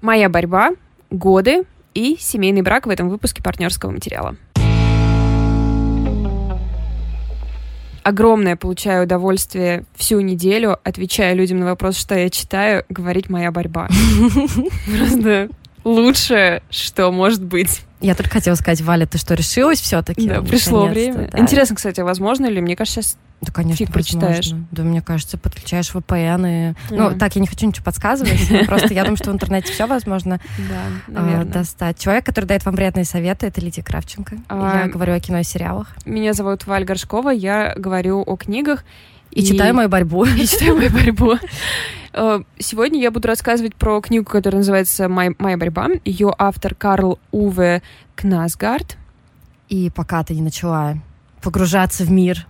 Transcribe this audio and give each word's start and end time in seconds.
Моя 0.00 0.28
борьба, 0.28 0.70
годы 1.10 1.64
и 1.94 2.16
семейный 2.20 2.62
брак 2.62 2.86
в 2.86 2.90
этом 2.90 3.08
выпуске 3.08 3.42
партнерского 3.42 3.90
материала. 3.90 4.36
огромное 8.08 8.56
получаю 8.56 9.04
удовольствие 9.04 9.84
всю 9.94 10.20
неделю, 10.20 10.78
отвечая 10.82 11.34
людям 11.34 11.60
на 11.60 11.66
вопрос, 11.66 11.98
что 11.98 12.14
я 12.14 12.30
читаю, 12.30 12.84
говорить 12.88 13.28
моя 13.28 13.52
борьба. 13.52 13.88
Просто 14.86 15.50
лучшее, 15.84 16.62
что 16.70 17.12
может 17.12 17.44
быть. 17.44 17.82
Я 18.00 18.14
только 18.14 18.30
хотела 18.30 18.54
сказать, 18.54 18.80
Валя, 18.80 19.06
ты 19.06 19.18
что, 19.18 19.34
решилась 19.34 19.80
все-таки? 19.80 20.26
Да, 20.26 20.40
пришло 20.40 20.86
время. 20.86 21.28
Да. 21.30 21.38
Интересно, 21.38 21.76
кстати, 21.76 22.00
возможно 22.00 22.46
ли? 22.46 22.62
Мне 22.62 22.76
кажется, 22.76 23.02
сейчас 23.02 23.18
да, 23.40 23.52
конечно, 23.52 23.76
Фиг 23.76 23.92
прочитаешь. 23.92 24.50
Да, 24.72 24.82
мне 24.82 25.00
кажется, 25.00 25.38
подключаешь 25.38 25.92
VPN 25.94 26.72
и... 26.72 26.94
Ну, 26.94 27.16
так, 27.16 27.36
я 27.36 27.40
не 27.40 27.46
хочу 27.46 27.66
ничего 27.66 27.84
подсказывать, 27.84 28.66
просто 28.66 28.92
я 28.92 29.02
думаю, 29.02 29.16
что 29.16 29.30
в 29.30 29.34
интернете 29.34 29.72
все 29.72 29.86
возможно 29.86 30.40
а, 31.14 31.44
достать. 31.44 31.98
Человек, 31.98 32.26
который 32.26 32.46
дает 32.46 32.64
вам 32.64 32.74
приятные 32.74 33.04
советы, 33.04 33.46
это 33.46 33.60
Лидия 33.60 33.82
Кравченко. 33.82 34.38
А, 34.48 34.82
я 34.84 34.88
говорю 34.88 35.14
о 35.14 35.20
кино 35.20 35.38
и 35.38 35.44
сериалах. 35.44 35.94
Меня 36.04 36.32
зовут 36.32 36.66
Валь 36.66 36.84
Горшкова, 36.84 37.30
я 37.30 37.74
говорю 37.76 38.22
о 38.22 38.36
книгах. 38.36 38.84
И, 39.30 39.44
читаю 39.44 39.74
мою 39.74 39.88
борьбу. 39.88 40.24
И 40.36 40.46
читаю 40.46 40.76
мою 40.76 40.90
борьбу. 40.90 41.34
Сегодня 42.58 43.00
я 43.00 43.12
буду 43.12 43.28
рассказывать 43.28 43.76
про 43.76 44.00
книгу, 44.00 44.24
которая 44.24 44.60
называется 44.60 45.08
«Моя 45.08 45.56
борьба». 45.56 45.88
Ее 46.04 46.34
автор 46.36 46.74
Карл 46.74 47.20
Уве 47.30 47.82
Кнасгард. 48.16 48.96
И 49.68 49.90
пока 49.90 50.24
ты 50.24 50.34
не 50.34 50.42
начала 50.42 50.96
погружаться 51.40 52.02
в 52.04 52.10
мир 52.10 52.46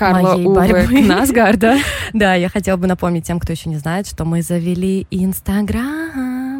Карла 0.00 0.32
моей 0.34 0.46
Уве 0.46 0.72
борьбы. 0.72 1.02
Кнасгарда. 1.04 1.76
да, 2.12 2.34
я 2.34 2.48
хотела 2.48 2.76
бы 2.76 2.86
напомнить 2.86 3.26
тем, 3.26 3.38
кто 3.38 3.52
еще 3.52 3.68
не 3.68 3.76
знает, 3.76 4.06
что 4.06 4.24
мы 4.24 4.42
завели 4.42 5.06
Инстаграм 5.10 6.50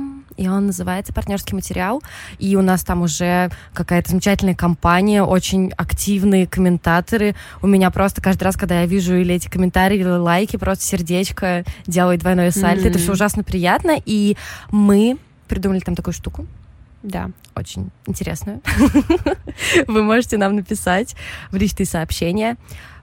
и 0.40 0.48
он 0.48 0.66
называется 0.66 1.12
«Партнерский 1.12 1.54
материал», 1.54 2.02
и 2.38 2.56
у 2.56 2.62
нас 2.62 2.82
там 2.82 3.02
уже 3.02 3.50
какая-то 3.74 4.08
замечательная 4.10 4.54
компания, 4.54 5.22
очень 5.22 5.70
активные 5.76 6.46
комментаторы. 6.46 7.34
У 7.60 7.66
меня 7.66 7.90
просто 7.90 8.22
каждый 8.22 8.44
раз, 8.44 8.56
когда 8.56 8.80
я 8.80 8.86
вижу 8.86 9.16
или 9.16 9.34
эти 9.34 9.50
комментарии, 9.50 9.98
или 9.98 10.08
лайки, 10.08 10.56
просто 10.56 10.84
сердечко 10.84 11.64
делает 11.86 12.20
двойное 12.20 12.52
сальто. 12.52 12.86
Mm-hmm. 12.86 12.88
Это 12.88 12.98
все 12.98 13.12
ужасно 13.12 13.44
приятно, 13.44 14.00
и 14.02 14.38
мы 14.70 15.18
придумали 15.46 15.80
там 15.80 15.94
такую 15.94 16.14
штуку. 16.14 16.46
Да. 17.02 17.30
Очень 17.54 17.90
интересную. 18.06 18.60
Вы 19.86 20.02
можете 20.02 20.36
нам 20.38 20.56
написать 20.56 21.16
в 21.50 21.56
личные 21.56 21.86
сообщения 21.86 22.56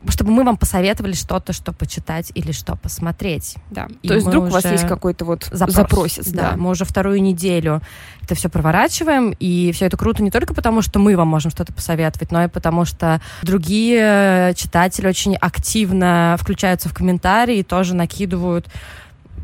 чтобы 0.09 0.31
мы 0.31 0.44
вам 0.44 0.58
посоветовали 0.58 1.14
что-то, 1.14 1.54
что 1.54 1.73
почитать 1.73 2.31
или 2.36 2.52
что 2.52 2.76
посмотреть. 2.76 3.56
Да. 3.72 3.88
И 4.02 4.08
То 4.08 4.16
есть 4.16 4.28
вдруг 4.28 4.45
у 4.45 4.50
вас 4.50 4.66
есть 4.66 4.88
какой-то 4.88 5.26
вот 5.26 5.45
запрос, 5.52 5.76
запросец. 5.76 6.28
Да. 6.28 6.52
да. 6.52 6.58
Мы 6.58 6.70
уже 6.70 6.86
вторую 6.86 7.22
неделю 7.22 7.81
это 8.22 8.36
все 8.36 8.50
проворачиваем, 8.50 9.34
и 9.39 9.72
все 9.72 9.86
это 9.86 9.95
круто 9.95 10.22
не 10.22 10.32
только 10.32 10.54
потому, 10.54 10.82
что 10.82 11.00
мы 11.00 11.16
вам 11.16 11.30
можем 11.30 11.50
что-то 11.50 11.72
посоветовать, 11.72 12.32
но 12.32 12.44
и 12.44 12.48
потому, 12.48 12.84
что 12.84 13.22
другие 13.42 14.54
читатели 14.56 15.08
очень 15.08 15.36
активно 15.36 16.36
включаются 16.39 16.89
в 16.89 16.94
комментарии 16.94 17.59
и 17.59 17.64
тоже 17.64 17.95
накидывают 17.95 18.67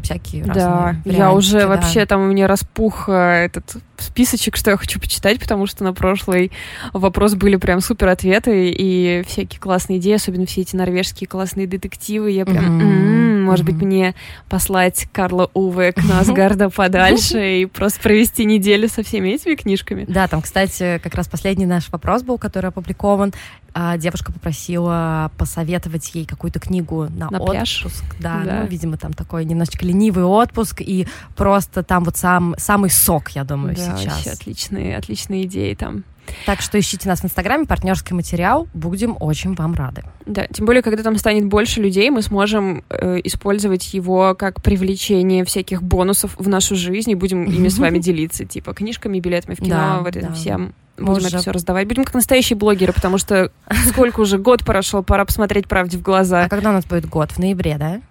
всякие 0.04 0.44
разные 0.44 1.02
Да, 1.06 1.12
я 1.12 1.32
уже 1.32 1.59
да. 1.59 1.68
вообще 1.68 2.06
там 2.06 2.22
у 2.22 2.28
меня 2.28 2.48
распух 2.48 3.06
э, 3.08 3.46
этот 3.46 3.78
списочек, 3.98 4.56
что 4.56 4.72
я 4.72 4.78
хочу 4.78 5.00
почитать, 5.00 5.40
потому 5.40 5.66
что 5.66 5.84
на 5.84 5.94
прошлый 5.94 6.52
вопрос 6.92 7.36
были 7.36 7.56
прям 7.56 7.80
супер 7.80 8.10
ответы 8.10 8.70
и 8.70 9.23
всякие 9.26 9.60
классные 9.60 10.00
идеи, 10.00 10.14
особенно 10.14 10.45
все 10.45 10.62
эти 10.62 10.76
норвежские 10.76 11.28
классные 11.28 11.68
детективы. 11.68 12.32
Я 12.32 12.45
прям, 12.45 12.82
mm-hmm. 12.82 12.82
м-м, 12.82 13.44
может 13.44 13.66
mm-hmm. 13.66 13.72
быть, 13.72 13.82
мне 13.82 14.16
послать 14.50 15.08
Карла 15.12 15.50
Уве 15.54 15.94
к 15.94 16.04
Насгарда 16.04 16.70
подальше 16.76 17.62
и 17.62 17.66
просто 17.66 18.02
провести 18.02 18.45
неделю 18.45 18.90
со 18.90 19.04
всеми 19.04 19.30
этими 19.30 19.56
книжками. 19.56 20.06
Да, 20.08 20.28
там, 20.28 20.42
кстати, 20.42 21.00
как 21.02 21.16
раз 21.16 21.28
последний 21.28 21.66
наш 21.66 21.90
вопрос 21.92 22.23
был, 22.23 22.38
который 22.38 22.67
опубликован. 22.67 23.34
А, 23.74 23.98
девушка 23.98 24.32
попросила 24.32 25.32
посоветовать 25.38 26.14
ей 26.14 26.26
какую-то 26.26 26.60
книгу 26.60 27.08
на, 27.10 27.30
на 27.30 27.39
отпуск. 27.39 27.52
Пляж. 27.52 27.86
Да, 28.20 28.42
да. 28.45 28.60
Ну, 28.61 28.67
видимо, 28.67 28.98
там 28.98 29.14
такой 29.14 29.45
немножечко 29.45 29.86
ленивый 29.86 30.26
отпуск, 30.26 30.82
и 30.82 31.08
просто 31.36 31.83
там 31.83 32.04
вот 32.04 32.16
сам, 32.17 32.54
самый 32.58 32.92
сок, 32.92 33.30
я 33.32 33.44
думаю, 33.44 33.76
да, 33.76 33.98
сейчас. 33.98 34.14
Вообще 34.14 34.30
отличные, 34.32 34.98
отличные 34.98 35.45
идеи 35.45 35.73
там. 35.73 36.04
Так 36.45 36.62
что 36.62 36.80
ищите 36.80 37.10
нас 37.10 37.22
в 37.22 37.26
Инстаграме, 37.26 37.66
партнерский 37.66 38.14
материал. 38.14 38.67
Будем 38.73 39.17
очень 39.20 39.56
вам 39.56 39.73
рады. 39.73 40.04
Да, 40.26 40.48
тем 40.48 40.66
более, 40.66 40.82
когда 40.82 41.04
там 41.04 41.17
станет 41.17 41.45
больше 41.45 41.82
людей, 41.82 42.10
мы 42.10 42.22
сможем 42.22 42.83
э, 42.89 43.20
использовать 43.23 43.94
его 43.94 44.36
как 44.36 44.62
привлечение 44.62 45.44
всяких 45.45 45.83
бонусов 45.83 46.36
в 46.38 46.48
нашу 46.48 46.76
жизнь 46.76 47.12
и 47.12 47.16
будем 47.16 47.44
ими 47.44 47.67
с 47.67 47.78
вами 47.80 48.00
делиться, 48.00 48.45
типа 48.45 48.73
книжками, 48.73 49.20
билетами 49.20 49.56
в 49.56 49.60
кино, 49.60 50.02
вот 50.04 50.16
этим 50.16 50.33
всем. 50.33 50.73
Будем 50.98 51.14
Может. 51.14 51.30
это 51.30 51.39
все 51.39 51.52
раздавать. 51.52 51.87
Будем 51.87 52.04
как 52.04 52.14
настоящие 52.14 52.58
блогеры, 52.58 52.93
потому 52.93 53.17
что 53.17 53.52
сколько 53.87 54.20
уже 54.20 54.37
год 54.37 54.64
прошел, 54.64 55.04
пора 55.04 55.26
посмотреть 55.26 55.67
правде 55.67 55.98
в 55.98 56.02
глаза. 56.02 56.43
А 56.43 56.49
когда 56.49 56.70
у 56.70 56.73
нас 56.73 56.86
будет 56.86 57.08
год? 57.08 57.31
В 57.31 57.39
ноябре, 57.39 57.77
да? 57.77 58.02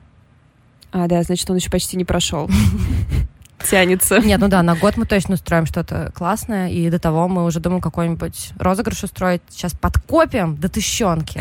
А, 0.90 1.06
да, 1.06 1.22
значит, 1.22 1.48
он 1.48 1.56
еще 1.56 1.70
почти 1.70 1.96
не 1.96 2.04
прошел. 2.04 2.50
Тянется. 3.70 4.18
Нет, 4.18 4.40
ну 4.40 4.48
да, 4.48 4.62
на 4.62 4.74
год 4.74 4.96
мы 4.96 5.06
точно 5.06 5.34
устроим 5.34 5.66
что-то 5.66 6.10
классное, 6.14 6.70
и 6.70 6.90
до 6.90 6.98
того 6.98 7.28
мы 7.28 7.44
уже 7.44 7.60
думаем 7.60 7.80
какой-нибудь 7.80 8.52
розыгрыш 8.58 9.04
устроить. 9.04 9.42
Сейчас 9.48 9.72
подкопим 9.72 10.56
до 10.56 10.68
тыщенки. 10.68 11.40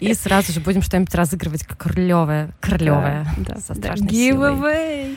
И 0.00 0.14
сразу 0.14 0.52
же 0.52 0.60
будем 0.60 0.82
что-нибудь 0.82 1.14
разыгрывать 1.14 1.64
как 1.64 1.78
крылевое. 1.78 2.50
Крылевое. 2.60 3.26
Да, 3.38 3.56
со 3.56 3.74
страшной 3.74 4.08
Giveaway. 4.08 5.16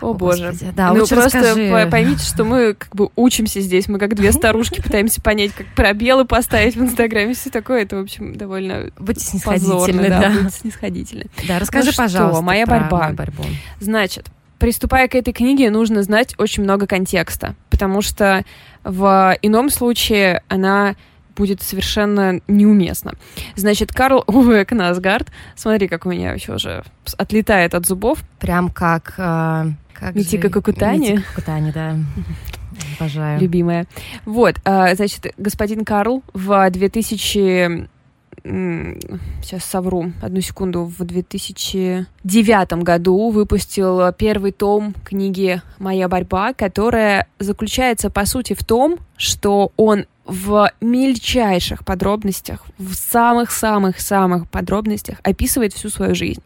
О, 0.00 0.14
боже. 0.14 0.54
Да, 0.74 0.92
ну, 0.92 1.06
просто 1.06 1.38
расскажи. 1.38 1.88
поймите, 1.90 2.24
что 2.24 2.44
мы 2.44 2.74
как 2.74 2.94
бы 2.94 3.10
учимся 3.16 3.60
здесь. 3.60 3.88
Мы 3.88 3.98
как 3.98 4.14
две 4.14 4.32
старушки 4.32 4.80
пытаемся 4.80 5.20
понять, 5.20 5.52
как 5.52 5.66
пробелы 5.74 6.24
поставить 6.24 6.76
в 6.76 6.82
Инстаграме. 6.82 7.34
Все 7.34 7.50
такое. 7.50 7.82
Это, 7.82 7.96
в 7.96 8.00
общем, 8.00 8.36
довольно 8.36 8.90
Будьте 8.98 9.20
снисходительны. 9.20 10.08
Да, 10.08 10.20
да. 10.20 10.30
Будьте 10.42 10.58
снисходительны. 10.58 11.26
Да, 11.46 11.58
расскажи, 11.58 11.90
ну, 11.90 11.96
пожалуйста, 11.96 12.36
что, 12.36 12.42
моя 12.42 12.66
борьба. 12.66 13.10
борьбу. 13.12 13.44
Значит, 13.80 14.28
приступая 14.58 15.08
к 15.08 15.14
этой 15.14 15.32
книге, 15.32 15.70
нужно 15.70 16.02
знать 16.02 16.34
очень 16.38 16.62
много 16.62 16.86
контекста, 16.86 17.54
потому 17.70 18.02
что 18.02 18.44
в 18.84 19.36
ином 19.42 19.70
случае 19.70 20.42
она 20.48 20.96
будет 21.40 21.62
совершенно 21.62 22.40
неуместно. 22.48 23.14
Значит, 23.56 23.92
Карл 23.92 24.24
Уве 24.26 24.66
Кнасгард, 24.66 25.28
смотри, 25.56 25.88
как 25.88 26.04
у 26.04 26.10
меня 26.10 26.32
еще 26.32 26.54
уже 26.54 26.84
отлетает 27.16 27.74
от 27.74 27.86
зубов. 27.86 28.18
Прям 28.38 28.68
как... 28.68 29.14
Э, 29.16 29.70
как 29.94 30.14
Митика 30.14 30.50
Кокутани. 30.50 31.12
Митика 31.12 31.22
Кокутани, 31.30 31.72
да. 31.72 31.96
Обожаю. 32.98 33.40
Любимая. 33.40 33.86
Вот, 34.26 34.56
э, 34.64 34.94
значит, 34.94 35.32
господин 35.38 35.86
Карл 35.86 36.22
в 36.34 36.68
2000 36.70 37.88
сейчас 38.42 39.64
совру, 39.64 40.12
одну 40.22 40.40
секунду, 40.40 40.84
в 40.84 41.04
2009 41.04 42.72
году 42.82 43.30
выпустил 43.30 44.12
первый 44.12 44.52
том 44.52 44.94
книги 45.04 45.62
«Моя 45.78 46.08
борьба», 46.08 46.52
которая 46.52 47.26
заключается, 47.38 48.10
по 48.10 48.24
сути, 48.26 48.54
в 48.54 48.64
том, 48.64 48.98
что 49.16 49.72
он 49.76 50.06
в 50.24 50.70
мельчайших 50.80 51.84
подробностях, 51.84 52.64
в 52.78 52.94
самых-самых-самых 52.94 54.48
подробностях 54.48 55.18
описывает 55.24 55.72
всю 55.72 55.88
свою 55.90 56.14
жизнь. 56.14 56.42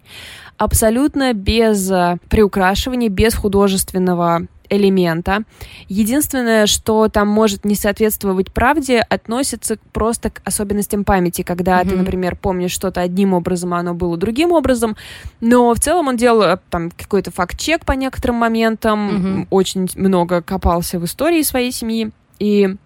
Абсолютно 0.57 1.35
без 1.35 1.91
приукрашивания, 2.31 3.09
без 3.09 3.35
художественного 3.35 4.47
элемента. 4.69 5.45
Единственное, 5.89 6.67
что 6.67 7.09
там 7.09 7.29
может 7.29 7.65
не 7.65 7.75
соответствовать 7.75 8.53
правде, 8.53 9.01
относится 9.01 9.79
просто 9.93 10.31
к 10.31 10.43
особенностям 10.45 11.05
памяти, 11.05 11.43
когда 11.43 11.81
mm-hmm. 11.81 11.89
ты, 11.89 11.97
например, 11.97 12.37
помнишь 12.37 12.73
что-то 12.73 13.01
одним 13.01 13.35
образом, 13.35 13.75
а 13.75 13.79
оно 13.79 13.95
было 13.95 14.17
другим 14.17 14.53
образом. 14.53 14.97
Но 15.41 15.75
в 15.75 15.81
целом 15.81 16.09
он 16.09 16.17
делал 16.17 16.43
э, 16.43 16.59
там 16.71 16.91
какой-то 16.91 17.31
факт-чек 17.31 17.85
по 17.85 17.93
некоторым 17.93 18.37
моментам, 18.37 19.09
mm-hmm. 19.09 19.47
очень 19.51 19.89
много 19.97 20.43
копался 20.43 20.99
в 20.99 21.05
истории 21.05 21.43
своей 21.43 21.73
семьи. 21.73 22.11
И 22.39 22.77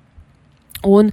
он 0.83 1.13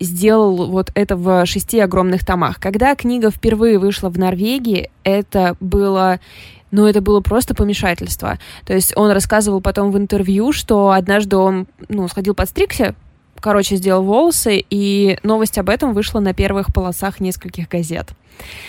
сделал 0.00 0.66
вот 0.66 0.90
это 0.94 1.16
в 1.16 1.46
шести 1.46 1.80
огромных 1.80 2.24
томах. 2.24 2.60
Когда 2.60 2.94
книга 2.94 3.30
впервые 3.30 3.78
вышла 3.78 4.08
в 4.08 4.18
Норвегии, 4.18 4.90
это 5.04 5.56
было 5.60 6.20
но 6.72 6.88
это 6.88 7.00
было 7.00 7.20
просто 7.20 7.54
помешательство. 7.54 8.38
То 8.66 8.74
есть 8.74 8.92
он 8.96 9.10
рассказывал 9.12 9.60
потом 9.60 9.92
в 9.92 9.96
интервью, 9.96 10.52
что 10.52 10.90
однажды 10.90 11.36
он, 11.36 11.68
ну, 11.88 12.06
сходил 12.08 12.34
подстригся, 12.34 12.94
короче, 13.40 13.76
сделал 13.76 14.02
волосы, 14.02 14.64
и 14.68 15.18
новость 15.22 15.58
об 15.58 15.70
этом 15.70 15.94
вышла 15.94 16.20
на 16.20 16.34
первых 16.34 16.74
полосах 16.74 17.20
нескольких 17.20 17.68
газет. 17.68 18.10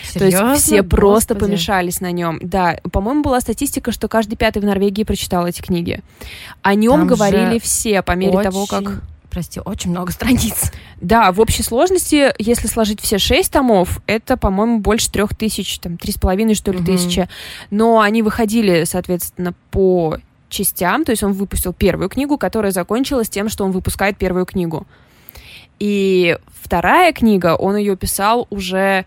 Серьезно? 0.02 0.40
То 0.40 0.52
есть 0.52 0.64
все 0.64 0.76
Господи. 0.82 0.96
просто 0.96 1.34
помешались 1.34 2.00
на 2.00 2.10
нем. 2.10 2.38
Да, 2.42 2.78
по-моему, 2.90 3.22
была 3.22 3.40
статистика, 3.40 3.92
что 3.92 4.08
каждый 4.08 4.36
пятый 4.36 4.62
в 4.62 4.64
Норвегии 4.64 5.04
прочитал 5.04 5.46
эти 5.46 5.60
книги. 5.60 6.00
О 6.62 6.74
нем 6.74 7.00
Там 7.00 7.06
говорили 7.08 7.58
все 7.58 8.02
по 8.02 8.12
мере 8.12 8.40
того, 8.40 8.66
как 8.66 9.02
прости, 9.30 9.60
очень 9.64 9.90
много 9.90 10.12
страниц. 10.12 10.72
Да, 11.00 11.30
в 11.32 11.40
общей 11.40 11.62
сложности, 11.62 12.32
если 12.38 12.66
сложить 12.66 13.00
все 13.00 13.18
шесть 13.18 13.52
томов, 13.52 14.00
это, 14.06 14.36
по-моему, 14.36 14.80
больше 14.80 15.10
трех 15.10 15.34
тысяч, 15.36 15.78
там, 15.78 15.96
три 15.96 16.12
с 16.12 16.16
половиной, 16.16 16.54
что 16.54 16.72
ли, 16.72 16.78
угу. 16.78 16.86
тысячи. 16.86 17.28
Но 17.70 18.00
они 18.00 18.22
выходили, 18.22 18.84
соответственно, 18.84 19.54
по 19.70 20.18
частям, 20.48 21.04
то 21.04 21.12
есть 21.12 21.22
он 21.22 21.32
выпустил 21.32 21.72
первую 21.72 22.08
книгу, 22.08 22.38
которая 22.38 22.72
закончилась 22.72 23.28
тем, 23.28 23.48
что 23.48 23.64
он 23.64 23.72
выпускает 23.72 24.16
первую 24.16 24.46
книгу. 24.46 24.86
И 25.78 26.36
вторая 26.62 27.12
книга, 27.12 27.54
он 27.54 27.76
ее 27.76 27.96
писал 27.96 28.46
уже 28.50 29.06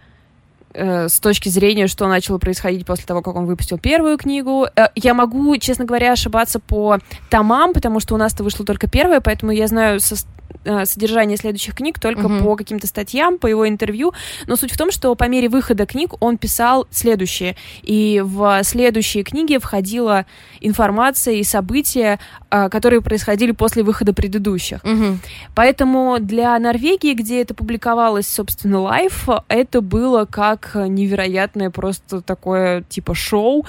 с 0.74 1.20
точки 1.20 1.50
зрения, 1.50 1.88
что 1.88 2.08
начало 2.08 2.38
происходить 2.38 2.86
после 2.86 3.06
того, 3.06 3.22
как 3.22 3.36
он 3.36 3.46
выпустил 3.46 3.78
первую 3.78 4.18
книгу. 4.18 4.68
Э, 4.76 4.88
я 4.96 5.14
могу, 5.14 5.58
честно 5.58 5.86
говоря, 5.86 6.14
ошибаться 6.14 6.60
по 6.60 7.00
томам, 7.30 7.74
потому 7.74 8.00
что 8.00 8.16
у 8.16 8.18
нас-то 8.18 8.44
вышло 8.44 8.66
только 8.66 8.88
первое, 8.88 9.20
поэтому 9.22 9.52
я 9.52 9.68
знаю 9.68 10.00
со, 10.00 10.16
Э, 10.64 10.86
содержание 10.86 11.38
следующих 11.38 11.76
книг 11.76 12.00
только 12.00 12.28
угу. 12.28 12.44
по 12.44 12.56
каким-то 12.56 12.86
статьям, 12.86 13.40
по 13.40 13.48
его 13.48 13.68
интервью. 13.68 14.14
Но 14.46 14.56
суть 14.56 14.72
в 14.72 14.78
том, 14.78 14.92
что 14.92 15.16
по 15.16 15.28
мере 15.28 15.50
выхода 15.50 15.88
книг 15.88 16.14
он 16.20 16.38
писал 16.38 16.88
следующее. 16.92 17.56
И 17.82 18.22
в 18.24 18.64
следующие 18.64 19.24
книги 19.24 19.58
входила 19.58 20.26
информация 20.60 21.36
и 21.36 21.44
события, 21.44 22.20
э, 22.52 22.70
которые 22.70 23.02
происходили 23.02 23.52
после 23.52 23.82
выхода 23.82 24.14
предыдущих. 24.14 24.84
Угу. 24.84 25.18
Поэтому 25.56 26.18
для 26.20 26.58
Норвегии, 26.60 27.14
где 27.14 27.42
это 27.42 27.56
публиковалось, 27.56 28.28
собственно, 28.28 28.82
лайф, 28.82 29.28
это 29.48 29.82
было 29.82 30.26
как 30.26 30.76
невероятное 30.76 31.72
просто 31.72 32.22
такое 32.22 32.84
типа 32.84 33.16
шоу, 33.16 33.66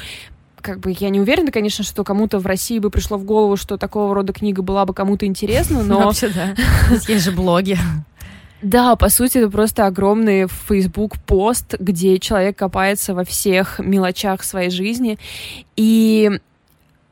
как 0.62 0.80
бы 0.80 0.94
я 0.98 1.10
не 1.10 1.20
уверена, 1.20 1.50
конечно, 1.50 1.84
что 1.84 2.04
кому-то 2.04 2.38
в 2.38 2.46
России 2.46 2.78
бы 2.78 2.90
пришло 2.90 3.18
в 3.18 3.24
голову, 3.24 3.56
что 3.56 3.76
такого 3.76 4.14
рода 4.14 4.32
книга 4.32 4.62
была 4.62 4.86
бы 4.86 4.94
кому-то 4.94 5.26
интересна, 5.26 5.82
но... 5.84 6.06
Вообще, 6.06 6.28
да. 6.28 6.54
Есть 7.08 7.24
же 7.24 7.32
блоги. 7.32 7.76
Да, 8.62 8.94
по 8.94 9.08
сути, 9.08 9.38
это 9.38 9.50
просто 9.50 9.86
огромный 9.86 10.46
Facebook 10.46 11.18
пост, 11.18 11.74
где 11.80 12.20
человек 12.20 12.56
копается 12.56 13.12
во 13.12 13.24
всех 13.24 13.80
мелочах 13.80 14.44
своей 14.44 14.70
жизни. 14.70 15.18
И 15.74 16.30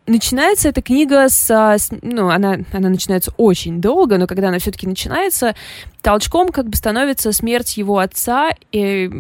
начинается 0.06 0.69
эта 0.69 0.81
книга 0.81 1.29
с, 1.29 1.50
с 1.50 1.91
ну, 2.02 2.31
она, 2.31 2.58
она 2.73 2.88
начинается 2.88 3.32
очень 3.37 3.81
долго, 3.81 4.17
но 4.17 4.29
когда 4.29 4.50
она 4.50 4.61
все-таки 4.61 4.87
начинается, 4.87 5.56
толчком 6.02 6.50
как 6.50 6.69
бы 6.69 6.76
становится 6.76 7.32
смерть 7.32 7.76
его 7.76 7.99
отца. 7.99 8.50
И, 8.70 9.11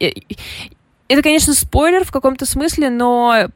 и, 0.00 0.26
это, 1.06 1.22
конечно, 1.22 1.54
спойлер 1.54 2.04
в 2.04 2.10
каком-то 2.10 2.44
смысле, 2.44 2.90
но 2.90 3.50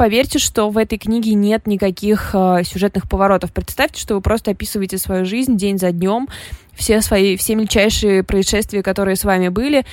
поверьте, 0.00 0.38
что 0.38 0.70
в 0.70 0.78
этой 0.78 0.96
книге 0.96 1.34
нет 1.34 1.66
никаких 1.66 2.30
э, 2.32 2.62
сюжетных 2.64 3.06
поворотов. 3.06 3.52
Представьте, 3.52 4.00
что 4.00 4.14
вы 4.14 4.22
просто 4.22 4.52
описываете 4.52 4.96
свою 4.96 5.26
жизнь 5.26 5.58
день 5.58 5.78
за 5.78 5.92
днем, 5.92 6.26
все 6.72 7.02
свои, 7.02 7.36
все 7.36 7.54
мельчайшие 7.54 8.24
происшествия, 8.24 8.82
которые 8.82 9.16
с 9.16 9.24
вами 9.24 9.48
были, 9.48 9.84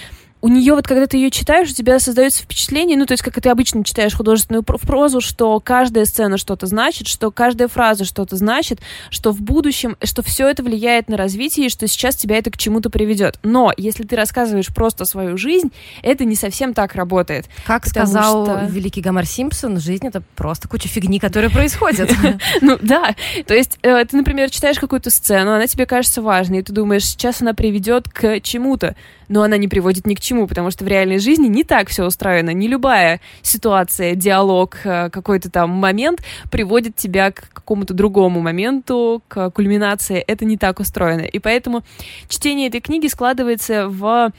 у 0.41 0.49
нее 0.49 0.75
вот, 0.75 0.87
когда 0.87 1.07
ты 1.07 1.17
ее 1.17 1.31
читаешь, 1.31 1.71
у 1.71 1.73
тебя 1.73 1.99
создается 1.99 2.43
впечатление, 2.43 2.97
ну, 2.97 3.05
то 3.05 3.13
есть, 3.13 3.23
как 3.23 3.41
ты 3.41 3.49
обычно 3.49 3.83
читаешь 3.83 4.13
художественную 4.13 4.63
прозу, 4.63 5.19
что 5.19 5.59
каждая 5.59 6.05
сцена 6.05 6.37
что-то 6.37 6.67
значит, 6.67 7.07
что 7.07 7.31
каждая 7.31 7.67
фраза 7.67 8.05
что-то 8.05 8.35
значит, 8.35 8.79
что 9.09 9.31
в 9.31 9.41
будущем, 9.41 9.97
что 10.03 10.21
все 10.21 10.47
это 10.47 10.63
влияет 10.63 11.09
на 11.09 11.17
развитие, 11.17 11.67
и 11.67 11.69
что 11.69 11.87
сейчас 11.87 12.15
тебя 12.15 12.37
это 12.37 12.51
к 12.51 12.57
чему-то 12.57 12.89
приведет. 12.89 13.39
Но 13.41 13.73
если 13.77 14.03
ты 14.03 14.15
рассказываешь 14.15 14.67
просто 14.67 15.05
свою 15.05 15.37
жизнь, 15.37 15.71
это 16.03 16.23
не 16.23 16.35
совсем 16.35 16.73
так 16.73 16.93
работает. 16.93 17.47
Как 17.65 17.87
сказал 17.87 18.45
что... 18.45 18.65
великий 18.69 19.01
Гомер 19.01 19.25
Симпсон, 19.25 19.79
жизнь— 19.79 20.05
это 20.07 20.21
просто 20.35 20.67
куча 20.67 20.87
фигни, 20.87 21.19
которая 21.19 21.49
происходит. 21.49 22.11
Ну, 22.61 22.77
да. 22.81 23.15
То 23.45 23.53
есть, 23.53 23.77
э, 23.81 24.03
ты, 24.05 24.17
например, 24.17 24.49
читаешь 24.49 24.79
какую-то 24.79 25.09
сцену, 25.09 25.53
она 25.53 25.67
тебе 25.67 25.85
кажется 25.85 26.21
важной, 26.21 26.59
и 26.59 26.61
ты 26.61 26.73
думаешь, 26.73 27.05
сейчас 27.05 27.41
она 27.41 27.53
приведет 27.53 28.09
к 28.09 28.41
чему-то 28.41 28.95
но 29.29 29.43
она 29.43 29.57
не 29.57 29.67
приводит 29.67 30.07
ни 30.07 30.15
к 30.15 30.19
чему, 30.19 30.26
потому 30.47 30.71
что 30.71 30.83
в 30.83 30.87
реальной 30.87 31.19
жизни 31.19 31.47
не 31.47 31.63
так 31.63 31.89
все 31.89 32.05
устроено. 32.05 32.51
Не 32.51 32.67
любая 32.67 33.21
ситуация, 33.41 34.15
диалог, 34.15 34.77
э, 34.83 35.09
какой-то 35.09 35.49
там 35.49 35.69
момент 35.69 36.21
приводит 36.51 36.95
тебя 36.95 37.31
к 37.31 37.49
какому-то 37.53 37.93
другому 37.93 38.41
моменту, 38.41 39.21
к 39.27 39.49
кульминации. 39.51 40.17
Это 40.19 40.45
не 40.45 40.57
так 40.57 40.79
устроено. 40.79 41.21
И 41.21 41.39
поэтому 41.39 41.83
чтение 42.27 42.67
этой 42.67 42.81
книги 42.81 43.07
складывается 43.07 43.87
в 43.87 44.31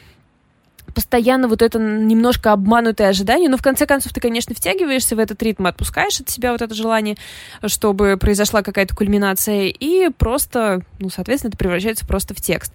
постоянно 0.94 1.48
вот 1.48 1.62
это 1.62 1.78
немножко 1.78 2.52
обманутое 2.52 3.10
ожидание, 3.10 3.48
но 3.48 3.56
в 3.56 3.62
конце 3.62 3.86
концов 3.86 4.12
ты, 4.12 4.20
конечно, 4.20 4.54
втягиваешься 4.54 5.14
в 5.14 5.18
этот 5.20 5.40
ритм, 5.42 5.66
отпускаешь 5.66 6.20
от 6.20 6.28
себя 6.28 6.52
вот 6.52 6.62
это 6.62 6.74
желание, 6.74 7.16
чтобы 7.66 8.16
произошла 8.16 8.62
какая-то 8.62 8.96
кульминация, 8.96 9.66
и 9.66 10.08
просто, 10.10 10.82
ну, 10.98 11.08
соответственно, 11.08 11.50
это 11.50 11.58
превращается 11.58 12.06
просто 12.06 12.34
в 12.34 12.40
текст. 12.40 12.72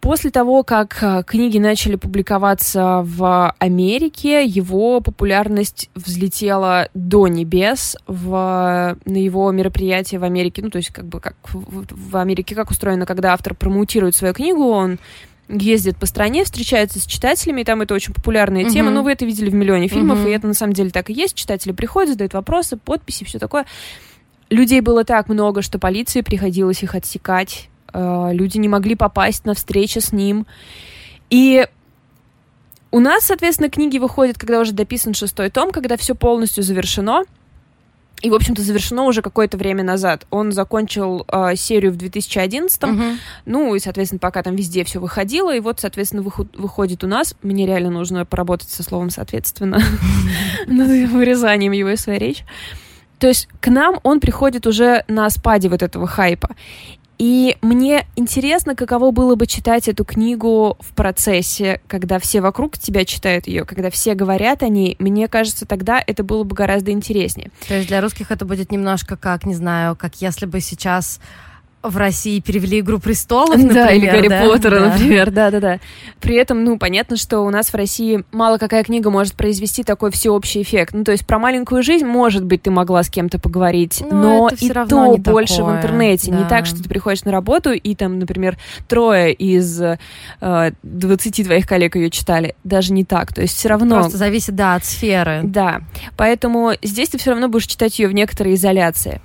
После 0.00 0.30
того, 0.30 0.62
как 0.62 0.96
э, 1.02 1.22
книги 1.26 1.58
начали 1.58 1.96
публиковаться 1.96 3.02
в 3.04 3.54
Америке, 3.58 4.44
его 4.46 5.00
популярность 5.02 5.90
взлетела 5.94 6.88
до 6.94 7.28
небес 7.28 7.98
в, 8.06 8.96
на 9.04 9.16
его 9.16 9.50
мероприятии 9.50 10.16
в 10.16 10.24
Америке. 10.24 10.62
Ну, 10.62 10.70
то 10.70 10.78
есть, 10.78 10.88
как 10.88 11.04
бы, 11.04 11.20
как 11.20 11.36
в, 11.52 11.84
в 11.90 12.16
Америке 12.16 12.54
как 12.54 12.70
устроено, 12.70 13.04
когда 13.04 13.34
автор 13.34 13.54
промоутирует 13.54 14.16
свою 14.16 14.32
книгу, 14.32 14.68
он 14.68 14.98
ездит 15.48 15.98
по 15.98 16.06
стране, 16.06 16.44
встречается 16.44 16.98
с 16.98 17.04
читателями, 17.04 17.60
и 17.60 17.64
там 17.64 17.82
это 17.82 17.92
очень 17.94 18.14
популярная 18.14 18.64
uh-huh. 18.64 18.70
тема. 18.70 18.90
Ну, 18.90 19.02
вы 19.02 19.12
это 19.12 19.26
видели 19.26 19.50
в 19.50 19.54
миллионе 19.54 19.88
фильмов, 19.88 20.20
uh-huh. 20.20 20.30
и 20.30 20.32
это 20.32 20.46
на 20.46 20.54
самом 20.54 20.72
деле 20.72 20.90
так 20.90 21.10
и 21.10 21.12
есть. 21.12 21.34
Читатели 21.34 21.72
приходят, 21.72 22.12
задают 22.12 22.32
вопросы, 22.32 22.78
подписи, 22.78 23.24
все 23.24 23.38
такое. 23.38 23.66
Людей 24.48 24.80
было 24.80 25.04
так 25.04 25.28
много, 25.28 25.60
что 25.60 25.78
полиции 25.78 26.22
приходилось 26.22 26.82
их 26.82 26.94
отсекать 26.94 27.68
люди 27.92 28.58
не 28.58 28.68
могли 28.68 28.94
попасть 28.94 29.44
на 29.44 29.54
встречу 29.54 30.00
с 30.00 30.12
ним. 30.12 30.46
И 31.30 31.66
у 32.90 32.98
нас, 32.98 33.24
соответственно, 33.24 33.70
книги 33.70 33.98
выходят, 33.98 34.36
когда 34.36 34.60
уже 34.60 34.72
дописан 34.72 35.14
шестой 35.14 35.50
том, 35.50 35.70
когда 35.70 35.96
все 35.96 36.14
полностью 36.14 36.62
завершено. 36.62 37.24
И, 38.22 38.28
в 38.28 38.34
общем-то, 38.34 38.60
завершено 38.60 39.04
уже 39.04 39.22
какое-то 39.22 39.56
время 39.56 39.82
назад. 39.82 40.26
Он 40.30 40.52
закончил 40.52 41.24
э, 41.26 41.54
серию 41.56 41.92
в 41.92 41.96
2011, 41.96 42.82
uh-huh. 42.82 43.16
ну, 43.46 43.74
и, 43.74 43.78
соответственно, 43.78 44.18
пока 44.18 44.42
там 44.42 44.56
везде 44.56 44.84
все 44.84 44.98
выходило, 44.98 45.54
и 45.54 45.60
вот, 45.60 45.80
соответственно, 45.80 46.20
выход, 46.20 46.48
выходит 46.54 47.02
у 47.02 47.06
нас. 47.06 47.34
Мне 47.42 47.66
реально 47.66 47.88
нужно 47.88 48.26
поработать 48.26 48.68
со 48.68 48.82
словом 48.82 49.08
«соответственно», 49.08 49.80
над 50.66 51.10
вырезанием 51.10 51.72
его 51.72 51.88
из 51.90 52.00
своей 52.00 52.18
речи. 52.18 52.44
То 53.18 53.28
есть 53.28 53.48
к 53.60 53.68
нам 53.68 54.00
он 54.02 54.20
приходит 54.20 54.66
уже 54.66 55.04
на 55.08 55.28
спаде 55.30 55.68
вот 55.68 55.82
этого 55.82 56.06
хайпа. 56.06 56.56
И 57.20 57.58
мне 57.60 58.06
интересно, 58.16 58.74
каково 58.74 59.10
было 59.10 59.34
бы 59.34 59.46
читать 59.46 59.88
эту 59.88 60.06
книгу 60.06 60.78
в 60.80 60.94
процессе, 60.94 61.82
когда 61.86 62.18
все 62.18 62.40
вокруг 62.40 62.78
тебя 62.78 63.04
читают 63.04 63.46
ее, 63.46 63.66
когда 63.66 63.90
все 63.90 64.14
говорят 64.14 64.62
о 64.62 64.68
ней. 64.68 64.96
Мне 64.98 65.28
кажется, 65.28 65.66
тогда 65.66 66.02
это 66.06 66.24
было 66.24 66.44
бы 66.44 66.56
гораздо 66.56 66.92
интереснее. 66.92 67.50
То 67.68 67.74
есть 67.74 67.88
для 67.88 68.00
русских 68.00 68.30
это 68.30 68.46
будет 68.46 68.72
немножко 68.72 69.18
как, 69.18 69.44
не 69.44 69.54
знаю, 69.54 69.96
как 69.96 70.22
если 70.22 70.46
бы 70.46 70.60
сейчас 70.60 71.20
в 71.82 71.96
России 71.96 72.40
перевели 72.40 72.80
«Игру 72.80 72.98
престолов», 72.98 73.56
например, 73.56 73.74
Да, 73.74 73.92
или 73.92 74.06
«Гарри 74.06 74.28
да? 74.28 74.44
Поттера», 74.44 74.80
да. 74.80 74.88
например, 74.90 75.30
да-да-да. 75.30 75.80
При 76.20 76.36
этом, 76.36 76.62
ну, 76.64 76.78
понятно, 76.78 77.16
что 77.16 77.40
у 77.40 77.50
нас 77.50 77.70
в 77.70 77.74
России 77.74 78.22
мало 78.32 78.58
какая 78.58 78.84
книга 78.84 79.10
может 79.10 79.34
произвести 79.34 79.82
такой 79.82 80.10
всеобщий 80.10 80.60
эффект. 80.62 80.92
Ну, 80.92 81.04
то 81.04 81.12
есть 81.12 81.26
про 81.26 81.38
маленькую 81.38 81.82
жизнь, 81.82 82.04
может 82.04 82.44
быть, 82.44 82.62
ты 82.62 82.70
могла 82.70 83.02
с 83.02 83.08
кем-то 83.08 83.38
поговорить, 83.38 84.02
но, 84.10 84.48
но 84.90 85.14
и 85.14 85.20
то 85.22 85.30
больше 85.30 85.56
такое. 85.58 85.74
в 85.74 85.76
интернете. 85.78 86.30
Да. 86.30 86.38
Не 86.38 86.44
так, 86.48 86.66
что 86.66 86.82
ты 86.82 86.88
приходишь 86.88 87.24
на 87.24 87.32
работу, 87.32 87.72
и 87.72 87.94
там, 87.94 88.18
например, 88.18 88.58
трое 88.86 89.32
из 89.32 89.80
э, 89.80 89.98
20 90.82 91.44
твоих 91.44 91.66
коллег 91.66 91.96
ее 91.96 92.10
читали. 92.10 92.54
Даже 92.62 92.92
не 92.92 93.04
так. 93.04 93.32
То 93.32 93.40
есть 93.40 93.56
все 93.56 93.68
равно... 93.68 93.96
Просто 94.00 94.18
зависит, 94.18 94.54
да, 94.54 94.74
от 94.74 94.84
сферы. 94.84 95.40
Да. 95.44 95.80
Поэтому 96.16 96.72
здесь 96.82 97.08
ты 97.08 97.18
все 97.18 97.30
равно 97.30 97.48
будешь 97.48 97.66
читать 97.66 97.98
ее 97.98 98.08
в 98.08 98.12
некоторой 98.12 98.54
изоляции. 98.54 99.22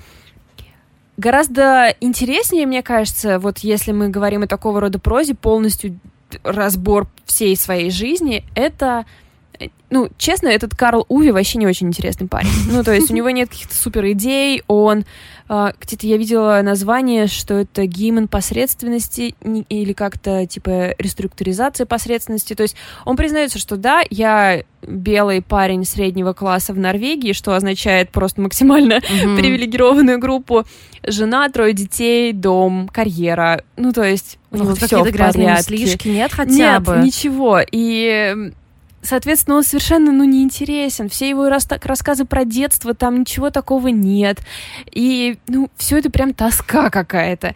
Гораздо 1.18 1.96
интереснее, 2.02 2.66
мне 2.66 2.84
кажется, 2.84 3.40
вот 3.40 3.60
если 3.60 3.92
мы 3.92 4.10
говорим 4.10 4.44
о 4.44 4.48
такого 4.48 4.82
рода 4.82 5.00
прозе, 5.00 5.34
полностью 5.34 5.98
разбор 6.44 7.08
всей 7.26 7.56
своей 7.56 7.90
жизни, 7.90 8.44
это 8.56 9.06
ну, 9.90 10.10
честно, 10.18 10.48
этот 10.48 10.76
Карл 10.76 11.06
Уви 11.10 11.32
вообще 11.32 11.58
не 11.58 11.68
очень 11.68 11.88
интересный 11.88 12.28
парень. 12.28 12.50
Ну, 12.70 12.84
то 12.84 12.94
есть 12.94 13.12
у 13.12 13.14
него 13.14 13.30
нет 13.30 13.50
каких-то 13.50 13.76
супер 13.76 14.12
идей, 14.12 14.64
он... 14.68 15.06
Э, 15.48 15.72
где-то 15.80 16.08
я 16.08 16.18
видела 16.18 16.60
название, 16.64 17.28
что 17.28 17.54
это 17.56 17.86
гимн 17.86 18.28
посредственности 18.28 19.36
или 19.70 19.94
как-то 19.94 20.46
типа 20.46 20.96
реструктуризация 20.98 21.86
посредственности. 21.86 22.56
То 22.56 22.64
есть 22.64 22.76
он 23.06 23.16
признается, 23.16 23.60
что 23.60 23.78
да, 23.78 24.02
я 24.10 24.64
белый 24.82 25.42
парень 25.42 25.86
среднего 25.86 26.34
класса 26.34 26.74
в 26.74 26.78
Норвегии, 26.78 27.34
что 27.34 27.56
означает 27.56 28.12
просто 28.12 28.42
максимально 28.42 28.94
mm-hmm. 28.94 29.38
привилегированную 29.38 30.20
группу. 30.20 30.66
Жена, 31.04 31.48
трое 31.50 31.74
детей, 31.74 32.34
дом, 32.34 32.90
карьера. 32.92 33.64
Ну, 33.78 33.94
то 33.94 34.04
есть 34.04 34.40
у 34.52 34.58
него 34.58 34.70
ну, 34.70 34.76
все 34.76 35.04
в 35.04 35.12
порядке. 35.12 35.64
слишки 35.64 36.08
нет 36.08 36.32
хотя 36.34 36.52
нет, 36.52 36.84
бы? 36.84 36.98
ничего. 36.98 37.62
И 37.72 38.52
соответственно, 39.06 39.58
он 39.58 39.64
совершенно, 39.64 40.12
ну, 40.12 40.24
не 40.24 40.44
интересен. 40.44 41.10
Все 41.10 41.30
его 41.30 41.50
рас 41.50 41.68
рассказы 41.84 42.26
про 42.26 42.46
детство, 42.46 42.94
там 42.94 43.22
ничего 43.22 43.50
такого 43.50 43.88
нет. 43.88 44.40
И, 44.92 45.38
ну, 45.48 45.70
все 45.78 45.98
это 45.98 46.10
прям 46.10 46.34
тоска 46.34 46.90
какая-то, 46.90 47.56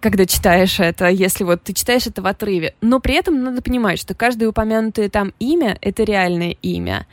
когда 0.00 0.26
читаешь 0.26 0.80
это, 0.80 1.08
если 1.08 1.44
вот 1.44 1.62
ты 1.62 1.72
читаешь 1.72 2.06
это 2.06 2.22
в 2.22 2.26
отрыве. 2.26 2.74
Но 2.80 3.00
при 3.00 3.14
этом 3.14 3.42
надо 3.42 3.62
понимать, 3.62 3.98
что 3.98 4.14
каждое 4.14 4.48
упомянутое 4.48 5.08
там 5.08 5.32
имя— 5.38 5.78
это 5.80 6.02
реальное 6.04 6.56
имя. 6.62 7.06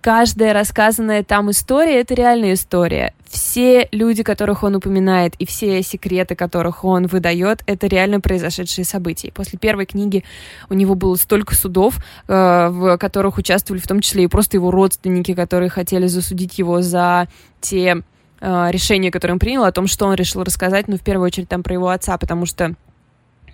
Каждая 0.00 0.52
рассказанная 0.52 1.22
там 1.22 1.50
история— 1.50 2.00
это 2.00 2.14
реальная 2.14 2.54
история. 2.54 3.14
Все 3.28 3.88
люди, 3.92 4.22
которых 4.22 4.62
он 4.62 4.76
упоминает, 4.76 5.34
и 5.38 5.46
все 5.46 5.82
секреты, 5.82 6.34
которых 6.34 6.84
он 6.84 7.06
выдает, 7.06 7.62
это 7.66 7.86
реально 7.86 8.20
произошедшие 8.20 8.84
события. 8.84 9.30
После 9.32 9.58
первой 9.58 9.86
книги 9.86 10.24
у 10.70 10.74
него 10.74 10.94
было 10.94 11.16
столько 11.16 11.54
судов, 11.54 11.98
э, 12.26 12.68
в 12.70 12.96
которых 12.96 13.36
участвовали 13.36 13.80
в 13.80 13.86
том 13.86 14.00
числе 14.00 14.24
и 14.24 14.28
просто 14.28 14.56
его 14.56 14.70
родственники, 14.70 15.34
которые 15.34 15.68
хотели 15.68 16.06
засудить 16.06 16.58
его 16.58 16.80
за 16.80 17.28
те 17.60 18.02
э, 18.40 18.68
решения, 18.70 19.10
которые 19.10 19.34
он 19.34 19.38
принял, 19.38 19.64
о 19.64 19.72
том, 19.72 19.86
что 19.86 20.06
он 20.06 20.14
решил 20.14 20.42
рассказать, 20.42 20.88
ну, 20.88 20.96
в 20.96 21.02
первую 21.02 21.26
очередь, 21.26 21.48
там, 21.48 21.62
про 21.62 21.74
его 21.74 21.88
отца, 21.88 22.16
потому 22.16 22.46
что 22.46 22.74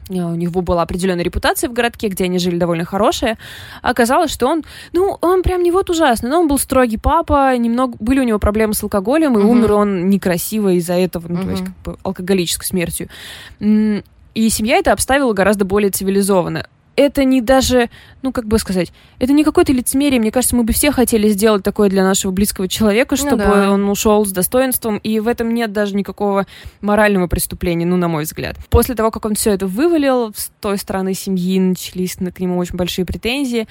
у 0.08 0.34
него 0.34 0.60
была 0.60 0.82
определенная 0.82 1.24
репутация 1.24 1.68
в 1.68 1.72
городке, 1.72 2.08
где 2.08 2.24
они 2.24 2.38
жили 2.38 2.58
довольно 2.58 2.84
хорошая. 2.84 3.38
Оказалось, 3.82 4.30
что 4.30 4.46
он, 4.46 4.62
ну, 4.92 5.18
он 5.20 5.42
прям 5.42 5.62
не 5.62 5.70
вот 5.70 5.90
ужасный, 5.90 6.30
но 6.30 6.40
он 6.40 6.48
был 6.48 6.58
строгий 6.58 6.98
папа, 6.98 7.56
немного 7.56 7.96
были 8.00 8.20
у 8.20 8.24
него 8.24 8.38
проблемы 8.38 8.74
с 8.74 8.82
алкоголем, 8.82 9.38
и 9.38 9.42
uh-huh. 9.42 9.46
умер 9.46 9.72
он 9.72 10.10
некрасиво 10.10 10.74
из-за 10.74 10.94
этого, 10.94 11.26
ну, 11.28 11.40
uh-huh. 11.40 11.44
то 11.44 11.50
есть 11.50 11.64
как 11.64 11.74
бы 11.84 11.98
алкоголической 12.02 12.66
смертью. 12.66 13.08
И 13.60 14.48
семья 14.50 14.78
это 14.78 14.92
обставила 14.92 15.32
гораздо 15.32 15.64
более 15.64 15.90
цивилизованно 15.90 16.66
это 16.96 17.24
не 17.24 17.40
даже, 17.40 17.90
ну, 18.22 18.32
как 18.32 18.46
бы 18.46 18.58
сказать, 18.58 18.92
это 19.18 19.32
не 19.32 19.44
какое-то 19.44 19.72
лицемерие. 19.72 20.20
Мне 20.20 20.30
кажется, 20.30 20.56
мы 20.56 20.64
бы 20.64 20.72
все 20.72 20.90
хотели 20.92 21.28
сделать 21.28 21.62
такое 21.62 21.88
для 21.88 22.04
нашего 22.04 22.30
близкого 22.30 22.68
человека, 22.68 23.16
ну 23.18 23.26
чтобы 23.26 23.44
ну, 23.44 23.54
да. 23.54 23.70
он 23.72 23.88
ушел 23.88 24.24
с 24.24 24.32
достоинством, 24.32 24.98
и 24.98 25.20
в 25.20 25.28
этом 25.28 25.52
нет 25.54 25.72
даже 25.72 25.94
никакого 25.94 26.46
морального 26.80 27.26
преступления, 27.26 27.86
ну, 27.86 27.96
на 27.96 28.08
мой 28.08 28.24
взгляд. 28.24 28.56
После 28.70 28.94
того, 28.94 29.10
как 29.10 29.24
он 29.24 29.34
все 29.34 29.52
это 29.52 29.66
вывалил, 29.66 30.32
с 30.34 30.50
той 30.60 30.78
стороны 30.78 31.14
семьи 31.14 31.58
начались 31.60 32.16
к 32.16 32.40
нему 32.40 32.58
очень 32.58 32.76
большие 32.76 33.04
претензии. 33.04 33.66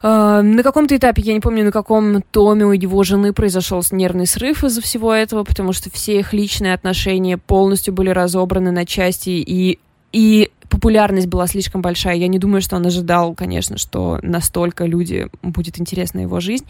Uh, 0.00 0.42
на 0.42 0.62
каком-то 0.62 0.96
этапе, 0.96 1.22
я 1.22 1.34
не 1.34 1.40
помню, 1.40 1.64
на 1.64 1.72
каком 1.72 2.22
томе 2.22 2.64
у 2.64 2.70
его 2.70 3.02
жены 3.02 3.32
произошел 3.32 3.82
нервный 3.90 4.28
срыв 4.28 4.62
из-за 4.62 4.80
всего 4.80 5.12
этого, 5.12 5.42
потому 5.42 5.72
что 5.72 5.90
все 5.90 6.20
их 6.20 6.32
личные 6.32 6.72
отношения 6.72 7.36
полностью 7.36 7.92
были 7.92 8.10
разобраны 8.10 8.70
на 8.70 8.86
части, 8.86 9.30
и, 9.30 9.80
и 10.12 10.52
популярность 10.68 11.26
была 11.26 11.46
слишком 11.46 11.82
большая. 11.82 12.16
Я 12.16 12.28
не 12.28 12.38
думаю, 12.38 12.62
что 12.62 12.76
он 12.76 12.86
ожидал, 12.86 13.34
конечно, 13.34 13.78
что 13.78 14.18
настолько 14.22 14.84
люди 14.84 15.28
будет 15.42 15.80
интересна 15.80 16.20
его 16.20 16.40
жизнь. 16.40 16.66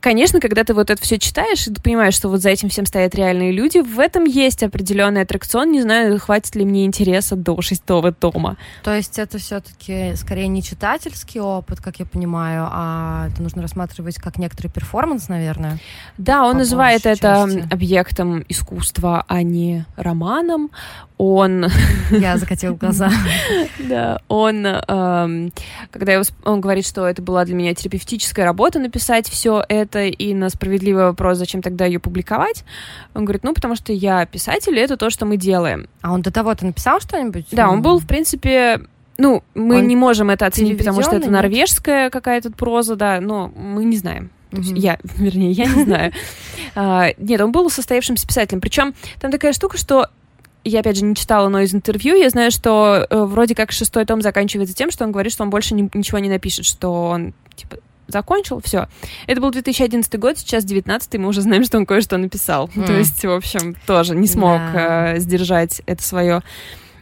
Конечно, 0.00 0.38
когда 0.38 0.62
ты 0.62 0.74
вот 0.74 0.90
это 0.90 1.02
все 1.02 1.18
читаешь, 1.18 1.66
и 1.66 1.72
ты 1.72 1.82
понимаешь, 1.82 2.14
что 2.14 2.28
вот 2.28 2.40
за 2.40 2.50
этим 2.50 2.68
всем 2.68 2.86
стоят 2.86 3.14
реальные 3.16 3.50
люди, 3.50 3.78
в 3.78 3.98
этом 3.98 4.24
есть 4.24 4.62
определенный 4.62 5.22
аттракцион. 5.22 5.72
Не 5.72 5.82
знаю, 5.82 6.18
хватит 6.20 6.54
ли 6.54 6.64
мне 6.64 6.84
интереса 6.84 7.34
до 7.34 7.60
шестого 7.62 8.12
тома. 8.12 8.56
То 8.84 8.94
есть 8.94 9.18
это 9.18 9.38
все-таки 9.38 10.14
скорее 10.14 10.46
не 10.48 10.62
читательский 10.62 11.40
опыт, 11.40 11.80
как 11.80 11.98
я 11.98 12.06
понимаю, 12.06 12.68
а 12.70 13.28
это 13.28 13.42
нужно 13.42 13.62
рассматривать 13.62 14.16
как 14.16 14.38
некоторый 14.38 14.68
перформанс, 14.68 15.28
наверное. 15.28 15.78
Да, 16.16 16.46
он 16.46 16.58
называет 16.58 17.04
это 17.04 17.46
части. 17.46 17.66
объектом 17.70 18.44
искусства, 18.48 19.24
а 19.26 19.42
не 19.42 19.84
романом. 19.96 20.70
Он... 21.16 21.66
Я 22.10 22.36
закатил 22.36 22.76
глаза. 22.76 23.10
Да, 23.78 24.20
он, 24.28 24.66
эм, 24.66 25.52
когда 25.90 26.20
он 26.44 26.60
говорит, 26.60 26.86
что 26.86 27.06
это 27.06 27.22
была 27.22 27.44
для 27.44 27.54
меня 27.54 27.74
терапевтическая 27.74 28.44
работа 28.44 28.78
написать 28.78 29.28
все 29.28 29.64
это, 29.68 29.87
это, 29.88 30.04
и 30.04 30.34
на 30.34 30.50
справедливый 30.50 31.04
вопрос, 31.04 31.38
зачем 31.38 31.62
тогда 31.62 31.86
ее 31.86 31.98
публиковать, 31.98 32.64
он 33.14 33.24
говорит, 33.24 33.42
ну, 33.44 33.54
потому 33.54 33.74
что 33.74 33.92
я 33.92 34.24
писатель, 34.26 34.76
и 34.76 34.80
это 34.80 34.96
то, 34.96 35.10
что 35.10 35.26
мы 35.26 35.36
делаем. 35.36 35.88
А 36.02 36.12
он 36.12 36.22
до 36.22 36.30
того-то 36.30 36.66
написал 36.66 37.00
что-нибудь? 37.00 37.46
Да, 37.50 37.68
он 37.68 37.82
был, 37.82 37.98
в 37.98 38.06
принципе, 38.06 38.80
ну, 39.16 39.42
мы 39.54 39.78
он 39.78 39.88
не 39.88 39.96
можем 39.96 40.30
это 40.30 40.46
оценить, 40.46 40.78
потому 40.78 41.02
что 41.02 41.16
это 41.16 41.30
норвежская 41.30 42.10
какая-то 42.10 42.52
проза, 42.52 42.96
да, 42.96 43.20
но 43.20 43.52
мы 43.56 43.84
не 43.84 43.96
знаем. 43.96 44.30
То 44.50 44.58
есть 44.58 44.72
я, 44.76 44.98
вернее, 45.16 45.52
я 45.52 45.66
не 45.66 45.84
знаю. 45.84 46.12
А, 46.74 47.08
нет, 47.18 47.40
он 47.40 47.52
был 47.52 47.68
состоявшимся 47.70 48.26
писателем. 48.26 48.60
Причем 48.60 48.94
там 49.20 49.30
такая 49.30 49.52
штука, 49.52 49.76
что 49.76 50.08
я, 50.64 50.80
опять 50.80 50.96
же, 50.96 51.04
не 51.04 51.14
читала, 51.14 51.48
но 51.48 51.60
из 51.60 51.74
интервью 51.74 52.14
я 52.16 52.30
знаю, 52.30 52.50
что 52.50 53.06
э, 53.08 53.24
вроде 53.24 53.54
как 53.54 53.72
шестой 53.72 54.04
том 54.04 54.22
заканчивается 54.22 54.74
тем, 54.74 54.90
что 54.90 55.04
он 55.04 55.12
говорит, 55.12 55.32
что 55.32 55.42
он 55.42 55.50
больше 55.50 55.74
ни, 55.74 55.88
ничего 55.94 56.18
не 56.18 56.28
напишет, 56.28 56.64
что 56.64 57.06
он, 57.06 57.32
типа, 57.56 57.78
закончил, 58.08 58.60
все. 58.64 58.88
Это 59.26 59.40
был 59.40 59.50
2011 59.50 60.18
год, 60.18 60.38
сейчас 60.38 60.64
19 60.64 61.14
мы 61.14 61.28
уже 61.28 61.42
знаем, 61.42 61.64
что 61.64 61.78
он 61.78 61.86
кое-что 61.86 62.16
написал. 62.16 62.68
Mm. 62.74 62.86
То 62.86 62.92
есть, 62.94 63.24
в 63.24 63.30
общем, 63.30 63.76
тоже 63.86 64.16
не 64.16 64.26
смог 64.26 64.58
yeah. 64.58 65.14
э, 65.14 65.18
сдержать 65.20 65.82
это 65.86 66.02
свое 66.02 66.42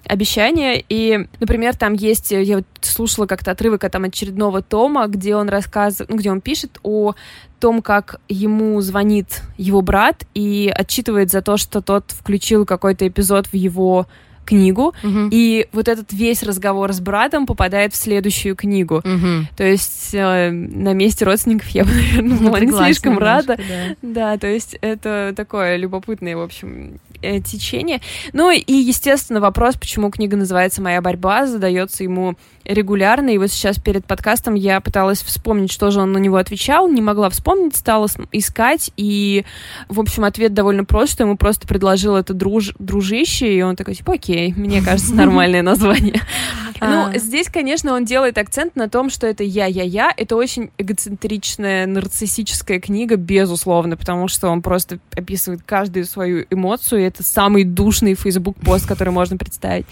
обещание. 0.05 0.85
И, 0.89 1.27
например, 1.41 1.77
там 1.77 1.95
есть, 1.95 2.31
я 2.31 2.57
вот 2.57 2.67
слушала 2.81 3.27
как-то 3.27 3.53
отрывок 3.53 3.85
от 3.85 3.93
там 3.93 4.05
очередного 4.05 4.63
тома, 4.63 5.07
где 5.07 5.37
он 5.37 5.49
рассказывает, 5.49 6.11
ну, 6.11 6.17
где 6.17 6.31
он 6.31 6.41
пишет 6.41 6.79
о 6.83 7.15
том, 7.61 7.83
как 7.83 8.21
ему 8.29 8.81
звонит 8.81 9.43
его 9.57 9.81
брат 9.81 10.25
и 10.35 10.73
отчитывает 10.75 11.31
за 11.31 11.43
то, 11.43 11.57
что 11.57 11.81
тот 11.81 12.11
включил 12.11 12.67
какой-то 12.67 13.09
эпизод 13.09 13.47
в 13.47 13.55
его 13.55 14.07
книгу, 14.47 14.95
угу. 15.03 15.29
и 15.31 15.67
вот 15.73 15.89
этот 15.89 16.13
весь 16.13 16.43
разговор 16.43 16.93
с 16.93 17.01
братом 17.01 17.47
попадает 17.47 17.93
в 17.93 17.97
следующую 17.97 18.57
книгу. 18.57 18.97
Угу. 18.97 19.49
То 19.57 19.65
есть 19.65 20.15
э, 20.15 20.51
на 20.51 20.95
месте 20.95 21.25
родственников 21.25 21.69
я 21.69 21.85
бы, 21.85 21.91
наверное, 21.91 22.39
была 22.39 22.61
не 22.61 22.73
слишком 22.73 23.19
рада. 23.19 23.57
Да. 23.57 23.97
да, 24.03 24.39
то 24.39 24.47
есть 24.47 24.77
это 24.81 25.35
такое 25.37 25.77
любопытное, 25.77 26.37
в 26.37 26.43
общем, 26.43 26.99
э, 27.23 27.41
течение. 27.41 28.01
Ну 28.33 28.51
и, 28.51 28.73
естественно, 28.73 29.41
вопрос, 29.41 29.77
почему 29.77 30.11
книга 30.11 30.37
называется 30.37 30.81
«Моя 30.81 31.03
борьба», 31.03 31.47
задается 31.47 32.05
ему 32.05 32.37
регулярно, 32.67 33.31
и 33.31 33.39
вот 33.39 33.51
сейчас 33.51 33.79
перед 33.79 34.05
подкастом 34.05 34.55
я 34.55 34.81
пыталась 34.81 35.23
вспомнить, 35.23 35.73
что 35.73 35.91
же 35.91 36.01
он 36.01 36.13
на 36.13 36.19
него 36.19 36.37
отвечал, 36.37 36.89
не 36.89 37.01
могла 37.01 37.31
вспомнить, 37.31 37.77
стала 37.77 38.09
искать, 38.33 38.91
и, 38.97 39.45
в 39.89 40.01
общем, 40.01 40.25
ответ 40.25 40.55
довольно 40.55 40.85
прост, 40.85 41.13
что 41.13 41.25
ему 41.25 41.37
просто 41.37 41.67
предложил 41.67 42.17
это 42.17 42.35
друж, 42.35 42.75
дружище, 42.79 43.53
и 43.53 43.63
он 43.63 43.77
такой, 43.77 43.95
типа, 43.95 44.15
окей, 44.15 44.53
мне 44.57 44.83
кажется, 44.83 45.15
нормальное 45.15 45.63
название. 45.63 46.21
Ну, 46.79 47.07
а. 47.07 47.13
здесь, 47.17 47.47
конечно, 47.49 47.95
он 47.95 48.05
делает 48.05 48.37
акцент 48.37 48.77
на 48.77 48.91
том, 48.91 49.09
что 49.09 49.27
это 49.27 49.43
я-я-я, 49.43 50.13
это 50.15 50.37
очень 50.37 50.71
эгоцентричная, 50.77 51.87
нарциссическая 51.87 52.81
книга, 52.81 53.17
безусловно, 53.17 53.97
потому 53.97 54.29
что 54.29 54.49
он 54.49 54.61
просто 54.61 54.99
описывает 55.17 55.63
каждую 55.65 56.05
свою 56.05 56.45
эмоцию, 56.51 57.01
и 57.01 57.05
это 57.05 57.23
самый 57.23 57.65
душный 57.65 58.13
фейсбук-пост, 58.13 58.87
который 58.87 59.09
можно 59.09 59.39
представить. 59.39 59.87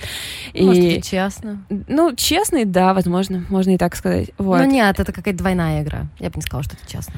Может, 0.55 1.05
честно? 1.05 1.65
Ну, 1.89 2.15
честно 2.15 2.64
да, 2.71 2.95
возможно, 2.95 3.45
можно 3.49 3.75
и 3.75 3.79
так 3.79 3.97
сказать. 3.97 4.31
Вот. 4.39 4.61
Ну 4.61 4.71
нет, 4.71 4.99
это 4.99 5.13
какая-то 5.13 5.39
двойная 5.39 5.83
игра. 5.83 6.07
Я 6.19 6.31
бы 6.31 6.37
не 6.37 6.43
сказала, 6.43 6.63
что 6.63 6.77
это 6.77 6.91
честно. 6.91 7.15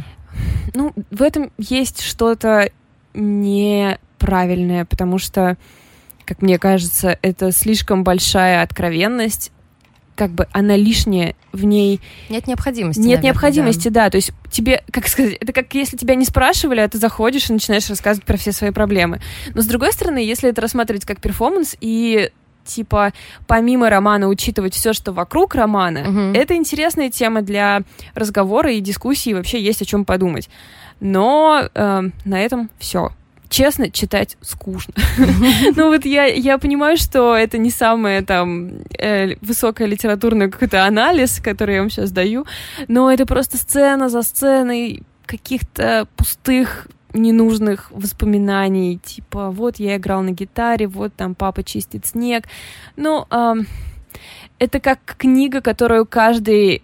Ну, 0.75 0.93
в 1.11 1.23
этом 1.23 1.51
есть 1.59 2.03
что-то 2.03 2.71
неправильное, 3.15 4.85
потому 4.85 5.19
что, 5.19 5.57
как 6.25 6.43
мне 6.43 6.59
кажется, 6.59 7.19
это 7.23 7.53
слишком 7.53 8.05
большая 8.05 8.63
откровенность, 8.63 9.53
как 10.17 10.31
бы 10.31 10.49
она 10.53 10.77
лишняя, 10.77 11.37
в 11.53 11.65
ней... 11.65 12.01
Нет 12.29 12.47
необходимости. 12.47 12.99
Нет 12.99 13.07
наверное, 13.07 13.25
необходимости, 13.27 13.89
да. 13.89 14.05
да. 14.05 14.11
То 14.11 14.17
есть 14.17 14.33
тебе, 14.51 14.83
как 14.91 15.07
сказать, 15.09 15.35
это 15.35 15.53
как 15.53 15.73
если 15.75 15.97
тебя 15.97 16.15
не 16.15 16.25
спрашивали, 16.25 16.81
а 16.81 16.89
ты 16.89 16.99
заходишь 16.99 17.51
и 17.51 17.53
начинаешь 17.53 17.89
рассказывать 17.89 18.27
про 18.27 18.37
все 18.37 18.53
свои 18.53 18.71
проблемы. 18.71 19.21
Но 19.55 19.61
с 19.61 19.67
другой 19.67 19.93
стороны, 19.93 20.19
если 20.19 20.51
это 20.51 20.61
рассматривать 20.61 21.05
как 21.05 21.21
перформанс 21.21 21.77
и 21.81 22.31
типа, 22.67 23.13
помимо 23.47 23.89
романа 23.89 24.29
учитывать 24.29 24.75
все, 24.75 24.93
что 24.93 25.13
вокруг 25.13 25.55
романа, 25.55 26.01
угу. 26.09 26.37
это 26.37 26.55
интересная 26.55 27.11
тема 27.11 27.43
для 27.43 27.83
разговора 28.15 28.73
и 28.73 28.81
дискуссии, 28.81 29.33
вообще 29.33 29.61
есть 29.61 29.83
о 29.83 29.85
чем 29.85 30.05
подумать. 30.05 30.49
Но 31.01 31.69
э, 31.75 32.03
на 32.25 32.41
этом 32.41 32.71
все. 32.79 33.11
Честно, 33.49 33.91
читать 33.91 34.37
скучно. 34.41 34.95
Ну 35.77 35.89
вот 35.89 36.05
я, 36.05 36.25
я 36.25 36.59
понимаю, 36.59 36.97
что 36.97 37.37
это 37.37 37.59
не 37.59 37.71
самое 37.71 38.23
там 38.23 38.83
э, 38.99 39.37
высокое 39.41 39.87
литературный 39.87 40.51
какой-то 40.51 40.85
анализ, 40.85 41.41
который 41.43 41.77
я 41.77 41.81
вам 41.81 41.91
сейчас 41.91 42.11
даю, 42.11 42.47
но 42.89 43.11
это 43.11 43.27
просто 43.27 43.57
сцена 43.57 44.09
за 44.09 44.23
сценой 44.23 45.03
каких-то 45.27 46.07
пустых 46.17 46.89
ненужных 47.17 47.91
воспоминаний, 47.91 48.99
типа, 49.03 49.51
вот 49.51 49.77
я 49.79 49.97
играл 49.97 50.23
на 50.23 50.31
гитаре, 50.31 50.87
вот 50.87 51.15
там 51.15 51.35
папа 51.35 51.63
чистит 51.63 52.07
снег. 52.07 52.45
Ну, 52.97 53.27
э, 53.31 53.55
это 54.59 54.81
как 54.81 54.99
книга, 55.19 55.61
которую 55.61 56.07
каждый 56.07 56.83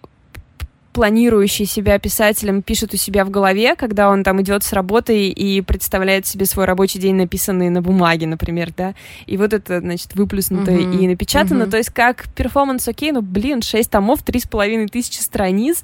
планирующий 0.93 1.65
себя 1.65 1.97
писателем 1.99 2.61
пишет 2.61 2.93
у 2.93 2.97
себя 2.97 3.25
в 3.25 3.31
голове, 3.31 3.75
когда 3.75 4.09
он 4.09 4.23
там 4.23 4.41
идет 4.41 4.63
с 4.63 4.71
работы 4.71 5.27
и 5.27 5.61
представляет 5.61 6.25
себе 6.25 6.45
свой 6.45 6.65
рабочий 6.65 6.99
день, 6.99 7.15
написанный 7.15 7.69
на 7.69 7.81
бумаге, 7.81 8.27
например, 8.27 8.71
да, 8.77 8.93
и 9.25 9.35
вот 9.37 9.53
это, 9.53 9.79
значит, 9.79 10.13
выплюснуто 10.15 10.71
uh-huh. 10.71 10.99
и 10.99 11.07
напечатано, 11.07 11.63
uh-huh. 11.63 11.71
то 11.71 11.77
есть 11.77 11.89
как 11.89 12.25
перформанс, 12.35 12.87
окей, 12.87 13.11
ну, 13.11 13.21
блин, 13.21 13.61
шесть 13.61 13.89
томов, 13.89 14.21
три 14.21 14.39
с 14.39 14.47
половиной 14.47 14.87
тысячи 14.87 15.19
страниц, 15.19 15.83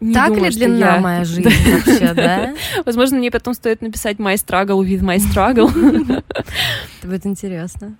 не 0.00 0.14
так 0.14 0.28
думаю, 0.28 0.50
ли 0.50 0.56
длинна 0.56 0.84
я... 0.84 1.00
моя 1.00 1.24
жизнь 1.24 1.48
вообще, 1.48 2.12
да? 2.14 2.54
Возможно, 2.84 3.18
мне 3.18 3.30
потом 3.30 3.54
стоит 3.54 3.82
написать 3.82 4.18
My 4.18 4.34
Struggle 4.34 4.80
with 4.84 5.02
My 5.02 5.16
Struggle. 5.16 5.70
Это 6.98 7.08
будет 7.08 7.26
интересно. 7.26 7.96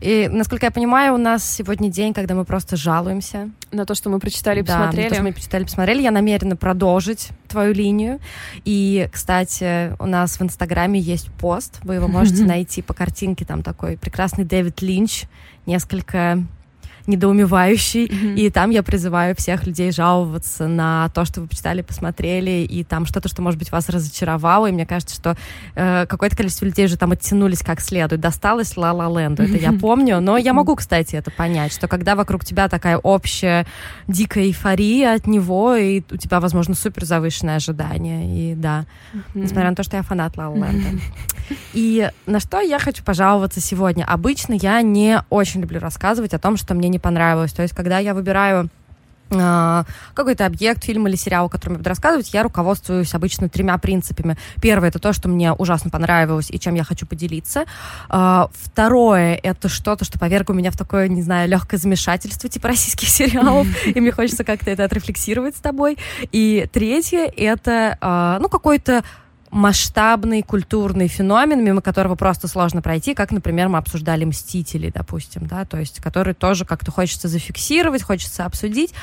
И, 0.00 0.28
насколько 0.32 0.64
я 0.64 0.70
понимаю, 0.70 1.14
у 1.14 1.18
нас 1.18 1.44
сегодня 1.44 1.90
день, 1.90 2.14
когда 2.14 2.34
мы 2.34 2.46
просто 2.46 2.76
жалуемся. 2.76 3.50
На 3.70 3.84
то, 3.84 3.94
что 3.94 4.08
мы 4.08 4.18
прочитали 4.18 4.60
и 4.60 4.62
Да, 4.62 4.78
посмотрели. 4.78 5.02
на 5.04 5.08
то, 5.10 5.14
что 5.16 5.24
мы 5.24 5.32
прочитали, 5.32 5.64
посмотрели. 5.64 6.02
Я 6.02 6.10
намерена 6.10 6.56
продолжить 6.56 7.28
твою 7.48 7.74
линию. 7.74 8.18
И, 8.64 9.08
кстати, 9.12 9.94
у 10.02 10.06
нас 10.06 10.40
в 10.40 10.42
Инстаграме 10.42 10.98
есть 10.98 11.30
пост. 11.32 11.80
Вы 11.82 11.96
его 11.96 12.08
можете 12.08 12.44
найти 12.44 12.80
по 12.80 12.94
картинке. 12.94 13.44
Там 13.44 13.62
такой 13.62 13.98
прекрасный 13.98 14.44
Дэвид 14.44 14.80
Линч. 14.80 15.24
Несколько 15.66 16.42
недоумевающий. 17.10 18.06
Мгм. 18.06 18.34
И 18.36 18.50
там 18.50 18.70
я 18.70 18.82
призываю 18.82 19.34
всех 19.36 19.66
людей 19.66 19.92
жаловаться 19.92 20.66
на 20.66 21.08
то, 21.10 21.24
что 21.24 21.40
вы 21.40 21.46
почитали, 21.48 21.82
посмотрели, 21.82 22.66
и 22.68 22.84
там 22.84 23.06
что-то, 23.06 23.28
что, 23.28 23.42
может 23.42 23.58
быть, 23.58 23.70
вас 23.72 23.88
разочаровало. 23.88 24.68
И 24.68 24.72
мне 24.72 24.86
кажется, 24.86 25.14
что 25.14 25.36
э, 25.74 26.06
какое-то 26.06 26.36
количество 26.36 26.64
людей 26.64 26.86
уже 26.86 26.96
там 26.96 27.12
оттянулись 27.12 27.62
как 27.62 27.80
следует. 27.80 28.20
Досталось 28.20 28.76
Ла 28.76 28.92
Ла 28.92 29.08
Ленду, 29.20 29.42
это 29.42 29.56
я 29.56 29.72
помню. 29.72 30.20
Но 30.20 30.36
я 30.38 30.52
могу, 30.52 30.76
кстати, 30.76 31.16
это 31.16 31.30
понять, 31.30 31.72
что 31.72 31.88
когда 31.88 32.14
вокруг 32.14 32.44
тебя 32.44 32.68
такая 32.68 32.96
общая 32.98 33.66
дикая 34.08 34.44
эйфория 34.44 35.14
от 35.14 35.26
него, 35.26 35.74
и 35.74 36.02
у 36.10 36.16
тебя, 36.16 36.40
возможно, 36.40 36.74
супер 36.74 37.04
завышенное 37.04 37.56
ожидание. 37.56 38.52
И 38.52 38.54
да, 38.54 38.86
Мгм. 39.12 39.42
несмотря 39.42 39.70
на 39.70 39.76
то, 39.76 39.82
что 39.82 39.96
я 39.96 40.02
фанат 40.02 40.36
Ла 40.36 40.48
Ла 40.48 40.68
Ленда. 40.68 41.00
И 41.72 42.08
на 42.26 42.38
что 42.38 42.60
я 42.60 42.78
хочу 42.78 43.02
пожаловаться 43.02 43.60
сегодня? 43.60 44.04
Обычно 44.04 44.52
я 44.54 44.80
не 44.82 45.20
очень 45.30 45.60
люблю 45.60 45.80
рассказывать 45.80 46.32
о 46.32 46.38
том, 46.38 46.56
что 46.56 46.74
мне 46.74 46.88
не 46.88 46.99
понравилось. 47.00 47.52
То 47.52 47.62
есть, 47.62 47.74
когда 47.74 47.98
я 47.98 48.14
выбираю 48.14 48.68
а, 49.32 49.84
какой-то 50.14 50.46
объект, 50.46 50.84
фильм 50.84 51.06
или 51.06 51.14
сериал, 51.14 51.46
о 51.46 51.48
котором 51.48 51.74
я 51.74 51.78
буду 51.78 51.88
рассказывать, 51.88 52.32
я 52.34 52.42
руководствуюсь 52.42 53.14
обычно 53.14 53.48
тремя 53.48 53.78
принципами. 53.78 54.36
Первое— 54.60 54.88
это 54.90 54.98
то, 54.98 55.12
что 55.12 55.28
мне 55.28 55.52
ужасно 55.52 55.90
понравилось 55.90 56.50
и 56.50 56.58
чем 56.58 56.74
я 56.74 56.82
хочу 56.82 57.06
поделиться. 57.06 57.64
А, 58.08 58.48
Второе— 58.52 59.38
это 59.42 59.68
что-то, 59.68 60.04
что 60.04 60.18
повергло 60.18 60.52
меня 60.54 60.70
в 60.70 60.76
такое, 60.76 61.08
не 61.08 61.22
знаю, 61.22 61.48
легкое 61.48 61.78
замешательство, 61.78 62.48
типа 62.48 62.68
российских 62.68 63.08
сериалов, 63.08 63.68
и 63.86 64.00
мне 64.00 64.10
хочется 64.10 64.42
как-то 64.42 64.70
это 64.70 64.84
отрефлексировать 64.84 65.56
с 65.56 65.60
тобой. 65.60 65.96
И 66.32 66.68
третье— 66.72 67.32
это, 67.36 67.96
а, 68.00 68.38
ну, 68.40 68.48
какой-то 68.48 69.04
масштабный 69.50 70.42
культурный 70.42 71.08
феномен, 71.08 71.62
мимо 71.64 71.80
которого 71.80 72.14
просто 72.14 72.46
сложно 72.46 72.82
пройти, 72.82 73.14
как, 73.14 73.32
например, 73.32 73.68
мы 73.68 73.78
обсуждали 73.78 74.24
«Мстители», 74.24 74.92
допустим, 74.94 75.46
да, 75.46 75.64
то 75.64 75.78
есть 75.78 76.00
который 76.00 76.34
тоже 76.34 76.64
как-то 76.64 76.90
хочется 76.90 77.28
зафиксировать, 77.28 78.02
хочется 78.02 78.44
обсудить. 78.44 78.94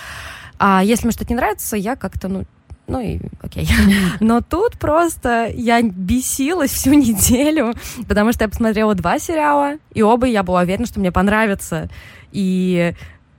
А 0.58 0.82
если 0.84 1.06
мне 1.06 1.12
что-то 1.12 1.34
не 1.34 1.38
нравится, 1.38 1.76
я 1.76 1.96
как-то, 1.96 2.30
ну, 2.30 2.46
ну 2.88 3.02
и 3.02 3.20
окей. 3.42 3.70
Но 4.22 4.42
тут 4.42 4.80
просто 4.80 5.52
я 5.54 5.82
бесилась 5.82 6.72
всю 6.72 6.94
неделю, 6.94 7.74
потому 8.08 8.32
что 8.32 8.46
я 8.46 8.50
посмотрела 8.50 8.96
два 8.96 9.20
сериала, 9.20 9.76
и 9.94 10.02
оба 10.02 10.28
я 10.28 10.44
была 10.44 10.62
уверена, 10.62 10.86
что 10.86 11.02
мне 11.02 11.12
понравятся. 11.12 11.90
И 12.32 12.94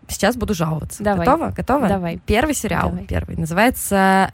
сейчас 0.08 0.36
буду 0.36 0.52
жаловаться. 0.52 1.02
Давай. 1.02 1.26
Готова? 1.26 1.50
Готова? 1.50 1.88
Давай. 1.88 2.20
Первый 2.26 2.54
сериал, 2.54 2.90
Давай. 2.90 3.06
первый, 3.06 3.36
называется 3.36 4.32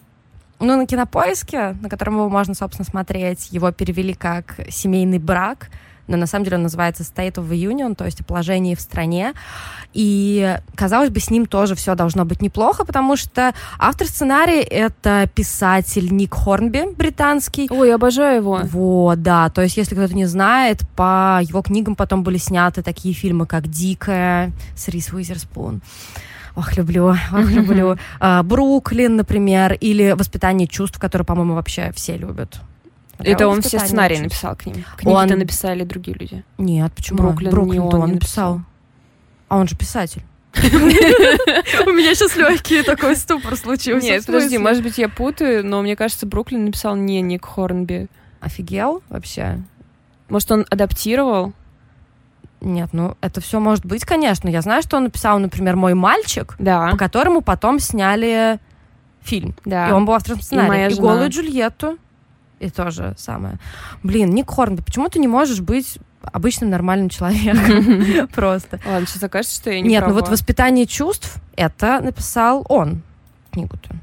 ну, 0.60 0.76
на 0.76 0.86
кинопоиске, 0.86 1.76
на 1.80 1.88
котором 1.88 2.14
его 2.14 2.28
можно, 2.28 2.54
собственно, 2.54 2.86
смотреть, 2.86 3.48
его 3.50 3.70
перевели 3.72 4.14
как 4.14 4.60
семейный 4.68 5.18
брак, 5.18 5.70
но 6.06 6.16
на 6.16 6.26
самом 6.26 6.44
деле 6.44 6.58
он 6.58 6.64
называется 6.64 7.02
State 7.02 7.34
of 7.34 7.48
the 7.48 7.56
Union, 7.56 7.94
то 7.94 8.04
есть 8.04 8.20
о 8.20 8.24
положении 8.24 8.74
в 8.74 8.80
стране. 8.80 9.32
И, 9.94 10.58
казалось 10.74 11.10
бы, 11.10 11.20
с 11.20 11.30
ним 11.30 11.46
тоже 11.46 11.74
все 11.74 11.94
должно 11.94 12.24
быть 12.24 12.42
неплохо, 12.42 12.84
потому 12.84 13.16
что 13.16 13.54
автор 13.78 14.06
сценария— 14.06 14.60
это 14.62 15.28
писатель 15.34 16.12
Ник 16.12 16.34
Хорнби, 16.34 16.94
британский. 16.94 17.68
Ой, 17.70 17.94
обожаю 17.94 18.36
его. 18.36 18.60
Вот, 18.64 19.22
да, 19.22 19.48
то 19.48 19.62
есть, 19.62 19.76
если 19.76 19.94
кто-то 19.94 20.14
не 20.14 20.26
знает, 20.26 20.82
по 20.94 21.40
его 21.42 21.62
книгам 21.62 21.96
потом 21.96 22.22
были 22.22 22.36
сняты 22.36 22.82
такие 22.82 23.14
фильмы, 23.14 23.46
как 23.46 23.68
«Дикая» 23.68 24.52
с 24.76 24.88
Рис 24.88 25.12
Уизерспун. 25.12 25.80
Ох, 26.56 26.76
люблю, 26.76 27.06
ох, 27.06 27.18
люблю. 27.50 27.96
А, 28.20 28.42
Бруклин, 28.42 29.16
например, 29.16 29.72
или 29.74 30.12
«Воспитание 30.12 30.68
чувств», 30.68 30.98
которые, 30.98 31.26
по-моему, 31.26 31.54
вообще 31.54 31.92
все 31.94 32.16
любят. 32.16 32.60
Это 33.18 33.48
он 33.48 33.60
все 33.60 33.76
«Воспитание 33.78 33.86
сценарии 33.88 34.14
чувств»? 34.14 34.24
написал 34.24 34.56
к 34.56 34.66
ним. 34.66 34.84
Книги-то 34.96 35.32
Он- 35.34 35.38
написали 35.38 35.84
другие 35.84 36.16
люди. 36.18 36.44
Нет, 36.58 36.92
почему? 36.94 37.18
Бруклин 37.18 37.50
Бруклин 37.50 37.72
не 37.82 37.88
он 37.88 37.94
он 38.02 38.06
не 38.08 38.14
написал. 38.14 38.60
А 39.48 39.56
он 39.58 39.68
же 39.68 39.76
писатель. 39.76 40.22
У 40.54 40.58
меня 41.90 42.14
сейчас 42.14 42.36
легкий 42.36 42.82
такой 42.82 43.16
ступор 43.16 43.56
случился. 43.56 44.06
Нет, 44.06 44.24
подожди, 44.24 44.58
может 44.58 44.82
быть, 44.82 44.98
я 44.98 45.08
путаю, 45.08 45.66
но 45.66 45.82
мне 45.82 45.96
кажется, 45.96 46.26
Бруклин 46.26 46.64
написал 46.66 46.94
не 46.96 47.20
Ник 47.22 47.44
Хорнби. 47.44 48.06
Офигел 48.40 49.02
вообще? 49.08 49.60
Может, 50.28 50.50
он 50.52 50.66
адаптировал? 50.70 51.52
Нет, 52.64 52.90
ну 52.92 53.16
это 53.20 53.40
все 53.40 53.60
может 53.60 53.84
быть, 53.86 54.04
конечно. 54.04 54.48
Я 54.48 54.62
знаю, 54.62 54.82
что 54.82 54.96
он 54.96 55.04
написал, 55.04 55.38
например, 55.38 55.76
«Мой 55.76 55.94
мальчик», 55.94 56.56
Да, 56.58 56.88
по 56.90 56.96
которому 56.96 57.40
потом 57.40 57.78
сняли 57.78 58.58
фильм. 59.22 59.54
да. 59.64 59.88
И 59.88 59.92
он 59.92 60.04
был 60.06 60.14
автором 60.14 60.40
сценария. 60.40 60.68
«Моя 60.68 60.86
И, 60.88 60.90
жена». 60.94 61.02
«Голую 61.02 61.30
Джульетту». 61.30 61.98
И 62.60 62.70
то 62.70 62.90
же 62.90 63.14
самое. 63.18 63.58
Блин, 64.02 64.30
Ник 64.30 64.50
Хорнби, 64.50 64.80
почему 64.82 65.08
ты 65.08 65.18
не 65.18 65.28
можешь 65.28 65.60
быть 65.60 65.98
обычным 66.22 66.70
нормальным 66.70 67.10
человеком? 67.10 68.28
Просто. 68.34 68.80
Ладно, 68.86 69.06
сейчас 69.06 69.22
окажется, 69.22 69.56
что 69.56 69.70
я 69.70 69.80
не 69.80 69.88
Нет, 69.88 70.06
ну 70.06 70.14
вот. 70.14 70.28
«Воспитание 70.28 70.86
чувств» 70.86 71.36
это 71.56 72.00
написал 72.00 72.64
он, 72.68 73.02
книгу-то. 73.50 73.96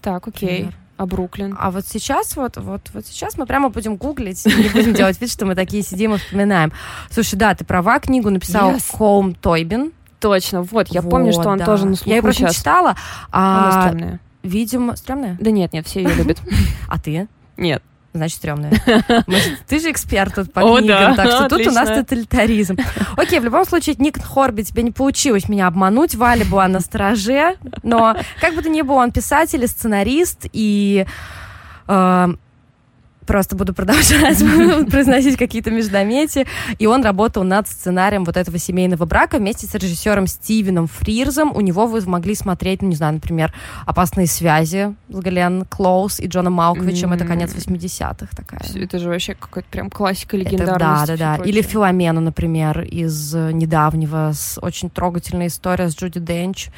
Так, 0.00 0.26
окей. 0.28 0.70
А 0.96 1.06
Бруклин? 1.06 1.56
А 1.58 1.70
вот 1.72 1.84
сейчас, 1.86 2.36
вот, 2.36 2.56
вот, 2.56 2.90
вот 2.94 3.06
сейчас 3.06 3.36
мы 3.36 3.46
прямо 3.46 3.68
будем 3.68 3.96
гуглить, 3.96 4.46
и 4.46 4.68
будем 4.72 4.94
делать 4.94 5.20
вид, 5.20 5.30
что 5.30 5.44
мы 5.44 5.54
такие 5.56 5.82
сидим 5.82 6.14
и 6.14 6.18
вспоминаем. 6.18 6.72
Слушай, 7.10 7.34
да, 7.36 7.54
ты 7.54 7.64
права, 7.64 7.98
книгу 7.98 8.30
написал 8.30 8.72
Yes. 8.72 8.96
Хоум 8.96 9.34
Тойбин. 9.34 9.92
Точно, 10.20 10.62
вот, 10.62 10.88
я 10.88 11.02
помню, 11.02 11.32
что 11.32 11.42
Вот, 11.42 11.48
он 11.48 11.58
да. 11.58 11.64
тоже 11.66 11.86
на 11.86 11.96
слуху 11.96 12.08
Я 12.10 12.16
ее 12.16 12.22
просто 12.22 12.42
не 12.42 12.48
сейчас. 12.48 12.56
читала, 12.58 12.94
Она 13.30 13.68
а, 13.68 13.82
стрёмная. 13.88 14.20
видимо, 14.42 14.96
стрёмная? 14.96 15.36
Да 15.40 15.50
нет, 15.50 15.72
нет, 15.72 15.86
все 15.86 16.02
ее 16.02 16.14
любят. 16.14 16.40
А 16.88 16.98
ты? 16.98 17.28
Нет. 17.56 17.82
Значит, 18.14 18.36
стрёмная. 18.36 18.70
Ты 19.66 19.80
же 19.80 19.90
эксперт 19.90 20.36
тут 20.36 20.52
по 20.52 20.60
О, 20.60 20.78
книгам, 20.78 21.14
да, 21.14 21.14
так 21.16 21.30
что 21.32 21.48
тут 21.48 21.66
у 21.66 21.72
нас 21.72 21.88
тоталитаризм. 21.88 22.76
Окей, 23.16 23.40
в 23.40 23.44
любом 23.44 23.64
случае, 23.64 23.96
Ник 23.98 24.22
Хорби, 24.22 24.62
тебе 24.62 24.84
не 24.84 24.92
получилось 24.92 25.48
меня 25.48 25.66
обмануть, 25.66 26.14
Валя 26.14 26.44
была 26.44 26.68
на 26.68 26.78
стороже, 26.78 27.56
но 27.82 28.16
как 28.40 28.54
бы 28.54 28.62
то 28.62 28.68
ни 28.68 28.82
было, 28.82 28.98
он 28.98 29.10
писатель 29.10 29.64
и 29.64 29.66
сценарист, 29.66 30.46
и 30.52 31.06
э, 31.88 32.28
просто 33.26 33.56
буду 33.56 33.74
продолжать 33.74 34.38
произносить 34.90 35.36
какие-то 35.36 35.70
междометия. 35.70 36.46
И 36.78 36.86
он 36.86 37.02
работал 37.02 37.44
над 37.44 37.68
сценарием 37.68 38.24
вот 38.24 38.36
этого 38.36 38.58
семейного 38.58 39.04
брака 39.04 39.38
вместе 39.38 39.66
с 39.66 39.74
режиссером 39.74 40.26
Стивеном 40.26 40.86
Фрирзом. 40.86 41.54
У 41.54 41.60
него 41.60 41.86
вы 41.86 42.00
могли 42.06 42.34
смотреть, 42.34 42.82
ну, 42.82 42.88
не 42.88 42.96
знаю, 42.96 43.14
например, 43.14 43.52
«Опасные 43.86 44.26
связи» 44.26 44.94
с 45.08 45.18
Гален 45.18 45.64
Клоус 45.64 46.20
и 46.20 46.26
Джоном 46.26 46.54
Малковичем. 46.54 47.12
Это 47.12 47.24
конец 47.24 47.54
80-х 47.54 48.28
такая. 48.36 48.60
Это 48.74 48.98
же 48.98 49.08
вообще 49.08 49.34
какой-то 49.34 49.68
прям 49.70 49.90
классика 49.90 50.36
Это 50.36 50.50
легендарности. 50.50 51.12
да, 51.12 51.16
да, 51.16 51.38
да. 51.38 51.44
Или 51.44 51.62
Филомену, 51.62 52.20
например, 52.20 52.82
из 52.82 53.34
недавнего, 53.34 54.32
с 54.32 54.58
очень 54.60 54.90
трогательная 54.90 55.48
история 55.48 55.88
с 55.88 55.96
Джуди 55.96 56.20
Денч, 56.20 56.68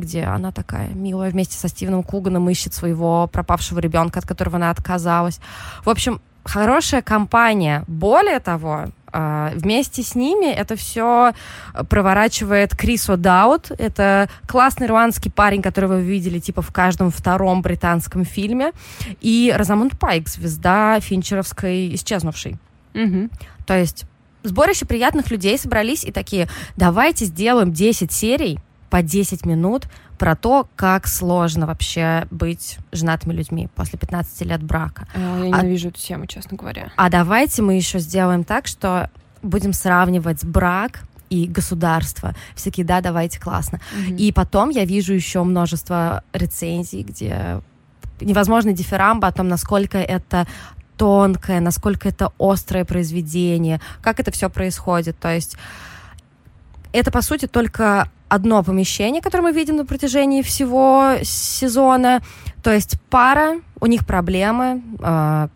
где 0.00 0.24
она 0.24 0.52
такая 0.52 0.88
милая 0.88 1.30
вместе 1.30 1.56
со 1.56 1.68
Стивеном 1.68 2.02
Куганом 2.02 2.48
ищет 2.50 2.74
своего 2.74 3.26
пропавшего 3.26 3.78
ребенка, 3.80 4.20
от 4.20 4.26
которого 4.26 4.56
она 4.56 4.70
отказалась. 4.70 5.40
В 5.84 5.90
общем, 5.90 6.20
хорошая 6.44 7.02
компания. 7.02 7.84
Более 7.86 8.40
того, 8.40 8.86
э, 9.12 9.50
вместе 9.54 10.02
с 10.02 10.14
ними 10.14 10.46
это 10.46 10.76
все 10.76 11.32
проворачивает 11.88 12.76
Крис 12.76 13.08
О'Даут. 13.08 13.74
Это 13.78 14.28
классный 14.46 14.86
ирландский 14.86 15.30
парень, 15.30 15.62
которого 15.62 15.94
вы 15.94 16.02
видели 16.02 16.38
типа 16.38 16.62
в 16.62 16.72
каждом 16.72 17.10
втором 17.10 17.62
британском 17.62 18.24
фильме. 18.24 18.72
И 19.20 19.52
Розамунд 19.56 19.98
Пайк, 19.98 20.28
звезда 20.28 20.98
финчеровской 21.00 21.94
«Исчезнувшей». 21.94 22.56
Мгм. 22.94 23.30
То 23.66 23.78
есть 23.78 24.06
сборище 24.42 24.86
приятных 24.86 25.30
людей 25.30 25.58
собрались 25.58 26.04
и 26.04 26.12
такие, 26.12 26.48
давайте 26.76 27.26
сделаем 27.26 27.72
10 27.72 28.10
серий 28.12 28.58
по 28.90 29.02
10 29.02 29.44
минут 29.46 29.88
про 30.18 30.34
то, 30.34 30.68
как 30.76 31.06
сложно 31.06 31.66
вообще 31.66 32.26
быть 32.30 32.78
женатыми 32.92 33.32
людьми 33.32 33.68
после 33.74 33.98
15 33.98 34.42
лет 34.42 34.62
брака. 34.62 35.06
А, 35.14 35.38
Я 35.38 35.46
ненавижу 35.46 35.88
эту 35.88 36.00
тему, 36.00 36.26
честно 36.26 36.56
говоря. 36.56 36.90
А 36.96 37.08
давайте 37.08 37.62
мы 37.62 37.74
еще 37.74 37.98
сделаем 37.98 38.44
так, 38.44 38.66
что 38.66 39.10
будем 39.42 39.72
сравнивать 39.72 40.44
брак 40.44 41.02
и 41.30 41.46
государство. 41.46 42.34
Все 42.54 42.70
такие, 42.70 42.86
да, 42.86 43.00
давайте, 43.00 43.38
классно. 43.38 43.80
Мгм. 43.92 44.16
И 44.16 44.32
потом 44.32 44.70
я 44.70 44.84
вижу 44.84 45.14
еще 45.14 45.42
множество 45.44 46.24
рецензий, 46.32 47.02
где 47.02 47.60
невозможно 48.20 48.72
дифирамба 48.72 49.28
о 49.28 49.32
том, 49.32 49.48
насколько 49.48 49.98
это 49.98 50.46
тонкое, 50.96 51.60
насколько 51.60 52.08
это 52.08 52.32
острое 52.38 52.84
произведение, 52.84 53.80
как 54.02 54.20
это 54.20 54.30
все 54.32 54.50
происходит. 54.50 55.18
То 55.18 55.32
есть 55.32 55.56
это, 56.92 57.10
по 57.10 57.22
сути, 57.22 57.46
только 57.46 58.08
одно 58.28 58.62
помещение, 58.62 59.22
которое 59.22 59.44
мы 59.44 59.52
видим 59.52 59.76
на 59.76 59.86
протяжении 59.86 60.42
всего 60.42 61.14
сезона. 61.22 62.22
То 62.62 62.72
есть 62.72 63.00
пара, 63.10 63.60
у 63.80 63.86
них 63.86 64.06
проблемы, 64.06 64.82
э, 65.00 65.48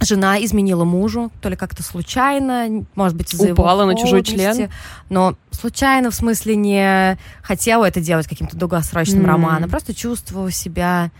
жена 0.00 0.44
изменила 0.44 0.84
мужу, 0.84 1.32
то 1.40 1.48
ли 1.48 1.56
как-то 1.56 1.82
случайно, 1.82 2.84
может 2.94 3.16
быть, 3.16 3.32
из-за 3.32 3.52
Упала 3.52 3.82
его 3.82 3.92
на 3.92 3.98
чужой 3.98 4.22
член? 4.22 4.70
Но 5.08 5.36
случайно, 5.50 6.10
в 6.10 6.14
смысле, 6.14 6.56
не 6.56 7.18
хотела 7.42 7.86
это 7.86 8.00
делать 8.00 8.26
каким-то 8.26 8.56
долгосрочным 8.56 9.22
М. 9.22 9.26
романом, 9.26 9.70
просто 9.70 9.94
чувствовала 9.94 10.50
себя 10.50 11.10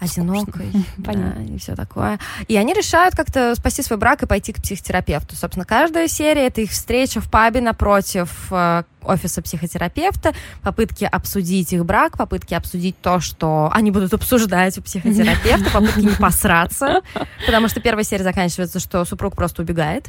одинокой, 0.00 0.72
Понятно. 1.04 1.44
да, 1.46 1.54
и 1.54 1.58
все 1.58 1.74
такое. 1.76 2.18
И 2.48 2.56
они 2.56 2.72
решают 2.72 3.14
как-то 3.14 3.54
спасти 3.54 3.82
свой 3.82 3.98
брак 3.98 4.22
и 4.22 4.26
пойти 4.26 4.52
к 4.52 4.62
психотерапевту. 4.62 5.36
Собственно, 5.36 5.64
каждая 5.66 6.08
серия— 6.08 6.46
это 6.48 6.62
их 6.62 6.70
встреча 6.70 7.20
в 7.20 7.30
пабе 7.30 7.60
напротив 7.60 8.30
э, 8.50 8.82
офиса 9.02 9.42
психотерапевта, 9.42 10.32
попытки 10.62 11.04
обсудить 11.04 11.72
их 11.72 11.84
брак, 11.84 12.16
попытки 12.18 12.54
обсудить 12.54 13.00
то, 13.00 13.20
что 13.20 13.70
они 13.74 13.90
будут 13.90 14.14
обсуждать 14.14 14.78
у 14.78 14.82
психотерапевта, 14.82 15.70
попытки 15.72 16.00
не 16.00 16.08
посраться, 16.16 17.02
потому 17.46 17.68
что 17.68 17.80
первая 17.80 18.04
серия 18.04 18.24
заканчивается, 18.24 18.80
что 18.80 19.04
супруг 19.04 19.36
просто 19.36 19.62
убегает. 19.62 20.08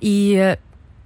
И 0.00 0.56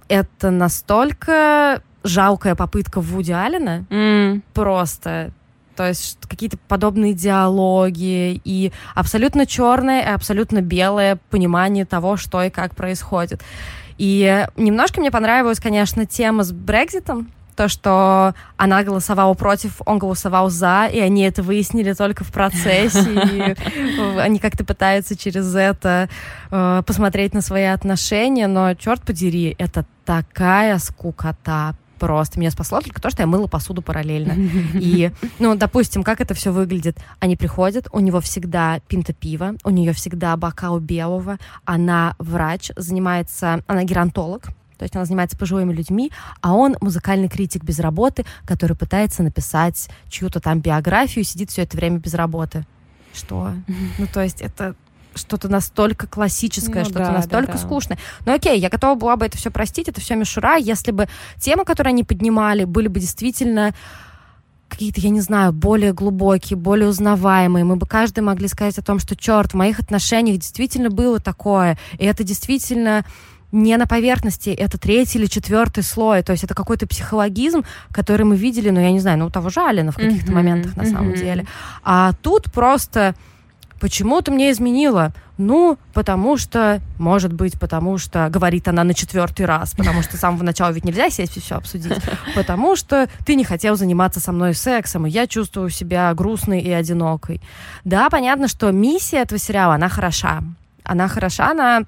это 0.07 0.51
настолько 0.51 1.81
жалкая 2.03 2.55
попытка 2.55 3.01
Вуди 3.01 3.31
Аллена, 3.31 3.85
М. 3.89 4.43
просто. 4.53 5.31
То 5.75 5.87
есть 5.87 6.17
какие-то 6.27 6.57
подобные 6.67 7.13
диалоги 7.13 8.41
и 8.43 8.71
абсолютно 8.93 9.45
черное 9.45 10.01
и 10.01 10.13
абсолютно 10.13 10.61
белое 10.61 11.19
понимание 11.29 11.85
того, 11.85 12.17
что 12.17 12.41
и 12.43 12.49
как 12.49 12.75
происходит. 12.75 13.41
И 13.97 14.45
немножко 14.57 14.99
мне 14.99 15.11
понравилась, 15.11 15.59
конечно, 15.59 16.05
тема 16.05 16.43
с 16.43 16.51
Брекзитом, 16.51 17.31
то, 17.55 17.69
что 17.69 18.35
она 18.57 18.83
голосовала 18.83 19.33
против, 19.33 19.81
он 19.85 19.97
голосовал 19.97 20.49
за, 20.49 20.87
и 20.91 20.99
они 20.99 21.23
это 21.23 21.41
выяснили 21.41 21.93
только 21.93 22.23
в 22.23 22.31
процессе, 22.31 23.09
и 23.09 23.55
они 24.19 24.39
как-то 24.39 24.65
пытаются 24.65 25.17
через 25.17 25.55
это 25.55 26.09
э, 26.51 26.83
посмотреть 26.85 27.33
на 27.33 27.41
свои 27.41 27.63
отношения, 27.63 28.47
но, 28.47 28.73
черт 28.73 29.01
подери, 29.01 29.55
это 29.57 29.85
такая 30.03 30.77
скукота, 30.79 31.75
просто. 31.95 32.39
Меня 32.39 32.51
спасло 32.51 32.81
только 32.81 33.01
то, 33.01 33.09
что 33.09 33.23
я 33.23 33.27
мыла 33.27 33.47
посуду 33.47 33.81
параллельно. 33.81 34.33
И, 34.73 35.11
ну, 35.39 35.55
допустим, 35.55 36.03
как 36.03 36.21
это 36.21 36.33
все 36.33 36.51
выглядит? 36.51 36.97
Они 37.19 37.35
приходят, 37.35 37.87
у 37.91 37.99
него 37.99 38.21
всегда 38.21 38.79
пинта 38.87 39.13
пива, 39.13 39.55
у 39.63 39.69
нее 39.69 39.93
всегда 39.93 40.35
бокал 40.37 40.79
белого, 40.79 41.37
она 41.65 42.15
врач, 42.19 42.71
занимается, 42.75 43.63
она 43.67 43.83
геронтолог, 43.83 44.45
то 44.77 44.83
есть 44.83 44.95
она 44.95 45.05
занимается 45.05 45.37
пожилыми 45.37 45.73
людьми, 45.73 46.11
а 46.41 46.53
он 46.53 46.75
музыкальный 46.81 47.29
критик 47.29 47.63
без 47.63 47.79
работы, 47.79 48.25
который 48.45 48.75
пытается 48.75 49.23
написать 49.23 49.89
чью-то 50.09 50.39
там 50.39 50.59
биографию 50.59 51.23
и 51.23 51.27
сидит 51.27 51.49
все 51.49 51.63
это 51.63 51.77
время 51.77 51.99
без 51.99 52.13
работы. 52.13 52.65
Что? 53.13 53.53
Ну, 53.97 54.07
то 54.11 54.21
есть 54.21 54.41
это 54.41 54.75
что-то 55.15 55.49
настолько 55.49 56.07
классическое, 56.07 56.83
Ну 56.83 56.85
что-то 56.85 56.99
да, 56.99 57.07
да, 57.07 57.13
настолько 57.13 57.53
да. 57.53 57.57
скучное. 57.57 57.97
Ну 58.25 58.33
окей, 58.33 58.59
я 58.59 58.69
готова 58.69 58.95
была 58.95 59.15
бы 59.15 59.25
это 59.25 59.37
все 59.37 59.49
простить, 59.51 59.87
это 59.87 60.01
все 60.01 60.15
мишура, 60.15 60.57
если 60.57 60.91
бы 60.91 61.07
темы, 61.37 61.65
которые 61.65 61.91
они 61.91 62.03
поднимали, 62.03 62.65
были 62.65 62.87
бы 62.87 62.99
действительно 62.99 63.73
какие-то, 64.67 64.99
я 64.99 65.09
не 65.09 65.21
знаю, 65.21 65.53
более 65.53 65.93
глубокие, 65.93 66.57
более 66.57 66.89
узнаваемые. 66.89 67.63
Мы 67.63 67.75
бы 67.75 67.85
каждый 67.85 68.21
могли 68.21 68.47
сказать 68.47 68.77
о 68.77 68.81
том, 68.81 68.99
что, 68.99 69.15
черт, 69.15 69.51
в 69.51 69.55
моих 69.55 69.79
отношениях 69.79 70.37
действительно 70.37 70.89
было 70.89 71.19
такое, 71.19 71.77
и 71.97 72.05
это 72.05 72.23
действительно 72.23 73.05
не 73.51 73.77
на 73.77 73.85
поверхности, 73.85 74.49
это 74.49 74.77
третий 74.77 75.17
или 75.17 75.27
четвертый 75.27 75.81
слой, 75.83 76.23
то 76.23 76.33
есть 76.33 76.43
это 76.43 76.53
какой-то 76.53 76.87
психологизм, 76.87 77.63
который 77.91 78.25
мы 78.25 78.35
видели, 78.35 78.69
ну, 78.69 78.81
я 78.81 78.91
не 78.91 78.99
знаю, 78.99 79.19
ну, 79.19 79.27
у 79.27 79.29
того 79.29 79.49
же 79.49 79.61
Алина 79.61 79.91
в 79.93 79.95
каких-то 79.95 80.25
Мгм, 80.25 80.35
моментах 80.35 80.75
на 80.75 80.83
самом 80.83 81.09
мгм. 81.09 81.15
деле. 81.15 81.45
А 81.83 82.11
тут 82.21 82.51
просто 82.51 83.15
Почему 83.79 84.21
ты 84.21 84.31
мне 84.31 84.51
изменила? 84.51 85.13
Ну, 85.37 85.77
потому 85.93 86.37
что, 86.37 86.81
может 86.97 87.33
быть, 87.33 87.59
потому 87.59 87.97
что, 87.97 88.29
говорит 88.29 88.67
она 88.67 88.83
на 88.83 88.93
четвертый 88.93 89.45
раз, 89.45 89.73
потому 89.73 90.01
что 90.01 90.15
с 90.15 90.19
самого 90.19 90.43
начала 90.43 90.71
ведь 90.71 90.85
нельзя 90.85 91.09
сесть 91.09 91.35
и 91.37 91.41
все 91.41 91.55
обсудить, 91.55 91.93
потому 92.35 92.75
что 92.75 93.09
ты 93.25 93.35
не 93.35 93.43
хотел 93.43 93.75
заниматься 93.75 94.19
со 94.19 94.31
мной 94.31 94.53
сексом, 94.53 95.05
и 95.05 95.09
я 95.09 95.27
чувствую 95.27 95.69
себя 95.69 96.13
грустной 96.13 96.61
и 96.61 96.71
одинокой. 96.71 97.41
Да, 97.83 98.09
понятно, 98.09 98.47
что 98.47 98.71
миссия 98.71 99.17
этого 99.17 99.39
сериала, 99.39 99.75
она 99.75 99.89
хороша. 99.89 100.41
Она 100.83 101.07
хороша, 101.07 101.51
она 101.51 101.81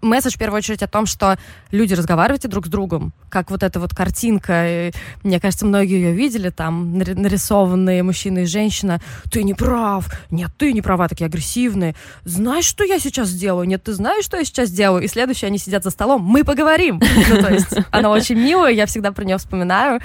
месседж 0.00 0.34
в 0.34 0.38
первую 0.38 0.58
очередь 0.58 0.82
о 0.82 0.86
том, 0.88 1.06
что 1.06 1.38
люди 1.70 1.94
разговаривайте 1.94 2.48
друг 2.48 2.66
с 2.66 2.68
другом, 2.68 3.12
как 3.28 3.50
вот 3.50 3.62
эта 3.62 3.80
вот 3.80 3.94
картинка, 3.94 4.88
и, 4.88 4.92
мне 5.22 5.40
кажется, 5.40 5.66
многие 5.66 6.00
ее 6.00 6.12
видели, 6.12 6.50
там 6.50 6.98
нари- 6.98 7.14
нарисованные 7.14 8.02
мужчина 8.02 8.40
и 8.40 8.44
женщина, 8.46 9.00
ты 9.30 9.42
не 9.42 9.54
прав, 9.54 10.06
нет, 10.30 10.50
ты 10.56 10.72
не 10.72 10.82
права, 10.82 11.08
такие 11.08 11.26
агрессивные, 11.26 11.94
знаешь, 12.24 12.64
что 12.64 12.84
я 12.84 12.98
сейчас 12.98 13.28
сделаю, 13.28 13.66
нет, 13.66 13.82
ты 13.84 13.92
знаешь, 13.92 14.24
что 14.24 14.36
я 14.36 14.44
сейчас 14.44 14.70
делаю, 14.70 15.04
и 15.04 15.08
следующие 15.08 15.48
они 15.48 15.58
сидят 15.58 15.84
за 15.84 15.90
столом, 15.90 16.22
мы 16.22 16.44
поговорим, 16.44 17.00
ну, 17.28 17.42
то 17.42 17.52
есть 17.52 17.74
она 17.90 18.10
очень 18.10 18.36
милая, 18.36 18.72
я 18.72 18.86
всегда 18.86 19.12
про 19.12 19.24
нее 19.24 19.38
вспоминаю, 19.38 20.00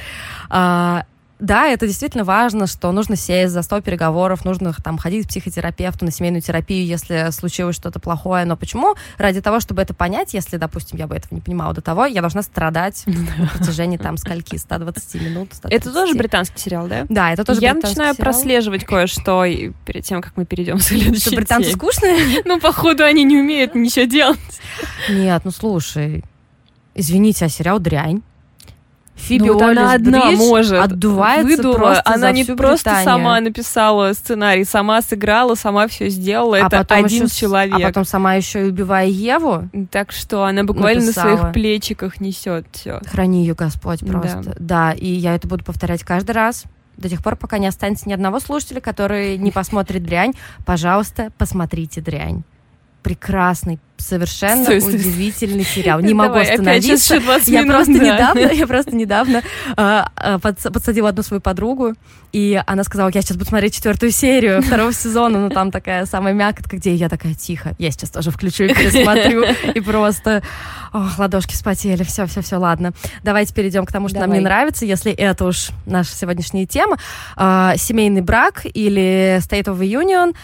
А, 0.50 1.06
да, 1.40 1.68
это 1.68 1.86
действительно 1.86 2.24
важно, 2.24 2.66
что 2.66 2.92
нужно 2.94 3.16
сесть 3.18 3.52
за 3.54 3.62
стол 3.62 3.82
переговоров, 3.82 4.46
нужно 4.46 4.74
там 4.84 4.98
ходить 4.98 5.26
к 5.26 5.30
психотерапевту 5.30 6.06
на 6.06 6.12
семейную 6.12 6.42
терапию, 6.42 6.86
если 6.86 7.30
случилось 7.32 7.76
что-то 7.76 8.00
плохое. 8.00 8.46
Но 8.46 8.56
почему? 8.56 8.96
Ради 9.18 9.42
того, 9.42 9.60
чтобы 9.60 9.82
это 9.82 9.94
понять, 9.94 10.34
если, 10.34 10.56
допустим, 10.58 10.98
я 10.98 11.08
бы 11.08 11.16
этого 11.16 11.36
не 11.36 11.42
понимала 11.42 11.74
до 11.74 11.82
того, 11.82 12.06
я 12.06 12.22
должна 12.22 12.42
страдать 12.42 13.04
на 13.06 13.48
протяжении 13.48 13.98
там 13.98 14.16
скольки, 14.18 14.56
120 14.56 15.22
минут. 15.22 15.50
130. 15.54 15.74
Это 15.84 15.94
тоже 15.94 16.16
британский 16.16 16.58
сериал, 16.60 16.88
да? 16.88 17.06
Да, 17.10 17.32
это 17.34 17.44
тоже 17.44 17.60
Я 17.60 17.74
британский 17.74 17.96
начинаю 18.00 18.16
сериал. 18.16 18.32
прослеживать 18.32 18.86
кое-что 18.86 19.44
перед 19.86 20.06
тем, 20.06 20.22
как 20.22 20.38
мы 20.38 20.46
перейдем 20.46 20.78
к 20.78 20.82
следующей 20.84 21.20
Что 21.22 21.36
британцы 21.36 21.70
теме. 21.72 21.78
скучные? 21.78 22.42
Ну, 22.46 22.60
походу, 22.60 23.04
они 23.04 23.24
не 23.24 23.38
умеют 23.38 23.76
ничего 23.76 24.06
делать. 24.06 24.40
Нет, 25.10 25.42
ну 25.44 25.52
слушай, 25.52 26.24
извините, 26.94 27.46
а 27.46 27.50
сериал 27.50 27.80
дрянь. 27.80 28.22
Фиби 29.16 29.46
Ну, 29.48 29.54
вот 29.54 29.62
она 29.62 29.94
одна 29.94 30.28
Бридж 30.28 30.38
может. 30.38 30.74
отдувается 30.80 31.48
Выдула. 31.58 31.74
просто 31.78 32.02
Она 32.06 32.32
не 32.32 32.44
просто 32.44 32.90
Британию. 32.92 33.04
сама 33.06 33.40
написала 33.40 34.14
сценарий, 34.14 34.66
сама 34.66 35.02
сыграла, 35.02 35.56
сама 35.56 35.88
все 35.88 36.10
сделала. 36.10 36.58
А 36.58 36.68
Это 36.68 36.78
потом 36.80 37.06
один 37.06 37.26
еще 37.26 37.36
человек. 37.36 37.76
А 37.76 37.80
потом 37.80 38.06
сама 38.06 38.36
еще 38.36 38.66
и 38.66 38.70
убивая 38.70 39.08
Еву. 39.08 39.70
Так 39.90 40.12
что 40.12 40.44
она 40.44 40.64
буквально 40.64 41.00
на 41.02 41.08
Написала. 41.08 41.38
своих 41.38 41.54
плечиках 41.54 42.20
несет 42.20 42.66
все. 42.74 43.00
Храни 43.10 43.46
ее 43.46 43.56
Господь 43.56 44.02
Да. 44.02 44.20
просто. 44.20 44.56
Да. 44.60 44.92
и 44.92 45.08
я 45.08 45.34
это 45.36 45.48
буду 45.48 45.64
повторять 45.64 46.04
каждый 46.04 46.32
раз. 46.32 46.66
До 46.98 47.10
тех 47.10 47.24
пор, 47.24 47.36
пока 47.36 47.58
не 47.58 47.68
останется 47.68 48.08
ни 48.08 48.14
одного 48.14 48.40
слушателя, 48.40 48.80
который 48.82 49.38
не 49.38 49.52
посмотрит 49.52 50.04
дрянь. 50.04 50.34
Пожалуйста, 50.66 51.32
посмотрите 51.38 52.00
дрянь. 52.02 52.44
Прекрасный, 53.04 53.80
совершенно 54.08 54.64
Стой, 54.64 54.82
стой, 54.82 55.00
стой. 55.00 55.10
удивительный 55.12 55.64
сериал. 55.76 56.00
Не 56.00 56.14
могу 56.14 56.34
Давай, 56.36 56.52
остановиться. 56.52 57.16
еще 57.16 57.24
20 57.24 57.48
Я 57.48 57.62
минут, 57.62 57.76
просто 57.76 57.94
да. 57.94 58.00
недавно, 58.00 58.40
я 58.54 58.68
просто 58.68 58.96
недавно 58.96 59.42
подс- 59.76 60.72
подсадила 60.72 61.10
одну 61.10 61.24
свою 61.24 61.42
подругу, 61.42 61.94
и 62.32 62.62
она 62.66 62.84
сказала, 62.84 63.10
я 63.14 63.22
сейчас 63.22 63.38
буду 63.38 63.50
смотреть 63.50 63.76
четвертую 63.76 64.12
серию 64.12 64.62
второго 64.62 64.94
сезона, 64.94 65.40
ну 65.40 65.50
там 65.50 65.72
такая 65.72 66.06
самая 66.06 66.34
мякотка, 66.34 66.78
где 66.78 66.94
я 66.94 67.10
такая 67.10 67.34
тихо, 67.34 67.76
я 67.80 67.92
сейчас 67.92 68.10
тоже 68.10 68.32
включу 68.32 68.64
и 68.66 68.74
пересмотрю, 68.74 69.46
и 69.74 69.80
просто, 69.80 70.44
ох, 70.94 71.18
ладошки 71.18 71.54
вспотели, 71.54 72.04
все, 72.04 72.26
все, 72.26 72.42
все, 72.42 72.58
ладно. 72.58 72.94
Давайте 73.24 73.54
перейдем 73.54 73.86
к 73.86 73.92
тому, 73.92 74.10
что 74.10 74.20
нам 74.20 74.30
не 74.32 74.40
Давай. 74.40 74.44
нравится, 74.44 74.86
если 74.86 75.12
это 75.12 75.46
уж 75.46 75.70
наша 75.86 76.14
сегодняшняя 76.16 76.66
тема. 76.66 76.98
А, 77.36 77.76
семейный 77.78 78.22
брак 78.22 78.66
или 78.74 79.40
State 79.40 79.66
of 79.66 79.80
the 79.80 79.88
Union. 79.90 80.36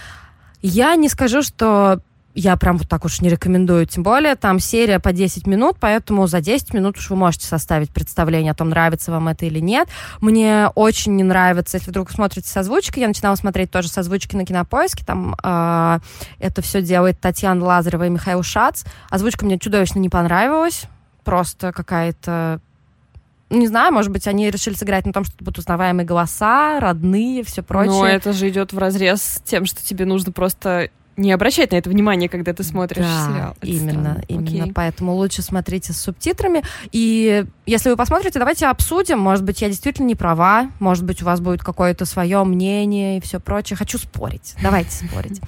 Я 0.62 0.96
не 0.96 1.10
скажу, 1.10 1.42
что 1.42 2.00
я 2.34 2.56
прям 2.56 2.78
вот 2.78 2.88
так 2.88 3.06
уж 3.06 3.22
не 3.22 3.30
рекомендую. 3.30 3.86
Тем 3.86 4.04
более 4.04 4.36
там 4.36 4.60
серия 4.60 5.00
по 5.00 5.12
10 5.12 5.48
минут, 5.48 5.78
поэтому 5.80 6.28
за 6.28 6.42
10 6.42 6.74
минут 6.74 6.98
уж 6.98 7.10
вы 7.10 7.16
можете 7.16 7.46
составить 7.46 7.92
представление 7.92 8.52
о 8.52 8.56
том, 8.56 8.70
нравится 8.70 9.12
вам 9.12 9.28
это 9.28 9.46
или 9.46 9.60
нет. 9.60 9.90
Мне 10.22 10.70
очень 10.76 11.16
не 11.16 11.24
нравится, 11.24 11.78
если 11.78 11.90
вдруг 11.90 12.12
смотрите 12.12 12.48
с 12.48 12.58
озвучкой. 12.58 13.02
Я 13.02 13.08
начинала 13.08 13.36
смотреть 13.36 13.72
тоже 13.72 13.90
с 13.90 13.98
озвучки 13.98 14.36
на 14.36 14.46
кинопоиске. 14.46 15.06
Там 15.06 15.36
а, 15.44 16.00
это 16.40 16.62
все 16.62 16.82
делает 16.82 17.20
Татьяна 17.20 17.64
Лазарева 17.64 18.08
и 18.08 18.10
Михаил 18.10 18.44
Шац. 18.44 18.84
Озвучка 19.10 19.46
мне 19.46 19.60
чудовищно 19.60 20.00
не 20.00 20.10
понравилась. 20.10 20.84
Просто 21.24 21.72
какая-то 21.72 22.62
не 23.50 23.68
знаю, 23.68 23.94
может 23.94 24.12
быть, 24.12 24.28
они 24.28 24.50
решили 24.50 24.76
сыграть 24.76 25.06
на 25.06 25.12
том, 25.12 25.26
что 25.26 25.36
будут 25.40 25.60
узнаваемые 25.60 26.06
голоса, 26.06 26.80
родные, 26.80 27.44
все 27.44 27.62
прочее. 27.62 27.92
Но 27.92 28.08
это 28.08 28.32
же 28.32 28.48
идет 28.48 28.72
в 28.72 28.78
разрез 28.78 29.22
с 29.22 29.42
тем, 29.42 29.66
что 29.66 29.84
тебе 29.84 30.06
нужно 30.06 30.32
просто 30.32 30.90
не 31.18 31.32
обращать 31.32 31.72
на 31.72 31.76
это 31.76 31.90
внимание, 31.90 32.30
когда 32.30 32.54
ты 32.54 32.64
смотришь 32.64 33.06
да, 33.06 33.28
сериал. 33.28 33.58
Это 33.62 33.68
именно, 33.68 33.92
странно. 33.92 34.24
именно. 34.28 34.64
Окей. 34.64 34.74
Поэтому 34.74 35.14
лучше 35.14 35.42
смотрите 35.42 35.94
с 35.94 35.98
субтитрами. 35.98 36.64
И 36.92 37.46
если 37.66 37.90
вы 37.90 37.98
посмотрите, 37.98 38.40
давайте 38.40 38.68
обсудим. 38.68 39.20
Может 39.20 39.44
быть, 39.44 39.62
я 39.62 39.68
действительно 39.68 40.08
не 40.08 40.16
права. 40.16 40.72
Может 40.80 41.04
быть, 41.04 41.22
у 41.22 41.26
вас 41.26 41.40
будет 41.40 41.64
какое-то 41.64 42.06
свое 42.06 42.44
мнение 42.44 43.18
и 43.18 43.22
все 43.22 43.40
прочее. 43.40 43.78
Хочу 43.78 43.98
спорить. 43.98 44.56
Давайте 44.62 44.92
спорить. 45.06 45.42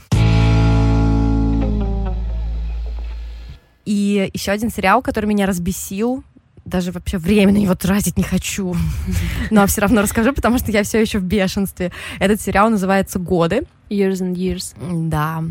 И 3.86 4.30
еще 4.34 4.52
один 4.52 4.70
сериал, 4.70 5.02
который 5.02 5.26
меня 5.26 5.46
разбесил 5.46 6.24
даже 6.66 6.92
вообще 6.92 7.18
время 7.18 7.54
на 7.54 7.58
него 7.58 7.76
тратить 7.76 8.18
не 8.18 8.24
хочу. 8.24 8.76
Но 9.52 9.68
все 9.68 9.82
равно 9.82 10.02
расскажу, 10.02 10.34
потому 10.34 10.58
что 10.58 10.72
я 10.72 10.84
все 10.84 11.02
еще 11.02 11.20
в 11.20 11.24
бешенстве. 11.24 11.92
Этот 12.20 12.42
сериал 12.42 12.70
называется 12.70 13.20
«Годы». 13.20 13.64
Years 13.90 14.22
and 14.22 14.34
Years. 14.36 14.76
Да. 15.10 15.44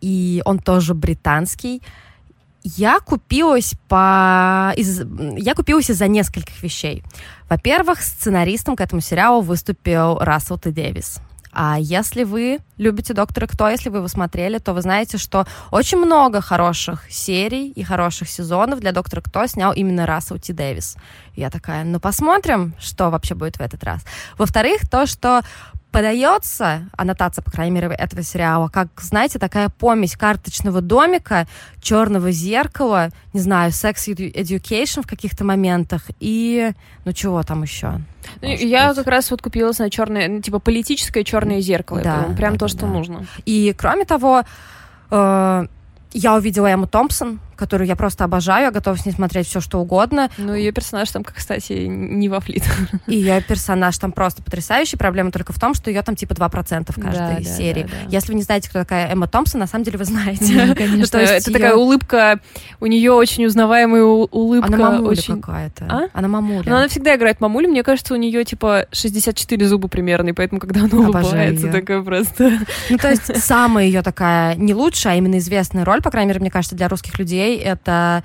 И 0.00 0.42
он 0.44 0.58
тоже 0.58 0.94
британский. 0.94 1.82
Я 2.62 3.00
купилась 3.00 3.74
по... 3.88 4.72
Из... 4.76 5.02
Я 5.36 5.54
купилась 5.54 5.90
из-за 5.90 6.08
нескольких 6.08 6.62
вещей. 6.62 7.02
Во-первых, 7.48 8.00
сценаристом 8.00 8.74
к 8.76 8.80
этому 8.80 9.02
сериалу 9.02 9.42
выступил 9.42 10.18
Рассел 10.18 10.58
Т. 10.58 10.70
Дэвис. 10.70 11.20
А 11.54 11.78
если 11.78 12.24
вы 12.24 12.58
любите 12.78 13.14
Доктора 13.14 13.46
Кто, 13.46 13.68
если 13.68 13.88
вы 13.88 13.98
его 13.98 14.08
смотрели, 14.08 14.58
то 14.58 14.72
вы 14.72 14.82
знаете, 14.82 15.18
что 15.18 15.46
очень 15.70 15.98
много 15.98 16.40
хороших 16.40 17.10
серий 17.10 17.70
и 17.70 17.84
хороших 17.84 18.28
сезонов 18.28 18.80
для 18.80 18.92
Доктора 18.92 19.20
Кто 19.20 19.46
снял 19.46 19.72
именно 19.72 20.06
Рассел 20.06 20.38
Ти 20.38 20.52
Дэвис. 20.52 20.96
Я 21.36 21.50
такая, 21.50 21.84
ну 21.84 22.00
посмотрим, 22.00 22.74
что 22.80 23.10
вообще 23.10 23.34
будет 23.34 23.56
в 23.56 23.60
этот 23.60 23.84
раз. 23.84 24.02
Во-вторых, 24.36 24.88
то, 24.90 25.06
что 25.06 25.42
подается, 25.94 26.88
аннотация, 26.96 27.42
по 27.42 27.50
крайней 27.50 27.72
мере, 27.72 27.86
этого 27.88 28.22
сериала, 28.22 28.68
как, 28.68 28.88
знаете, 29.00 29.38
такая 29.38 29.68
помесь 29.68 30.16
карточного 30.16 30.80
домика, 30.80 31.46
черного 31.80 32.32
зеркала, 32.32 33.10
не 33.32 33.40
знаю, 33.40 33.70
секс 33.70 34.08
education 34.08 35.02
в 35.02 35.06
каких-то 35.06 35.44
моментах 35.44 36.02
и, 36.18 36.72
ну, 37.04 37.12
чего 37.12 37.42
там 37.44 37.62
еще? 37.62 38.00
Ну, 38.42 38.48
я 38.48 38.88
быть. 38.88 38.98
как 38.98 39.06
раз 39.06 39.30
вот 39.30 39.40
купилась 39.40 39.78
на 39.78 39.88
черное, 39.88 40.28
ну, 40.28 40.40
типа 40.40 40.58
политическое 40.58 41.22
черное 41.22 41.60
зеркало. 41.60 42.00
Да, 42.02 42.24
это 42.24 42.34
прям 42.34 42.54
да, 42.54 42.58
то, 42.58 42.68
что 42.68 42.80
да. 42.80 42.86
нужно. 42.88 43.26
И 43.46 43.72
кроме 43.78 44.04
того, 44.04 44.42
э, 45.10 45.66
я 46.12 46.34
увидела 46.34 46.66
Эмму 46.72 46.88
Томпсон, 46.88 47.40
которую 47.56 47.88
я 47.88 47.96
просто 47.96 48.24
обожаю, 48.24 48.64
я 48.64 48.70
готова 48.70 48.96
с 48.96 49.06
ней 49.06 49.12
смотреть 49.12 49.46
все, 49.46 49.60
что 49.60 49.80
угодно. 49.80 50.30
Ну, 50.38 50.54
ее 50.54 50.72
персонаж 50.72 51.10
там, 51.10 51.24
кстати, 51.24 51.86
не 51.86 52.28
вафлит. 52.28 52.64
И 53.06 53.16
ее 53.16 53.40
персонаж 53.42 53.96
там 53.98 54.12
просто 54.12 54.42
потрясающий. 54.42 54.96
Проблема 54.96 55.30
только 55.30 55.52
в 55.52 55.58
том, 55.58 55.74
что 55.74 55.90
ее 55.90 56.02
там 56.02 56.16
типа 56.16 56.32
2% 56.32 56.92
в 56.92 57.00
каждой 57.00 57.44
да, 57.44 57.50
серии. 57.50 57.82
Да, 57.82 57.88
да, 57.88 57.94
да. 58.04 58.10
Если 58.10 58.28
вы 58.28 58.34
не 58.34 58.42
знаете, 58.42 58.68
кто 58.68 58.80
такая 58.80 59.12
Эмма 59.12 59.26
Томпсон, 59.26 59.60
на 59.60 59.66
самом 59.66 59.84
деле 59.84 59.98
вы 59.98 60.04
знаете. 60.04 60.66
Да, 60.66 60.74
конечно. 60.76 61.16
это 61.18 61.50
ее... 61.50 61.52
такая 61.52 61.74
улыбка, 61.74 62.40
у 62.80 62.86
нее 62.86 63.12
очень 63.12 63.46
узнаваемая 63.46 64.02
улыбка. 64.04 64.68
Она 64.68 64.90
мамуля 64.90 65.08
очень... 65.08 65.40
какая-то. 65.40 65.84
А? 65.88 66.02
Она 66.12 66.28
мамуля. 66.28 66.68
Но 66.68 66.76
она 66.76 66.88
всегда 66.88 67.14
играет 67.16 67.40
мамулю. 67.40 67.68
Мне 67.68 67.82
кажется, 67.82 68.14
у 68.14 68.16
нее 68.16 68.44
типа 68.44 68.86
64 68.92 69.66
зуба 69.66 69.88
примерно, 69.88 70.30
и 70.30 70.32
поэтому, 70.32 70.60
когда 70.60 70.80
она 70.80 70.98
улыбается, 70.98 71.68
такая 71.70 72.02
просто... 72.02 72.58
Ну, 72.90 72.98
то 72.98 73.10
есть 73.10 73.42
самая 73.42 73.86
ее 73.86 74.02
такая 74.02 74.54
не 74.56 74.74
лучшая, 74.74 75.14
а 75.14 75.16
именно 75.16 75.38
известная 75.38 75.84
роль, 75.84 76.02
по 76.02 76.10
крайней 76.10 76.28
мере, 76.28 76.40
мне 76.40 76.50
кажется, 76.50 76.76
для 76.76 76.88
русских 76.88 77.18
людей, 77.18 77.43
это 77.52 78.22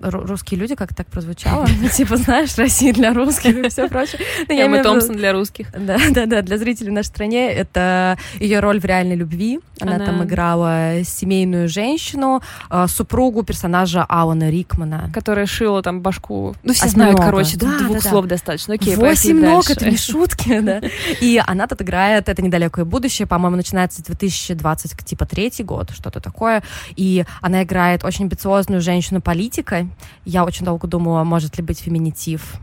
русские 0.00 0.60
люди, 0.60 0.74
как 0.74 0.94
так 0.94 1.08
прозвучало? 1.08 1.66
Типа, 1.94 2.16
знаешь, 2.16 2.56
Россия 2.56 2.92
для 2.92 3.12
русских 3.12 3.56
и 3.56 3.68
все 3.68 3.88
прочее. 3.88 4.20
Ну, 4.48 4.54
Эмма 4.54 4.82
Томпсон 4.82 5.16
для 5.16 5.32
русских. 5.32 5.72
Да, 5.72 5.98
да, 6.10 6.26
да, 6.26 6.42
для 6.42 6.58
зрителей 6.58 6.90
в 6.90 6.92
нашей 6.92 7.08
стране 7.08 7.50
это 7.50 8.18
ее 8.38 8.60
роль 8.60 8.80
в 8.80 8.84
реальной 8.84 9.16
любви. 9.16 9.60
Она 9.80 9.98
там 9.98 10.24
играла 10.24 11.04
семейную 11.04 11.68
женщину, 11.68 12.42
а, 12.68 12.86
супругу 12.88 13.42
персонажа 13.42 14.04
Алана 14.08 14.50
Рикмана. 14.50 15.10
Которая 15.14 15.46
шила 15.46 15.82
там 15.82 16.00
башку. 16.00 16.54
Ну, 16.62 16.72
все 16.72 16.88
знают, 16.88 17.18
короче, 17.18 17.56
двух 17.56 18.02
слов 18.02 18.26
достаточно. 18.26 18.74
Окей, 18.74 18.96
Восемь 18.96 19.40
ног, 19.40 19.70
это 19.70 19.90
не 19.90 19.96
шутки, 19.96 20.60
да. 20.60 20.80
И 21.20 21.40
она 21.46 21.66
тут 21.66 21.82
играет, 21.82 22.28
это 22.28 22.42
недалекое 22.42 22.84
будущее, 22.84 23.26
по-моему, 23.26 23.56
начинается 23.56 24.02
2020, 24.02 25.04
типа, 25.04 25.26
третий 25.26 25.64
год, 25.64 25.90
что-то 25.90 26.20
такое. 26.20 26.62
И 26.96 27.24
она 27.40 27.62
играет 27.62 28.04
очень 28.04 28.24
амбициозную 28.24 28.80
женщину-политика, 28.80 29.86
я 30.24 30.44
очень 30.44 30.64
долго 30.64 30.86
думала, 30.86 31.24
может 31.24 31.56
ли 31.58 31.64
быть 31.64 31.80
феминитив. 31.80 32.54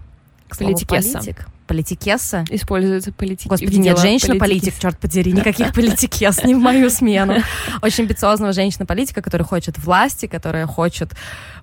Политикесса. 0.58 1.20
Политик 1.20 1.48
политикесса. 1.66 2.46
Используется 2.50 3.12
политик. 3.12 3.48
Господи, 3.48 3.78
нет, 3.78 4.00
женщина-политик, 4.00 4.74
черт 4.80 4.98
подери, 5.00 5.32
никаких 5.32 5.74
политикес, 5.74 6.44
не 6.44 6.56
в 6.56 6.60
мою 6.60 6.90
смену. 6.90 7.36
Очень 7.82 8.06
амбициозного 8.06 8.54
женщина-политика, 8.54 9.22
которая 9.22 9.46
хочет 9.46 9.78
власти, 9.78 10.28
которая 10.28 10.68
хочет 10.68 11.14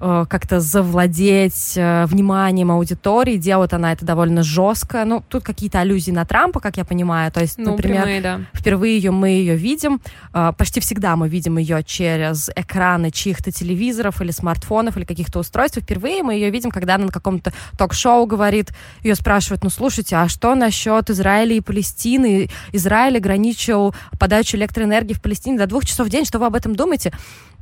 э, 0.00 0.26
как-то 0.28 0.60
завладеть 0.60 1.74
э, 1.76 2.06
вниманием 2.06 2.70
аудитории. 2.70 3.36
Делает 3.36 3.72
она 3.72 3.92
это 3.92 4.04
довольно 4.04 4.42
жестко. 4.42 5.04
Ну, 5.04 5.22
тут 5.28 5.44
какие-то 5.44 5.80
аллюзии 5.80 6.10
на 6.10 6.24
Трампа, 6.24 6.60
как 6.60 6.76
я 6.76 6.84
понимаю. 6.84 7.30
То 7.32 7.40
есть, 7.40 7.58
ну, 7.58 7.72
например, 7.72 8.02
прямые, 8.02 8.20
да. 8.20 8.40
впервые 8.52 8.96
ее 8.96 9.10
мы 9.10 9.28
ее 9.28 9.56
видим. 9.56 10.00
Э, 10.34 10.52
почти 10.56 10.80
всегда 10.80 11.16
мы 11.16 11.28
видим 11.28 11.58
ее 11.58 11.82
через 11.84 12.50
экраны 12.54 13.10
чьих-то 13.10 13.52
телевизоров 13.52 14.20
или 14.20 14.30
смартфонов 14.30 14.96
или 14.96 15.04
каких-то 15.04 15.38
устройств. 15.38 15.78
Впервые 15.80 16.22
мы 16.22 16.34
ее 16.34 16.50
видим, 16.50 16.70
когда 16.70 16.96
она 16.96 17.06
на 17.06 17.12
каком-то 17.12 17.52
ток-шоу 17.78 18.26
говорит, 18.26 18.72
ее 19.02 19.14
спрашивают, 19.14 19.62
ну, 19.64 19.70
слушай, 19.70 19.91
слушайте, 19.92 20.16
а 20.16 20.26
что 20.26 20.54
насчет 20.54 21.10
Израиля 21.10 21.54
и 21.54 21.60
Палестины? 21.60 22.48
Израиль 22.72 23.18
ограничил 23.18 23.94
подачу 24.18 24.56
электроэнергии 24.56 25.12
в 25.12 25.20
Палестине 25.20 25.58
до 25.58 25.66
двух 25.66 25.84
часов 25.84 26.06
в 26.06 26.10
день. 26.10 26.24
Что 26.24 26.38
вы 26.38 26.46
об 26.46 26.54
этом 26.54 26.74
думаете? 26.74 27.12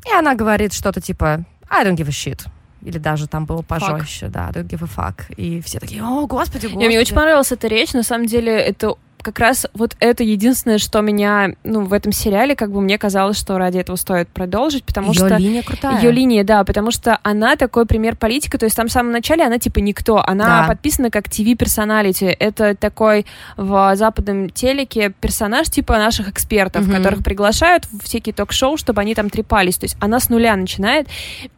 И 0.08 0.12
она 0.12 0.36
говорит 0.36 0.72
что-то 0.72 1.00
типа 1.00 1.44
I 1.68 1.84
don't 1.84 1.96
give 1.96 2.06
a 2.06 2.10
shit 2.10 2.40
или 2.82 2.98
даже 2.98 3.26
там 3.26 3.44
было 3.44 3.62
пожестче, 3.62 4.26
fuck. 4.26 4.30
да, 4.30 4.50
don't 4.50 4.66
give 4.66 4.82
a 4.82 4.86
fuck. 4.86 5.34
И 5.36 5.60
все 5.60 5.80
такие, 5.80 6.02
о, 6.02 6.26
господи, 6.26 6.66
господи. 6.66 6.84
И 6.84 6.86
мне 6.86 6.98
очень 6.98 7.14
понравилась 7.14 7.52
эта 7.52 7.68
речь, 7.68 7.92
на 7.92 8.02
самом 8.02 8.26
деле 8.26 8.52
это 8.52 8.94
как 9.22 9.38
раз 9.38 9.66
вот 9.74 9.96
это 10.00 10.22
единственное, 10.22 10.78
что 10.78 11.00
меня, 11.00 11.50
ну, 11.64 11.84
в 11.84 11.92
этом 11.92 12.12
сериале, 12.12 12.56
как 12.56 12.70
бы 12.70 12.80
мне 12.80 12.98
казалось, 12.98 13.38
что 13.38 13.58
ради 13.58 13.78
этого 13.78 13.96
стоит 13.96 14.28
продолжить, 14.28 14.84
потому 14.84 15.12
ее 15.12 15.14
что... 15.14 15.36
линия 15.36 15.62
крутая. 15.62 16.00
Ее 16.00 16.12
линия, 16.12 16.44
да, 16.44 16.64
потому 16.64 16.90
что 16.90 17.18
она 17.22 17.56
такой 17.56 17.86
пример 17.86 18.16
политика, 18.16 18.58
то 18.58 18.64
есть 18.64 18.76
там 18.76 18.88
в 18.88 18.92
самом 18.92 19.12
начале 19.12 19.44
она 19.44 19.58
типа 19.58 19.78
никто, 19.78 20.22
она 20.24 20.62
да. 20.62 20.68
подписана 20.68 21.10
как 21.10 21.26
TV-персоналити, 21.26 22.24
это 22.24 22.74
такой 22.74 23.26
в 23.56 23.94
западном 23.96 24.50
телеке 24.50 25.12
персонаж 25.20 25.68
типа 25.68 25.98
наших 25.98 26.28
экспертов, 26.28 26.86
угу. 26.86 26.96
которых 26.96 27.22
приглашают 27.22 27.84
в 27.86 28.04
всякие 28.04 28.32
ток-шоу, 28.32 28.76
чтобы 28.76 29.00
они 29.00 29.14
там 29.14 29.30
трепались, 29.30 29.76
то 29.76 29.84
есть 29.84 29.96
она 30.00 30.20
с 30.20 30.28
нуля 30.28 30.56
начинает, 30.56 31.08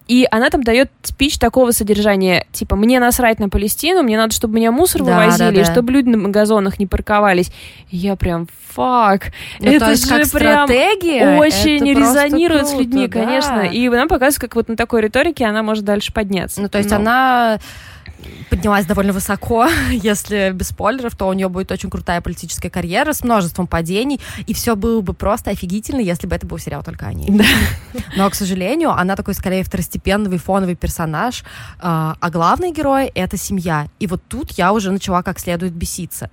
и 0.08 0.26
она 0.30 0.50
там 0.50 0.62
дает 0.62 0.90
спич 1.02 1.38
такого 1.38 1.70
содержания, 1.70 2.46
типа, 2.52 2.76
мне 2.76 2.98
насрать 2.98 3.38
на 3.38 3.48
Палестину, 3.48 4.02
мне 4.02 4.16
надо, 4.16 4.34
чтобы 4.34 4.56
меня 4.56 4.72
мусор 4.72 5.02
да, 5.02 5.18
вывозили, 5.18 5.56
да, 5.56 5.64
да. 5.64 5.72
чтобы 5.72 5.92
люди 5.92 6.08
на 6.08 6.28
газонах 6.28 6.78
не 6.78 6.86
парковались. 6.86 7.51
И 7.90 7.96
я 7.96 8.16
прям, 8.16 8.48
фак, 8.68 9.32
ну, 9.60 9.70
это 9.70 9.94
же 9.94 10.06
как 10.06 10.30
прям 10.30 10.66
стратегия, 10.66 11.38
очень 11.38 11.84
резонирует 11.84 12.62
круто, 12.62 12.76
с 12.76 12.78
людьми, 12.78 13.06
да. 13.06 13.20
конечно. 13.20 13.60
И 13.66 13.88
нам 13.88 14.08
показывает, 14.08 14.40
как 14.40 14.54
вот 14.56 14.68
на 14.68 14.76
такой 14.76 15.02
риторике 15.02 15.44
она 15.44 15.62
может 15.62 15.84
дальше 15.84 16.12
подняться. 16.12 16.60
Ну, 16.60 16.68
то 16.68 16.78
есть 16.78 16.90
Но... 16.90 16.96
она 16.96 17.58
поднялась 18.50 18.86
довольно 18.86 19.12
высоко. 19.12 19.68
Если 19.90 20.50
без 20.52 20.68
спойлеров, 20.68 21.16
то 21.16 21.28
у 21.28 21.32
нее 21.32 21.48
будет 21.48 21.70
очень 21.70 21.90
крутая 21.90 22.20
политическая 22.20 22.70
карьера 22.70 23.12
с 23.12 23.22
множеством 23.24 23.66
падений, 23.66 24.20
и 24.46 24.54
все 24.54 24.76
было 24.76 25.00
бы 25.00 25.12
просто 25.14 25.50
офигительно, 25.50 26.00
если 26.00 26.26
бы 26.26 26.36
это 26.36 26.46
был 26.46 26.58
сериал 26.58 26.82
только 26.82 27.06
о 27.06 27.12
ней. 27.12 27.28
Да. 27.30 27.44
Но, 28.16 28.28
к 28.30 28.34
сожалению, 28.34 28.90
она 28.90 29.16
такой 29.16 29.34
скорее 29.34 29.64
второстепенный 29.64 30.38
фоновый 30.38 30.76
персонаж, 30.76 31.44
а, 31.80 32.16
а 32.20 32.30
главный 32.30 32.72
герой— 32.72 33.10
это 33.14 33.36
семья. 33.36 33.88
И 33.98 34.06
вот 34.06 34.22
тут 34.28 34.52
я 34.52 34.72
уже 34.72 34.90
начала 34.90 35.22
как 35.22 35.38
следует 35.38 35.72
беситься 35.72 36.30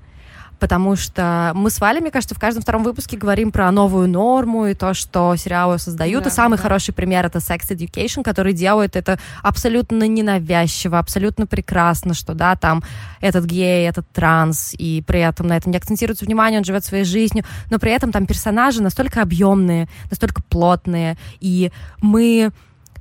потому 0.60 0.96
что 0.96 1.52
мы 1.56 1.70
с 1.70 1.80
Валей, 1.80 2.02
мне 2.02 2.12
кажется, 2.12 2.36
в 2.36 2.40
каждом 2.40 2.62
втором 2.62 2.84
выпуске 2.84 3.18
говорим 3.18 3.52
про 3.52 3.72
новую 3.72 4.08
норму 4.08 4.68
и 4.68 4.74
то, 4.74 4.94
что 4.94 5.36
сериалы 5.36 5.80
создают. 5.80 6.24
Да, 6.24 6.30
и 6.30 6.34
самый 6.34 6.58
да. 6.58 6.64
хороший 6.64 6.94
пример— 6.94 7.26
это 7.28 7.40
Sex 7.40 7.70
Education, 7.70 8.24
который 8.24 8.54
делает 8.54 8.96
это 8.96 9.20
абсолютно 9.42 10.08
ненавязчиво, 10.08 11.00
абсолютно 11.00 11.48
прекрасно, 11.48 12.14
что, 12.14 12.34
да, 12.34 12.56
там 12.56 12.84
этот 13.22 13.46
гей, 13.46 13.88
этот 13.88 14.08
транс, 14.12 14.76
и 14.78 15.04
при 15.08 15.22
этом 15.22 15.48
на 15.48 15.58
этом 15.58 15.72
не 15.72 15.78
акцентируется 15.78 16.26
внимание, 16.26 16.60
он 16.60 16.66
живет 16.66 16.84
своей 16.84 17.06
жизнью, 17.06 17.46
но 17.70 17.80
при 17.80 17.92
этом 17.92 18.12
там 18.12 18.26
персонажи 18.26 18.84
настолько 18.84 19.22
объемные, 19.22 19.88
настолько 20.10 20.42
плотные, 20.44 21.18
и 21.40 21.72
мы 22.02 22.52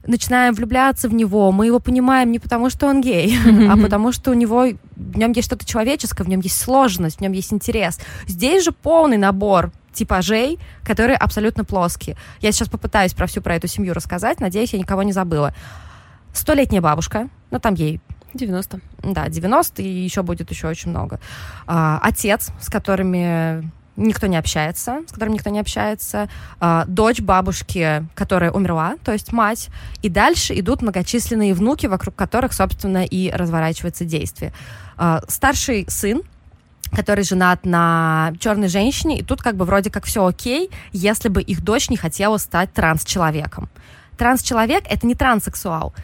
начинаем 0.09 0.55
влюбляться 0.55 1.09
в 1.09 1.14
него, 1.14 1.53
мы 1.53 1.66
его 1.66 1.79
понимаем 1.79 2.33
не 2.33 2.38
потому, 2.38 2.71
что 2.71 2.87
он 2.87 3.01
гей, 3.01 3.38
а 3.71 3.77
потому 3.77 4.11
что 4.11 4.31
у 4.31 4.35
него 4.35 4.66
в 4.97 5.16
нем 5.16 5.33
есть 5.33 5.47
что-то 5.47 5.64
человеческое, 5.64 6.25
в 6.25 6.29
нем 6.29 6.40
есть 6.40 6.61
сложность, 6.61 7.18
в 7.18 7.21
нем 7.21 7.33
есть 7.33 7.53
интерес. 7.53 8.01
Здесь 8.27 8.64
же 8.64 8.73
полный 8.73 9.18
набор 9.18 9.71
типажей, 9.92 10.59
которые 10.85 11.16
абсолютно 11.16 11.64
плоские. 11.64 12.16
Я 12.40 12.53
сейчас 12.53 12.68
попытаюсь 12.68 13.14
про 13.14 13.27
всю 13.27 13.42
про 13.42 13.57
эту 13.57 13.68
семью 13.68 13.94
рассказать, 13.94 14.40
надеюсь, 14.40 14.73
я 14.73 14.79
никого 14.79 15.03
не 15.03 15.12
забыла. 15.12 15.55
Столетняя 16.33 16.81
бабушка, 16.81 17.29
ну 17.51 17.59
там 17.59 17.75
ей 17.75 18.01
90. 18.35 18.81
Да, 19.03 19.29
90, 19.29 19.83
и 19.83 19.88
еще 19.88 20.23
будет 20.23 20.51
еще 20.51 20.68
очень 20.68 20.90
много. 20.90 21.21
А, 21.66 21.99
отец, 22.03 22.51
с 22.61 22.68
которыми 22.68 23.71
никто 23.99 24.27
не 24.27 24.37
общается, 24.37 25.03
с 25.07 25.13
которым 25.13 25.35
никто 25.35 25.51
не 25.51 25.61
общается, 25.61 26.29
э, 26.61 26.85
дочь 26.87 27.21
бабушки, 27.21 28.07
которая 28.15 28.51
умерла, 28.51 28.97
то 29.05 29.13
есть 29.13 29.33
мать, 29.33 29.69
и 30.03 30.09
дальше 30.09 30.59
идут 30.59 30.83
многочисленные 30.83 31.53
внуки, 31.53 31.87
вокруг 31.87 32.15
которых, 32.15 32.53
собственно, 32.53 33.05
и 33.05 33.31
разворачивается 33.31 34.05
действие. 34.05 34.53
Э, 34.97 35.21
старший 35.29 35.85
сын, 35.89 36.23
который 36.93 37.25
женат 37.25 37.67
на 37.67 38.33
черной 38.41 38.69
женщине, 38.69 39.19
и 39.19 39.23
тут 39.23 39.43
как 39.43 39.57
бы 39.57 39.65
вроде 39.65 39.91
как 39.91 40.07
все 40.07 40.25
окей, 40.25 40.71
если 40.93 41.29
бы 41.29 41.43
их 41.43 41.63
дочь 41.63 41.91
не 41.91 41.97
хотела 41.97 42.39
стать 42.39 42.73
транс-человеком. 42.73 43.69
Транс-человек— 44.17 44.85
это 44.91 45.07
не 45.07 45.15
транссексуал, 45.15 45.95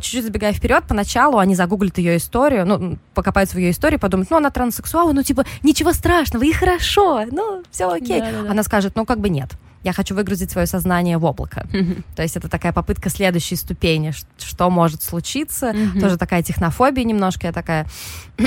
чуть-чуть 0.00 0.24
забегая 0.24 0.52
вперед, 0.52 0.84
поначалу 0.88 1.38
они 1.38 1.54
загуглят 1.54 1.98
ее 1.98 2.16
историю, 2.16 2.66
ну, 2.66 2.98
покопаются 3.14 3.56
в 3.56 3.58
ее 3.58 3.70
истории, 3.70 3.96
подумают, 3.96 4.30
ну, 4.30 4.36
она 4.38 4.50
транссексуал, 4.50 5.12
ну, 5.12 5.22
типа, 5.22 5.44
ничего 5.62 5.92
страшного, 5.92 6.44
и 6.44 6.52
хорошо, 6.52 7.24
ну, 7.30 7.62
все 7.70 7.88
окей. 7.90 8.20
Да, 8.20 8.30
да, 8.30 8.42
да. 8.42 8.50
Она 8.50 8.62
скажет, 8.62 8.96
ну, 8.96 9.04
как 9.04 9.20
бы 9.20 9.28
нет 9.28 9.50
я 9.84 9.92
хочу 9.92 10.14
выгрузить 10.14 10.50
свое 10.50 10.66
сознание 10.66 11.18
в 11.18 11.24
облако. 11.24 11.66
Mm-hmm. 11.70 12.02
То 12.16 12.22
есть 12.22 12.36
это 12.36 12.48
такая 12.48 12.72
попытка 12.72 13.10
следующей 13.10 13.54
ступени, 13.56 14.12
что 14.38 14.70
может 14.70 15.02
случиться. 15.02 15.70
Mm-hmm. 15.70 16.00
Тоже 16.00 16.16
такая 16.16 16.42
технофобия 16.42 17.04
немножко, 17.04 17.46
я 17.46 17.52
такая... 17.52 17.86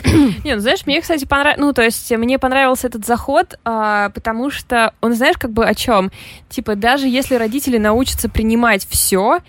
Не, 0.44 0.56
ну 0.56 0.60
знаешь, 0.62 0.86
мне, 0.88 1.00
кстати, 1.00 1.26
понравилось, 1.26 1.60
ну, 1.60 1.74
то 1.74 1.84
есть 1.84 2.12
мне 2.12 2.40
понравился 2.40 2.88
этот 2.88 3.06
заход, 3.06 3.60
а, 3.64 4.10
потому 4.10 4.50
что 4.50 4.94
он, 5.00 5.14
знаешь, 5.14 5.38
как 5.38 5.52
бы 5.52 5.64
о 5.66 5.76
чем? 5.76 6.12
Типа, 6.50 6.76
даже 6.76 7.08
если 7.08 7.36
родители 7.36 7.78
научатся 7.78 8.30
принимать 8.30 8.88
все, 8.90 9.40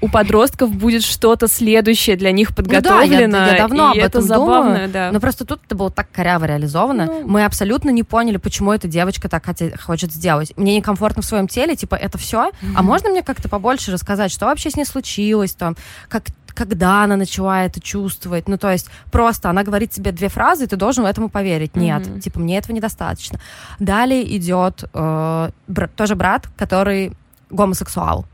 у 0.00 0.08
подростков 0.08 0.74
будет 0.74 1.02
что-то 1.02 1.48
следующее 1.48 2.16
для 2.16 2.32
них 2.32 2.54
подготовлено. 2.54 3.26
Ну 3.26 3.32
да, 3.32 3.46
я, 3.46 3.52
я 3.52 3.58
давно 3.58 3.90
об 3.90 3.96
этом 3.96 4.06
это 4.06 4.20
забавно, 4.20 4.72
думаю, 4.72 4.88
да. 4.90 5.10
Но 5.12 5.20
просто 5.20 5.44
тут 5.44 5.60
это 5.64 5.74
было 5.74 5.90
так 5.90 6.10
коряво 6.10 6.44
реализовано. 6.44 7.06
Ну... 7.06 7.26
Мы 7.26 7.44
абсолютно 7.44 7.90
не 7.90 8.02
поняли, 8.02 8.36
почему 8.36 8.72
эта 8.72 8.88
девочка 8.88 9.28
так 9.28 9.44
хочет 9.80 10.12
сделать. 10.12 10.52
Мне 10.56 10.76
некомфортно 10.76 11.22
в 11.22 11.24
своем 11.24 11.48
теле, 11.48 11.76
типа, 11.76 11.94
это 11.94 12.18
все. 12.18 12.50
Mm-hmm. 12.50 12.72
А 12.76 12.82
можно 12.82 13.08
мне 13.08 13.22
как-то 13.22 13.48
побольше 13.48 13.92
рассказать, 13.92 14.30
что 14.30 14.46
вообще 14.46 14.70
с 14.70 14.76
ней 14.76 14.84
случилось, 14.84 15.52
там, 15.52 15.76
как 16.08 16.24
когда 16.54 17.04
она 17.04 17.16
начала 17.16 17.66
это 17.66 17.80
чувствовать. 17.80 18.48
Ну, 18.48 18.56
то 18.56 18.70
есть 18.72 18.88
просто 19.12 19.50
она 19.50 19.62
говорит 19.62 19.90
тебе 19.90 20.10
две 20.10 20.30
фразы, 20.30 20.64
и 20.64 20.66
ты 20.66 20.76
должен 20.76 21.04
этому 21.04 21.28
поверить. 21.28 21.76
Нет, 21.76 22.06
mm-hmm. 22.06 22.20
типа, 22.20 22.40
мне 22.40 22.56
этого 22.56 22.74
недостаточно. 22.74 23.38
Далее 23.78 24.36
идет 24.36 24.84
э, 24.94 25.50
бр- 25.68 25.90
тоже 25.94 26.14
брат, 26.14 26.48
который 26.56 27.12
гомосексуал 27.50 28.24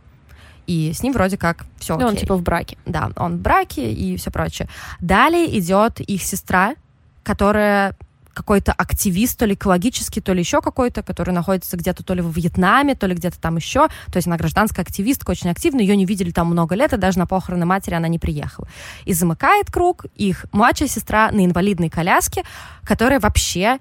и 0.66 0.92
с 0.92 1.03
ним 1.03 1.12
вроде 1.12 1.37
как 1.37 1.64
все 1.79 1.94
окей. 1.94 2.07
он 2.07 2.16
типа 2.16 2.37
в 2.37 2.42
браке. 2.42 2.79
Да, 2.87 3.11
он 3.16 3.37
в 3.37 3.40
браке 3.40 3.92
и 3.92 4.16
все 4.16 4.31
прочее. 4.31 4.68
Далее 5.01 5.59
идет 5.59 6.01
их 6.01 6.22
сестра, 6.22 6.75
которая 7.22 7.96
какой-то 8.33 8.72
активист, 8.72 9.38
то 9.38 9.44
ли 9.44 9.55
экологический, 9.55 10.20
то 10.20 10.33
ли 10.33 10.40
еще 10.40 10.61
какой-то, 10.61 11.03
который 11.03 11.33
находится 11.33 11.77
где-то 11.77 12.03
то 12.03 12.14
ли 12.14 12.22
в 12.22 12.31
Вьетнаме, 12.35 12.94
то 12.94 13.07
ли 13.07 13.14
где-то 13.14 13.40
там 13.40 13.57
еще. 13.57 13.88
То 14.11 14.16
есть 14.16 14.27
она 14.27 14.37
гражданская 14.37 14.85
активистка, 14.85 15.31
очень 15.31 15.51
активная, 15.51 15.83
ее 15.83 15.96
не 15.96 16.07
видели 16.07 16.31
там 16.31 16.48
много 16.48 16.75
лет, 16.75 16.92
и 16.92 16.96
даже 16.96 17.18
на 17.18 17.27
похороны 17.27 17.66
матери 17.66 17.94
она 17.94 18.09
не 18.09 18.18
приехала. 18.18 18.68
И 19.05 19.12
замыкает 19.12 19.70
круг 19.70 20.07
их 20.16 20.46
младшая 20.53 20.88
сестра 20.88 21.31
на 21.31 21.44
инвалидной 21.44 21.90
коляске, 21.90 22.44
которая 22.85 23.20
вообще 23.20 23.79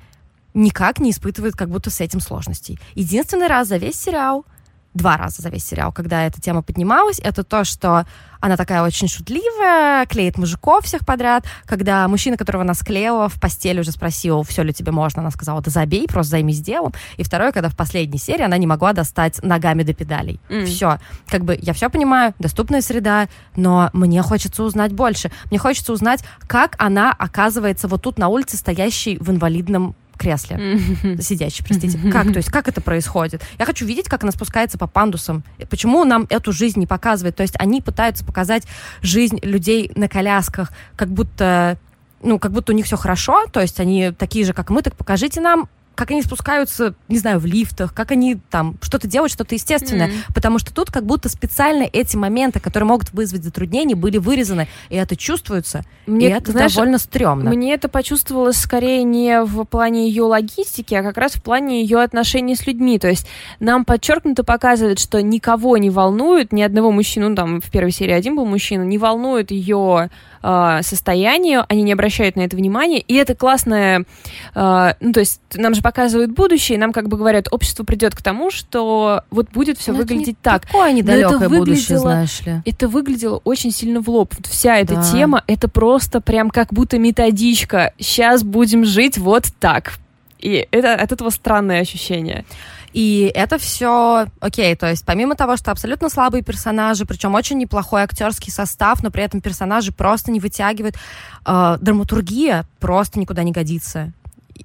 никак 0.53 0.99
не 0.99 1.11
испытывает 1.11 1.55
как 1.55 1.69
будто 1.69 1.89
с 1.89 2.01
этим 2.01 2.19
сложностей. 2.19 2.79
Единственный 2.95 3.47
раз 3.47 3.69
за 3.69 3.77
весь 3.77 3.99
сериал 3.99 4.45
два 4.93 5.17
раза 5.17 5.41
за 5.41 5.49
весь 5.49 5.65
сериал, 5.65 5.91
когда 5.91 6.25
эта 6.25 6.41
тема 6.41 6.61
поднималась, 6.61 7.19
это 7.19 7.43
то, 7.43 7.63
что 7.63 8.05
она 8.41 8.57
такая 8.57 8.81
очень 8.81 9.07
шутливая, 9.07 10.05
клеит 10.07 10.37
мужиков 10.37 10.83
всех 10.85 11.05
подряд. 11.05 11.45
Когда 11.65 12.07
мужчина, 12.07 12.37
которого 12.37 12.63
она 12.63 12.73
склеила, 12.73 13.29
в 13.29 13.39
постели 13.39 13.79
уже 13.79 13.91
спросил, 13.91 14.41
все 14.43 14.63
ли 14.63 14.73
тебе 14.73 14.91
можно, 14.91 15.21
она 15.21 15.29
сказала, 15.29 15.61
да 15.61 15.69
забей, 15.69 16.07
просто 16.07 16.31
займись 16.31 16.59
делом. 16.59 16.93
И 17.17 17.23
второе, 17.23 17.51
когда 17.51 17.69
в 17.69 17.77
последней 17.77 18.17
серии 18.17 18.43
она 18.43 18.57
не 18.57 18.67
могла 18.67 18.93
достать 18.93 19.41
ногами 19.43 19.83
до 19.83 19.93
педалей. 19.93 20.39
Mm. 20.49 20.65
Все. 20.65 20.97
Как 21.27 21.45
бы 21.45 21.57
я 21.61 21.73
все 21.73 21.89
понимаю, 21.89 22.33
доступная 22.39 22.81
среда, 22.81 23.27
но 23.55 23.91
мне 23.93 24.21
хочется 24.23 24.63
узнать 24.63 24.91
больше. 24.91 25.31
Мне 25.51 25.59
хочется 25.59 25.93
узнать, 25.93 26.23
как 26.47 26.75
она 26.79 27.13
оказывается 27.13 27.87
вот 27.87 28.01
тут 28.01 28.17
на 28.17 28.27
улице, 28.27 28.57
стоящей 28.57 29.17
в 29.19 29.29
инвалидном 29.29 29.95
кресле. 30.21 30.57
Mm-hmm. 30.57 31.21
Сидящий, 31.21 31.63
простите. 31.65 31.97
Mm-hmm. 31.97 32.11
Как? 32.11 32.27
То 32.27 32.37
есть, 32.37 32.49
как 32.49 32.67
это 32.67 32.81
происходит? 32.81 33.41
Я 33.57 33.65
хочу 33.65 33.85
видеть, 33.85 34.07
как 34.07 34.23
она 34.23 34.31
спускается 34.31 34.77
по 34.77 34.87
пандусам. 34.87 35.43
Почему 35.69 36.03
нам 36.05 36.27
эту 36.29 36.51
жизнь 36.51 36.79
не 36.79 36.87
показывает? 36.87 37.35
То 37.35 37.43
есть, 37.43 37.55
они 37.59 37.81
пытаются 37.81 38.23
показать 38.23 38.63
жизнь 39.01 39.39
людей 39.41 39.91
на 39.95 40.07
колясках, 40.07 40.71
как 40.95 41.09
будто 41.09 41.77
ну, 42.23 42.37
как 42.37 42.51
будто 42.51 42.71
у 42.71 42.75
них 42.75 42.85
все 42.85 42.97
хорошо, 42.97 43.47
то 43.51 43.59
есть 43.61 43.79
они 43.79 44.11
такие 44.11 44.45
же, 44.45 44.53
как 44.53 44.69
мы, 44.69 44.83
так 44.83 44.95
покажите 44.95 45.41
нам 45.41 45.67
как 46.01 46.09
они 46.09 46.23
спускаются, 46.23 46.95
не 47.09 47.19
знаю, 47.19 47.37
в 47.37 47.45
лифтах, 47.45 47.93
как 47.93 48.09
они 48.09 48.39
там 48.49 48.75
что-то 48.81 49.07
делают, 49.07 49.31
что-то 49.31 49.53
естественное. 49.53 50.07
Mm-hmm. 50.07 50.33
Потому 50.33 50.57
что 50.57 50.73
тут 50.73 50.89
как 50.89 51.05
будто 51.05 51.29
специально 51.29 51.83
эти 51.83 52.17
моменты, 52.17 52.59
которые 52.59 52.87
могут 52.87 53.13
вызвать 53.13 53.43
затруднения, 53.43 53.93
были 53.93 54.17
вырезаны, 54.17 54.67
и 54.89 54.95
это 54.95 55.15
чувствуется. 55.15 55.83
Мне, 56.07 56.29
и 56.29 56.31
это 56.31 56.53
знаешь, 56.53 56.73
довольно 56.73 56.97
стрёмно. 56.97 57.51
Мне 57.51 57.75
это 57.75 57.87
почувствовалось 57.87 58.57
скорее 58.57 59.03
не 59.03 59.43
в 59.43 59.63
плане 59.65 60.07
ее 60.07 60.23
логистики, 60.23 60.95
а 60.95 61.03
как 61.03 61.17
раз 61.17 61.33
в 61.33 61.43
плане 61.43 61.83
ее 61.83 62.01
отношений 62.01 62.55
с 62.55 62.65
людьми. 62.65 62.97
То 62.97 63.07
есть 63.07 63.27
нам 63.59 63.85
подчеркнуто 63.85 64.43
показывает, 64.43 64.97
что 64.97 65.21
никого 65.21 65.77
не 65.77 65.91
волнует, 65.91 66.51
ни 66.51 66.63
одного 66.63 66.91
мужчину, 66.91 67.29
ну, 67.29 67.35
там 67.35 67.61
в 67.61 67.69
первой 67.69 67.91
серии 67.91 68.13
один 68.13 68.35
был 68.35 68.45
мужчина, 68.45 68.81
не 68.81 68.97
волнует 68.97 69.51
ее 69.51 70.09
э, 70.41 70.79
состояние, 70.81 71.63
они 71.69 71.83
не 71.83 71.93
обращают 71.93 72.35
на 72.35 72.41
это 72.41 72.55
внимания, 72.55 72.99
и 72.99 73.13
это 73.13 73.35
классное, 73.35 74.05
э, 74.55 74.93
ну, 74.99 75.13
то 75.13 75.19
есть 75.19 75.41
нам 75.53 75.75
же 75.75 75.81
показывают 75.81 75.90
будущее, 76.33 76.77
и 76.77 76.79
нам 76.79 76.91
как 76.91 77.07
бы 77.09 77.17
говорят, 77.17 77.47
общество 77.51 77.83
придет 77.83 78.15
к 78.15 78.21
тому, 78.21 78.51
что 78.51 79.23
вот 79.31 79.49
будет 79.51 79.77
все 79.77 79.91
выглядеть 79.91 80.27
не 80.27 80.33
так. 80.33 80.65
Такое 80.65 80.93
недалекое 80.93 81.49
будущее, 81.49 81.99
знаешь 81.99 82.41
ли. 82.41 82.61
Это 82.65 82.87
выглядело 82.87 83.41
очень 83.43 83.71
сильно 83.71 84.01
в 84.01 84.09
лоб. 84.09 84.33
Вот 84.37 84.47
вся 84.47 84.77
эта 84.77 84.95
да. 84.95 85.03
тема, 85.03 85.43
это 85.47 85.67
просто 85.67 86.21
прям 86.21 86.49
как 86.49 86.73
будто 86.73 86.97
методичка. 86.97 87.93
Сейчас 87.99 88.43
будем 88.43 88.85
жить 88.85 89.17
вот 89.17 89.45
так. 89.59 89.93
И 90.39 90.67
это 90.71 90.95
от 90.95 91.11
этого 91.11 91.29
странное 91.29 91.81
ощущение. 91.81 92.45
И 92.93 93.31
это 93.33 93.57
все 93.57 94.27
окей, 94.41 94.75
то 94.75 94.89
есть 94.89 95.05
помимо 95.05 95.35
того, 95.35 95.55
что 95.55 95.71
абсолютно 95.71 96.09
слабые 96.09 96.43
персонажи, 96.43 97.05
причем 97.05 97.35
очень 97.35 97.57
неплохой 97.57 98.03
актерский 98.03 98.51
состав, 98.51 99.01
но 99.01 99.11
при 99.11 99.23
этом 99.23 99.39
персонажи 99.39 99.93
просто 99.93 100.29
не 100.29 100.41
вытягивают, 100.41 100.95
э, 101.45 101.77
драматургия 101.79 102.65
просто 102.79 103.19
никуда 103.19 103.43
не 103.43 103.53
годится. 103.53 104.11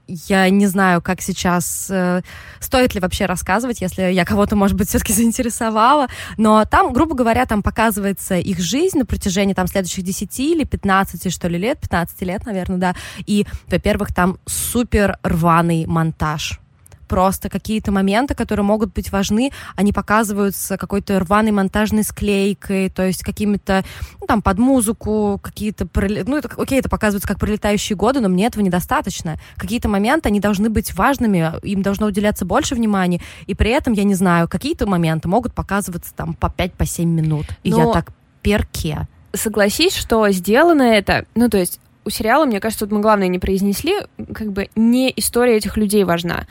Я 0.07 0.49
не 0.51 0.67
знаю, 0.67 1.03
как 1.03 1.21
сейчас, 1.21 1.89
э, 1.91 2.23
стоит 2.61 2.95
ли 2.95 3.01
вообще 3.01 3.27
рассказывать, 3.27 3.81
если 3.81 4.03
я 4.03 4.25
кого-то, 4.25 4.57
может 4.57 4.77
быть, 4.77 4.89
все-таки 4.89 5.13
заинтересовала, 5.15 6.09
но 6.37 6.65
там, 6.65 6.93
грубо 6.93 7.15
говоря, 7.15 7.47
там 7.47 7.63
показывается 7.63 8.37
их 8.37 8.59
жизнь 8.61 8.99
на 8.99 9.07
протяжении 9.07 9.55
там 9.55 9.67
следующих 9.67 10.05
10 10.05 10.41
или 10.41 10.65
15, 10.65 11.33
что 11.33 11.49
ли, 11.49 11.59
лет, 11.59 11.81
15 11.81 12.23
лет, 12.23 12.47
наверное, 12.47 12.79
да, 12.79 12.95
и, 13.27 13.47
во-первых, 13.69 14.15
там 14.15 14.39
супер 14.47 15.19
рваный 15.23 15.87
монтаж, 15.87 16.61
просто 17.07 17.49
какие-то 17.49 17.93
моменты, 17.93 18.35
которые 18.35 18.65
могут 18.65 18.93
быть 18.93 19.11
важны, 19.13 19.51
они 19.75 19.93
показываются 19.93 20.77
какой-то 20.77 21.19
рваной 21.21 21.53
монтажной 21.53 22.03
склейкой, 22.03 22.91
то 22.91 23.07
есть 23.07 23.23
какими-то, 23.23 23.85
ну, 24.21 24.27
там, 24.27 24.43
под 24.43 24.59
музыку, 24.59 25.41
какие-то, 25.43 25.89
ну, 25.95 26.37
это, 26.37 26.51
окей, 26.57 26.79
это 26.79 26.89
показывается 26.89 27.29
как 27.29 27.39
пролетающие 27.39 27.97
годы, 27.97 28.21
но 28.21 28.29
мне 28.29 28.47
этого 28.47 28.63
недостаточно. 28.63 29.37
Какие-то 29.57 29.89
моменты, 29.89 30.29
они 30.29 30.41
должны 30.41 30.69
быть 30.71 30.95
важными, 30.95 31.53
им 31.63 31.83
должно 31.83 32.07
уделяться 32.07 32.45
больше 32.45 32.75
внимания, 32.75 33.21
и 33.47 33.55
при 33.55 33.71
этом, 33.71 33.93
я 33.93 34.05
не 34.05 34.15
знаю, 34.15 34.49
какие-то 34.49 34.87
моменты 34.87 35.29
могут 35.29 35.55
показываться 35.55 36.15
там 36.15 36.35
по 36.35 36.47
5-7 36.47 36.73
по 36.77 37.07
минут, 37.07 37.47
и 37.63 37.71
но... 37.71 37.79
я 37.79 37.93
так 37.93 38.13
перке. 38.43 39.09
Согласись, 39.33 39.95
что 39.95 40.29
сделано 40.31 40.83
это, 40.83 41.27
ну, 41.35 41.49
то 41.49 41.59
есть 41.59 41.81
у 42.07 42.11
сериала, 42.11 42.47
мне 42.47 42.61
кажется, 42.61 42.87
тут 42.87 42.95
мы 42.95 43.01
главное 43.01 43.29
не 43.29 43.39
произнесли, 43.39 43.97
как 44.33 44.53
бы 44.53 44.69
не 44.77 45.13
история 45.17 45.57
этих 45.57 45.77
людей 45.77 46.05
важна 46.05 46.47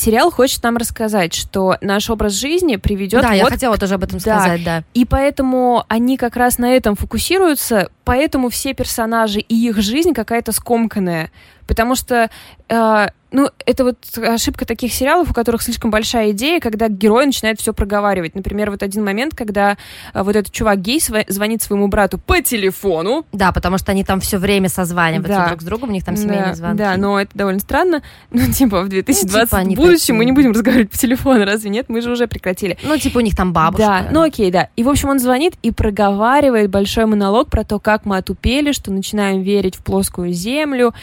сериал 0.00 0.30
хочет 0.30 0.62
нам 0.62 0.76
рассказать, 0.76 1.34
что 1.34 1.76
наш 1.80 2.08
образ 2.10 2.32
жизни 2.32 2.76
приведет. 2.76 3.22
Да, 3.22 3.28
вот 3.28 3.36
я 3.36 3.44
хотела 3.46 3.76
тоже 3.78 3.94
об 3.94 4.04
этом 4.04 4.18
да. 4.18 4.40
сказать, 4.40 4.64
да. 4.64 4.84
И 4.94 5.04
поэтому 5.04 5.84
они 5.88 6.16
как 6.16 6.36
раз 6.36 6.58
на 6.58 6.74
этом 6.74 6.96
фокусируются, 6.96 7.90
поэтому 8.04 8.48
все 8.48 8.74
персонажи 8.74 9.40
и 9.40 9.68
их 9.68 9.80
жизнь 9.80 10.14
какая-то 10.14 10.52
скомканная. 10.52 11.30
Потому 11.66 11.94
что 11.94 12.30
э, 12.68 13.08
ну, 13.32 13.48
это 13.64 13.84
вот 13.84 13.96
ошибка 14.18 14.64
таких 14.64 14.92
сериалов, 14.92 15.30
у 15.30 15.34
которых 15.34 15.62
слишком 15.62 15.90
большая 15.90 16.32
идея, 16.32 16.60
когда 16.60 16.88
герой 16.88 17.26
начинает 17.26 17.60
все 17.60 17.72
проговаривать. 17.72 18.34
Например, 18.34 18.70
вот 18.70 18.82
один 18.82 19.04
момент, 19.04 19.34
когда 19.36 19.76
а, 20.12 20.24
вот 20.24 20.36
этот 20.36 20.52
чувак 20.52 20.80
гей 20.80 21.00
звонит 21.00 21.62
своему 21.62 21.88
брату 21.88 22.18
по 22.18 22.40
телефону. 22.40 23.24
Да, 23.32 23.52
потому 23.52 23.78
что 23.78 23.92
они 23.92 24.04
там 24.04 24.20
все 24.20 24.38
время 24.38 24.68
созваниваются 24.68 25.40
да. 25.40 25.48
друг 25.48 25.62
с 25.62 25.64
другом, 25.64 25.90
у 25.90 25.92
них 25.92 26.04
там 26.04 26.16
семейные 26.16 26.48
да, 26.48 26.54
звонки. 26.54 26.78
Да, 26.78 26.96
но 26.96 27.20
это 27.20 27.30
довольно 27.34 27.60
странно. 27.60 28.02
Ну, 28.32 28.50
типа, 28.52 28.82
в 28.82 28.88
2020 28.88 29.52
ну, 29.52 29.70
типа, 29.70 29.89
будущем 29.92 30.16
мы 30.16 30.24
не 30.24 30.32
будем 30.32 30.52
разговаривать 30.52 30.90
по 30.90 30.98
телефону, 30.98 31.44
разве 31.44 31.70
нет? 31.70 31.86
Мы 31.88 32.00
же 32.00 32.10
уже 32.10 32.26
прекратили. 32.26 32.78
Ну, 32.82 32.96
типа, 32.96 33.18
у 33.18 33.20
них 33.20 33.36
там 33.36 33.52
бабушка. 33.52 33.86
Да, 33.86 34.08
ну 34.10 34.22
окей, 34.22 34.50
да. 34.50 34.68
И, 34.76 34.82
в 34.82 34.88
общем, 34.88 35.08
он 35.08 35.18
звонит 35.18 35.54
и 35.62 35.70
проговаривает 35.70 36.70
большой 36.70 37.06
монолог 37.06 37.48
про 37.48 37.64
то, 37.64 37.78
как 37.78 38.04
мы 38.04 38.16
отупели, 38.16 38.72
что 38.72 38.90
начинаем 38.90 39.42
верить 39.42 39.76
в 39.76 39.82
плоскую 39.82 40.32
землю, 40.32 40.94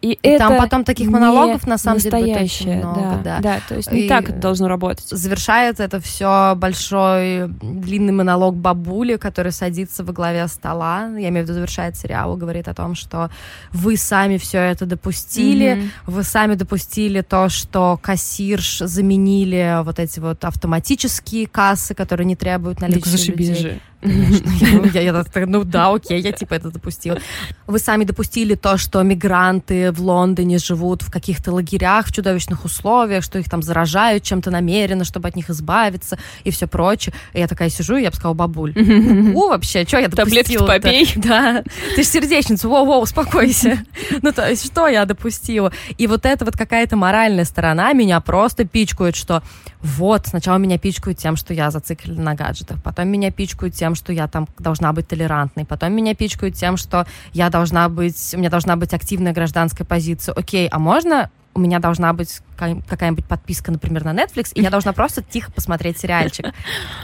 И, 0.00 0.12
И 0.12 0.18
это 0.22 0.38
там 0.46 0.58
потом 0.58 0.84
таких 0.84 1.08
монологов, 1.10 1.66
на 1.66 1.76
самом 1.76 1.98
деле, 1.98 2.18
будет 2.18 2.36
очень 2.42 2.76
много, 2.76 3.00
да, 3.00 3.20
да. 3.24 3.40
да, 3.40 3.60
то 3.68 3.74
есть 3.74 3.90
не 3.90 4.02
И- 4.02 4.08
так 4.08 4.28
это 4.30 4.38
должно 4.38 4.68
работать. 4.68 5.06
Завершает 5.08 5.80
это 5.80 5.98
все 6.00 6.54
большой 6.56 7.48
длинный 7.48 8.12
монолог 8.12 8.54
бабули, 8.56 9.16
который 9.16 9.50
садится 9.50 10.04
во 10.04 10.12
главе 10.12 10.46
стола. 10.46 11.08
Я 11.18 11.30
имею 11.30 11.44
в 11.44 11.48
виду, 11.48 11.54
завершает 11.54 11.96
сериал, 11.96 12.36
говорит 12.36 12.68
о 12.68 12.74
том, 12.74 12.94
что 12.94 13.30
вы 13.72 13.96
сами 13.96 14.38
все 14.38 14.58
это 14.58 14.86
допустили, 14.86 15.74
Мгм. 15.74 15.90
вы 16.06 16.22
сами 16.22 16.54
допустили 16.54 17.20
то, 17.22 17.48
что 17.48 17.98
кассирш 18.00 18.78
заменили 18.78 19.82
вот 19.82 19.98
эти 19.98 20.20
вот 20.20 20.44
автоматические 20.44 21.46
кассы, 21.48 21.94
которые 21.94 22.26
не 22.26 22.36
требуют 22.36 22.78
Так 22.78 22.88
наличия 22.88 23.10
зашибись 23.10 23.48
людей. 23.48 23.62
же. 23.62 23.80
Конечно. 24.00 24.90
Я, 24.94 25.02
я 25.02 25.24
ну 25.46 25.64
да, 25.64 25.92
окей, 25.92 26.20
я 26.20 26.32
типа 26.32 26.54
это 26.54 26.70
допустила. 26.70 27.18
Вы 27.66 27.78
сами 27.78 28.04
допустили 28.04 28.54
то, 28.54 28.76
что 28.76 29.02
мигранты 29.02 29.90
в 29.90 30.00
Лондоне 30.00 30.58
живут 30.58 31.02
в 31.02 31.10
каких-то 31.10 31.52
лагерях 31.52 32.06
в 32.06 32.12
чудовищных 32.12 32.64
условиях, 32.64 33.24
что 33.24 33.38
их 33.38 33.50
там 33.50 33.62
заражают 33.62 34.22
чем-то 34.22 34.50
намеренно, 34.50 35.04
чтобы 35.04 35.28
от 35.28 35.36
них 35.36 35.50
избавиться 35.50 36.18
и 36.44 36.50
все 36.50 36.66
прочее. 36.66 37.14
И 37.32 37.40
я 37.40 37.48
такая 37.48 37.70
сижу, 37.70 37.96
и 37.96 38.02
я 38.02 38.10
бы 38.10 38.16
сказала, 38.16 38.34
бабуль, 38.34 38.72
у 39.34 39.48
вообще, 39.48 39.84
что 39.84 39.98
я 39.98 40.08
Таблетки 40.08 40.54
допустила 40.54 40.66
попей. 40.66 41.12
Да, 41.28 41.62
ты 41.96 42.02
же 42.02 42.08
сердечница, 42.08 42.68
воу-воу, 42.68 43.02
успокойся. 43.02 43.84
Ну, 44.22 44.32
то 44.32 44.48
есть, 44.48 44.64
что 44.64 44.86
я 44.86 45.04
допустила? 45.04 45.72
И 45.98 46.06
вот 46.06 46.24
эта 46.24 46.44
вот 46.44 46.56
какая-то 46.56 46.96
моральная 46.96 47.44
сторона 47.44 47.92
меня 47.92 48.20
просто 48.20 48.64
пичкает, 48.64 49.16
что 49.16 49.42
вот, 49.80 50.26
сначала 50.26 50.56
меня 50.58 50.78
пичкают 50.78 51.18
тем, 51.18 51.36
что 51.36 51.54
я 51.54 51.70
зациклена 51.70 52.22
на 52.22 52.34
гаджетах, 52.34 52.82
потом 52.82 53.08
меня 53.08 53.30
пичкают 53.30 53.74
тем, 53.74 53.87
что 53.94 54.12
я 54.12 54.28
там 54.28 54.46
должна 54.58 54.92
быть 54.92 55.08
толерантной, 55.08 55.64
потом 55.64 55.92
меня 55.92 56.14
пичкают 56.14 56.54
тем, 56.54 56.76
что 56.76 57.06
я 57.32 57.50
должна 57.50 57.88
быть, 57.88 58.32
у 58.34 58.38
меня 58.38 58.50
должна 58.50 58.76
быть 58.76 58.94
активная 58.94 59.32
гражданская 59.32 59.86
позиция. 59.86 60.34
Окей, 60.34 60.68
а 60.68 60.78
можно 60.78 61.30
у 61.58 61.60
меня 61.60 61.80
должна 61.80 62.12
быть 62.12 62.40
какая- 62.56 62.80
какая-нибудь 62.88 63.24
подписка, 63.24 63.72
например, 63.72 64.04
на 64.04 64.14
Netflix, 64.14 64.52
и 64.54 64.62
я 64.62 64.70
должна 64.70 64.92
просто 64.92 65.22
тихо 65.22 65.50
посмотреть 65.52 65.98
сериальчик. 65.98 66.46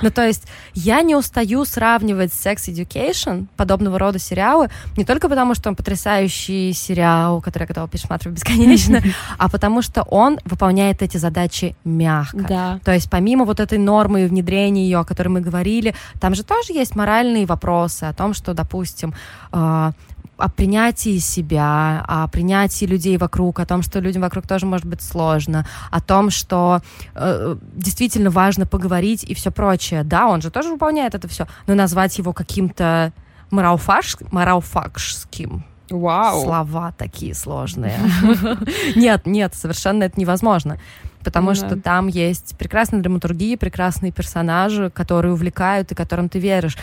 Ну, 0.03 0.11
то 0.11 0.27
есть 0.27 0.45
я 0.75 1.03
не 1.03 1.17
устаю 1.17 1.65
сравнивать 1.65 2.31
Sex 2.31 2.57
Education, 2.69 3.47
подобного 3.57 3.99
рода 3.99 4.19
сериалы, 4.19 4.69
не 4.97 5.05
только 5.05 5.29
потому, 5.29 5.55
что 5.55 5.69
он 5.71 5.77
потрясающий 5.77 6.73
сериал, 6.73 7.41
который 7.41 7.63
я 7.63 7.67
готова 7.67 7.89
пересматривать 7.89 8.39
бесконечно, 8.39 9.01
а 9.39 9.49
потому 9.49 9.83
что 9.83 10.03
он 10.03 10.39
выполняет 10.45 11.03
эти 11.03 11.17
задачи 11.17 11.75
мягко. 11.85 12.37
Да. 12.49 12.81
То 12.85 12.93
есть 12.93 13.11
помимо 13.11 13.45
вот 13.45 13.61
этой 13.61 13.79
нормы 13.79 14.25
и 14.25 14.27
внедрения 14.27 14.85
ее, 14.85 14.99
о 14.99 15.05
которой 15.05 15.29
мы 15.29 15.41
говорили, 15.41 15.95
там 16.21 16.35
же 16.35 16.43
тоже 16.45 16.73
есть 16.73 16.95
моральные 16.95 17.47
вопросы 17.47 18.05
о 18.05 18.13
том, 18.13 18.35
что, 18.35 18.55
допустим, 18.55 19.15
э, 19.53 19.93
о 20.37 20.49
принятии 20.49 21.19
себя, 21.19 22.05
о 22.09 22.27
принятии 22.29 22.85
людей 22.87 23.17
вокруг, 23.19 23.61
о 23.61 23.67
том, 23.67 23.83
что 23.83 24.01
людям 24.01 24.23
вокруг 24.23 24.47
тоже 24.47 24.67
может 24.67 24.87
быть 24.87 25.01
сложно, 25.03 25.67
о 25.91 26.01
том, 26.01 26.31
что 26.31 26.81
э, 27.15 27.57
действительно 27.75 28.31
важно 28.31 28.67
поговорить 28.67 29.25
и 29.25 29.35
все 29.35 29.51
прочее. 29.51 30.03
Да, 30.05 30.27
он 30.27 30.43
же 30.43 30.51
тоже 30.51 30.71
выполняет 30.71 31.15
это 31.15 31.29
все, 31.29 31.47
но 31.67 31.75
назвать 31.75 32.19
его 32.19 32.33
каким-то 32.33 33.13
марауфаш- 33.51 34.27
марауфакшским 34.33 35.65
Вау. 35.91 36.43
слова 36.43 36.93
такие 36.99 37.35
сложные. 37.35 37.99
Нет, 38.97 39.27
нет, 39.27 39.55
совершенно 39.55 40.05
это 40.05 40.19
невозможно. 40.19 40.79
Потому 41.23 41.49
Да. 41.51 41.55
что 41.55 41.77
там 41.77 42.09
есть 42.09 42.57
прекрасная 42.59 43.01
драматургия, 43.01 43.57
прекрасные 43.57 44.13
персонажи, 44.13 44.91
которые 44.91 45.33
увлекают 45.33 45.93
и 45.93 45.95
которым 45.95 46.29
ты 46.29 46.39
веришь. 46.39 46.77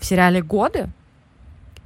В 0.00 0.04
сериале 0.04 0.42
«Годы» 0.42 0.88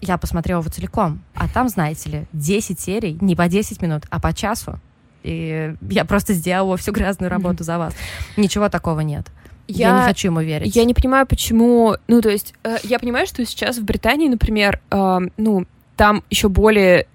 я 0.00 0.18
посмотрела 0.18 0.60
его 0.60 0.70
целиком, 0.70 1.20
а 1.34 1.48
там, 1.48 1.68
знаете 1.68 2.10
ли, 2.10 2.24
10 2.32 2.78
серий, 2.78 3.18
не 3.20 3.36
по 3.36 3.48
10 3.48 3.82
минут, 3.82 4.04
а 4.10 4.20
по 4.20 4.32
часу. 4.32 4.78
И 5.22 5.74
я 5.90 6.04
просто 6.04 6.32
сделала 6.32 6.76
всю 6.76 6.92
грязную 6.92 7.30
работу 7.30 7.64
за 7.64 7.78
вас. 7.78 7.94
Ничего 8.36 8.68
такого 8.68 9.00
нет. 9.00 9.26
Я, 9.66 10.00
не 10.00 10.06
хочу 10.06 10.28
ему 10.28 10.40
верить. 10.40 10.74
Я 10.74 10.84
не 10.84 10.94
понимаю, 10.94 11.26
почему... 11.26 11.96
Ну, 12.06 12.22
то 12.22 12.30
есть, 12.30 12.54
э, 12.64 12.78
я 12.84 12.98
понимаю, 12.98 13.26
что 13.26 13.44
сейчас 13.44 13.76
в 13.76 13.84
Британии, 13.84 14.28
например, 14.28 14.80
э, 14.90 15.18
ну, 15.36 15.66
там 15.96 16.24
еще 16.30 16.48
более 16.48 17.06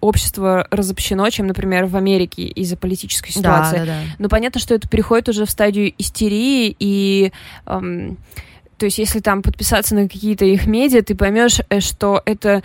общество 0.00 0.66
разобщено, 0.70 1.30
чем, 1.30 1.46
например, 1.46 1.84
в 1.86 1.96
Америке 1.96 2.44
из-за 2.44 2.76
политической 2.76 3.32
да, 3.34 3.40
ситуации. 3.40 3.78
да, 3.78 3.84
да. 3.84 4.00
Но 4.18 4.28
понятно, 4.28 4.60
что 4.60 4.74
это 4.74 4.88
переходит 4.88 5.28
уже 5.28 5.44
в 5.44 5.50
стадию 5.50 5.92
истерии, 5.98 6.74
и... 6.78 7.32
эм, 7.66 8.16
то 8.80 8.86
есть, 8.86 8.96
если 8.96 9.20
там 9.20 9.42
подписаться 9.42 9.94
на 9.94 10.08
какие-то 10.08 10.46
их 10.46 10.66
медиа, 10.66 11.02
ты 11.02 11.14
поймешь, 11.14 11.60
э, 11.68 11.80
что 11.80 12.22
это 12.24 12.62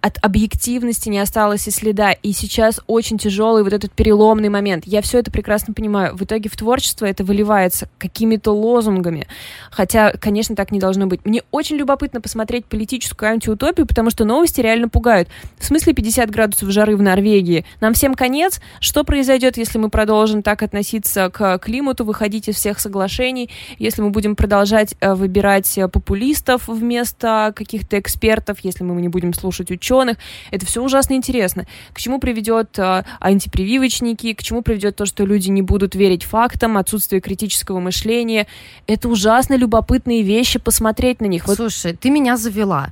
от 0.00 0.18
объективности 0.22 1.08
не 1.08 1.18
осталось 1.18 1.66
и 1.68 1.70
следа. 1.70 2.12
И 2.12 2.32
сейчас 2.32 2.80
очень 2.86 3.18
тяжелый 3.18 3.62
вот 3.62 3.72
этот 3.72 3.92
переломный 3.92 4.48
момент. 4.48 4.84
Я 4.86 5.02
все 5.02 5.18
это 5.18 5.30
прекрасно 5.30 5.74
понимаю. 5.74 6.16
В 6.16 6.22
итоге 6.22 6.48
в 6.48 6.56
творчество 6.56 7.04
это 7.04 7.22
выливается 7.24 7.88
какими-то 7.98 8.52
лозунгами. 8.52 9.26
Хотя, 9.70 10.12
конечно, 10.12 10.56
так 10.56 10.70
не 10.70 10.78
должно 10.78 11.06
быть. 11.06 11.24
Мне 11.24 11.42
очень 11.50 11.76
любопытно 11.76 12.20
посмотреть 12.20 12.64
политическую 12.66 13.30
антиутопию, 13.30 13.86
потому 13.86 14.10
что 14.10 14.24
новости 14.24 14.60
реально 14.60 14.88
пугают. 14.88 15.28
В 15.58 15.64
смысле 15.64 15.92
50 15.92 16.30
градусов 16.30 16.70
жары 16.70 16.96
в 16.96 17.02
Норвегии? 17.02 17.64
Нам 17.80 17.94
всем 17.94 18.14
конец? 18.14 18.60
Что 18.80 19.04
произойдет, 19.04 19.56
если 19.56 19.78
мы 19.78 19.90
продолжим 19.90 20.42
так 20.42 20.62
относиться 20.62 21.28
к 21.30 21.58
климату, 21.58 22.04
выходить 22.04 22.48
из 22.48 22.56
всех 22.56 22.80
соглашений, 22.80 23.50
если 23.78 24.02
мы 24.02 24.10
будем 24.10 24.36
продолжать 24.36 24.94
э, 25.00 25.14
выбирать 25.14 25.76
э, 25.76 25.88
популистов 25.88 26.68
вместо 26.68 27.52
каких-то 27.54 27.98
экспертов, 27.98 28.58
если 28.62 28.84
мы 28.84 29.00
не 29.00 29.08
будем 29.08 29.34
слушать 29.34 29.70
ученых? 29.70 29.89
Это 30.50 30.66
все 30.66 30.82
ужасно 30.82 31.14
интересно. 31.14 31.66
К 31.92 31.98
чему 31.98 32.20
приведет 32.20 32.78
э, 32.78 33.04
антипрививочники, 33.20 34.34
к 34.34 34.42
чему 34.42 34.62
приведет 34.62 34.96
то, 34.96 35.06
что 35.06 35.24
люди 35.24 35.50
не 35.50 35.62
будут 35.62 35.94
верить 35.94 36.24
фактам, 36.24 36.76
отсутствие 36.76 37.20
критического 37.20 37.80
мышления. 37.80 38.46
Это 38.86 39.08
ужасно 39.08 39.54
любопытные 39.54 40.22
вещи, 40.22 40.58
посмотреть 40.58 41.20
на 41.20 41.26
них. 41.26 41.46
Вот 41.46 41.56
Слушай, 41.56 41.94
ты 41.94 42.10
меня 42.10 42.36
завела. 42.36 42.90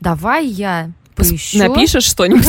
Давай 0.00 0.46
я 0.46 0.90
поищу. 1.14 1.58
напишешь 1.58 2.04
что-нибудь? 2.04 2.46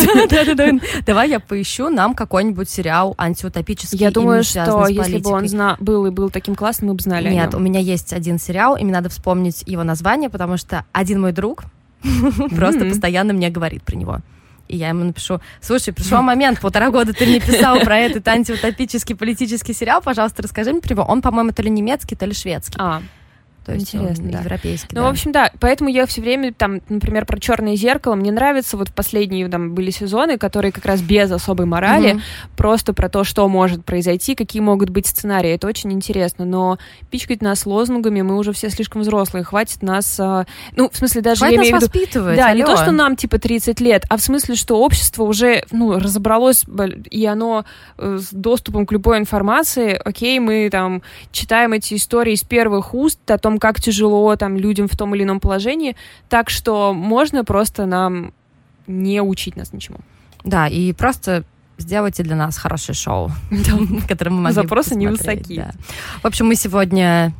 Давай 1.05 1.29
я 1.29 1.39
поищу 1.39 1.89
нам 1.89 2.13
какой-нибудь 2.13 2.69
сериал 2.69 3.15
антиутопический. 3.17 3.97
Я 3.97 4.11
думаю, 4.11 4.43
что 4.43 4.87
если 4.87 5.19
бы 5.19 5.31
он 5.31 5.47
был 5.79 6.05
и 6.05 6.09
был 6.09 6.29
таким 6.29 6.55
классным, 6.55 6.89
мы 6.89 6.95
бы 6.95 7.01
знали 7.01 7.29
Нет, 7.29 7.53
у 7.53 7.59
меня 7.59 7.79
есть 7.79 8.13
один 8.13 8.39
сериал, 8.39 8.75
и 8.75 8.83
мне 8.83 8.93
надо 8.93 9.09
вспомнить 9.09 9.63
его 9.65 9.83
название, 9.83 10.29
потому 10.29 10.57
что 10.57 10.85
один 10.91 11.21
мой 11.21 11.31
друг 11.31 11.63
просто 12.55 12.85
постоянно 12.85 13.33
мне 13.33 13.49
говорит 13.49 13.83
про 13.83 13.95
него. 13.95 14.19
И 14.67 14.77
я 14.77 14.89
ему 14.89 15.03
напишу, 15.03 15.39
слушай, 15.61 15.93
пришел 15.93 16.21
момент, 16.21 16.59
полтора 16.59 16.89
года 16.89 17.13
ты 17.13 17.25
мне 17.25 17.39
писал 17.39 17.79
про 17.81 17.97
этот 17.99 18.27
антиутопический 18.27 19.15
политический 19.15 19.73
сериал, 19.73 20.01
пожалуйста, 20.01 20.41
расскажи 20.41 20.71
мне 20.71 20.81
про 20.81 20.93
него. 20.93 21.03
Он, 21.03 21.21
по-моему, 21.21 21.51
то 21.51 21.61
ли 21.61 21.69
немецкий, 21.69 22.15
то 22.15 22.25
ли 22.25 22.33
шведский. 22.33 22.77
А, 22.79 23.01
То 23.65 23.73
есть 23.73 23.95
интересно, 23.95 24.25
он 24.25 24.31
да. 24.31 24.39
европейский, 24.39 24.87
Ну, 24.95 25.01
да. 25.01 25.07
в 25.07 25.11
общем, 25.11 25.31
да, 25.31 25.51
поэтому 25.59 25.89
я 25.89 26.05
все 26.05 26.21
время, 26.21 26.53
там, 26.53 26.81
например, 26.89 27.25
про 27.25 27.39
черное 27.39 27.75
зеркало, 27.75 28.15
мне 28.15 28.31
нравится, 28.31 28.77
вот 28.77 28.89
в 28.89 28.93
последние 28.93 29.47
там 29.49 29.73
были 29.73 29.89
сезоны, 29.89 30.37
которые 30.37 30.71
как 30.71 30.85
раз 30.85 31.01
без 31.01 31.31
особой 31.31 31.65
морали, 31.65 32.13
Мгм. 32.13 32.21
просто 32.55 32.93
про 32.93 33.09
то, 33.09 33.23
что 33.23 33.47
может 33.47 33.83
произойти, 33.83 34.35
какие 34.35 34.61
могут 34.61 34.89
быть 34.89 35.07
сценарии, 35.07 35.51
это 35.51 35.67
очень 35.67 35.91
интересно, 35.91 36.45
но 36.45 36.77
пичкать 37.09 37.41
нас 37.41 37.65
лозунгами, 37.65 38.21
мы 38.21 38.37
уже 38.37 38.53
все 38.53 38.69
слишком 38.69 39.01
взрослые, 39.01 39.43
хватит 39.43 39.81
нас, 39.81 40.19
а, 40.19 40.45
ну, 40.75 40.89
в 40.91 40.95
смысле, 40.95 41.21
даже 41.21 41.39
Хватит 41.39 41.55
я 41.55 41.61
имею 41.61 41.77
в 41.77 41.81
виду, 41.81 41.85
воспитывать, 41.91 42.37
да, 42.37 42.53
не 42.53 42.63
то, 42.63 42.73
алло. 42.73 42.81
что 42.81 42.91
нам 42.91 43.15
типа 43.15 43.39
30 43.39 43.79
лет, 43.81 44.03
а 44.09 44.17
в 44.17 44.21
смысле, 44.21 44.55
что 44.55 44.79
общество 44.79 45.23
уже 45.23 45.63
ну, 45.71 45.97
разобралось, 45.97 46.63
и 47.09 47.25
оно 47.25 47.65
э, 47.97 48.17
с 48.21 48.29
доступом 48.31 48.85
к 48.85 48.91
любой 48.91 49.17
информации, 49.17 49.99
окей, 50.03 50.39
мы 50.39 50.69
там 50.71 51.01
читаем 51.31 51.73
эти 51.73 51.95
истории 51.95 52.33
из 52.33 52.43
первых 52.43 52.93
уст 52.93 53.19
о 53.29 53.37
том, 53.37 53.54
как 53.59 53.79
тяжело 53.79 54.35
там 54.35 54.57
людям 54.57 54.87
в 54.87 54.95
том 54.95 55.15
или 55.15 55.23
ином 55.23 55.39
положении, 55.39 55.95
так 56.29 56.49
что 56.49 56.93
можно 56.93 57.43
просто 57.43 57.85
нам 57.85 58.33
не 58.87 59.21
учить 59.21 59.55
нас 59.55 59.73
ничему. 59.73 59.99
Да, 60.43 60.67
и 60.67 60.93
просто 60.93 61.43
сделайте 61.77 62.23
для 62.23 62.35
нас 62.35 62.57
хорошее 62.57 62.95
шоу, 62.95 63.31
которое 64.07 64.31
мы 64.31 64.41
могли 64.41 64.55
Запросы 64.55 64.95
невысоки. 64.95 65.55
да. 65.55 65.71
В 66.21 66.25
общем, 66.25 66.47
мы 66.47 66.55
сегодня 66.55 67.33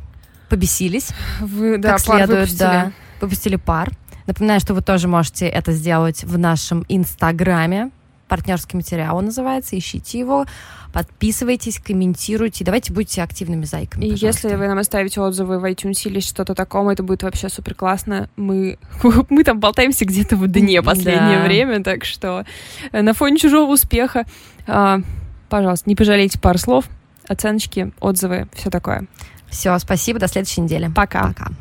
побесились, 0.48 1.10
Вы, 1.40 1.80
как 1.80 2.00
следует, 2.00 2.56
да, 2.56 2.92
выпустили 3.20 3.56
пар. 3.56 3.90
Напоминаю, 4.26 4.60
что 4.60 4.74
вы 4.74 4.82
тоже 4.82 5.08
можете 5.08 5.46
это 5.46 5.72
сделать 5.72 6.24
в 6.24 6.36
нашем 6.36 6.84
инстаграме. 6.88 7.90
Партнерский 8.36 8.76
материал 8.76 9.16
он 9.16 9.24
называется. 9.26 9.78
Ищите 9.78 10.18
его, 10.18 10.44
подписывайтесь, 10.92 11.78
комментируйте. 11.78 12.64
Давайте 12.66 12.92
будьте 12.92 13.22
активными 13.22 13.64
зайками. 13.64 14.04
И 14.04 14.10
пожалуйста. 14.10 14.26
если 14.48 14.56
вы 14.58 14.68
нам 14.68 14.76
оставите 14.78 15.22
отзывы 15.22 15.58
в 15.58 15.64
iTunes 15.64 16.02
или 16.04 16.20
что-то 16.20 16.54
такое, 16.54 16.92
это 16.92 17.02
будет 17.02 17.22
вообще 17.22 17.48
супер 17.48 17.74
классно. 17.74 18.28
Мы, 18.36 18.78
мы 19.30 19.42
там 19.42 19.58
болтаемся 19.58 20.04
где-то 20.04 20.36
в 20.36 20.46
дне 20.48 20.82
последнее 20.82 21.38
Да. 21.38 21.44
время, 21.44 21.82
так 21.82 22.04
что 22.04 22.44
э, 22.92 23.00
на 23.00 23.14
фоне 23.14 23.38
чужого 23.38 23.72
успеха, 23.72 24.26
а, 24.66 25.00
пожалуйста, 25.48 25.88
не 25.88 25.96
пожалейте 25.96 26.38
пар 26.38 26.58
слов, 26.58 26.84
оценочки, 27.26 27.90
отзывы, 28.00 28.48
все 28.52 28.68
такое. 28.68 29.06
Все, 29.48 29.78
спасибо, 29.78 30.18
до 30.18 30.28
следующей 30.28 30.60
недели. 30.60 30.90
Пока. 30.94 31.28
Пока. 31.28 31.52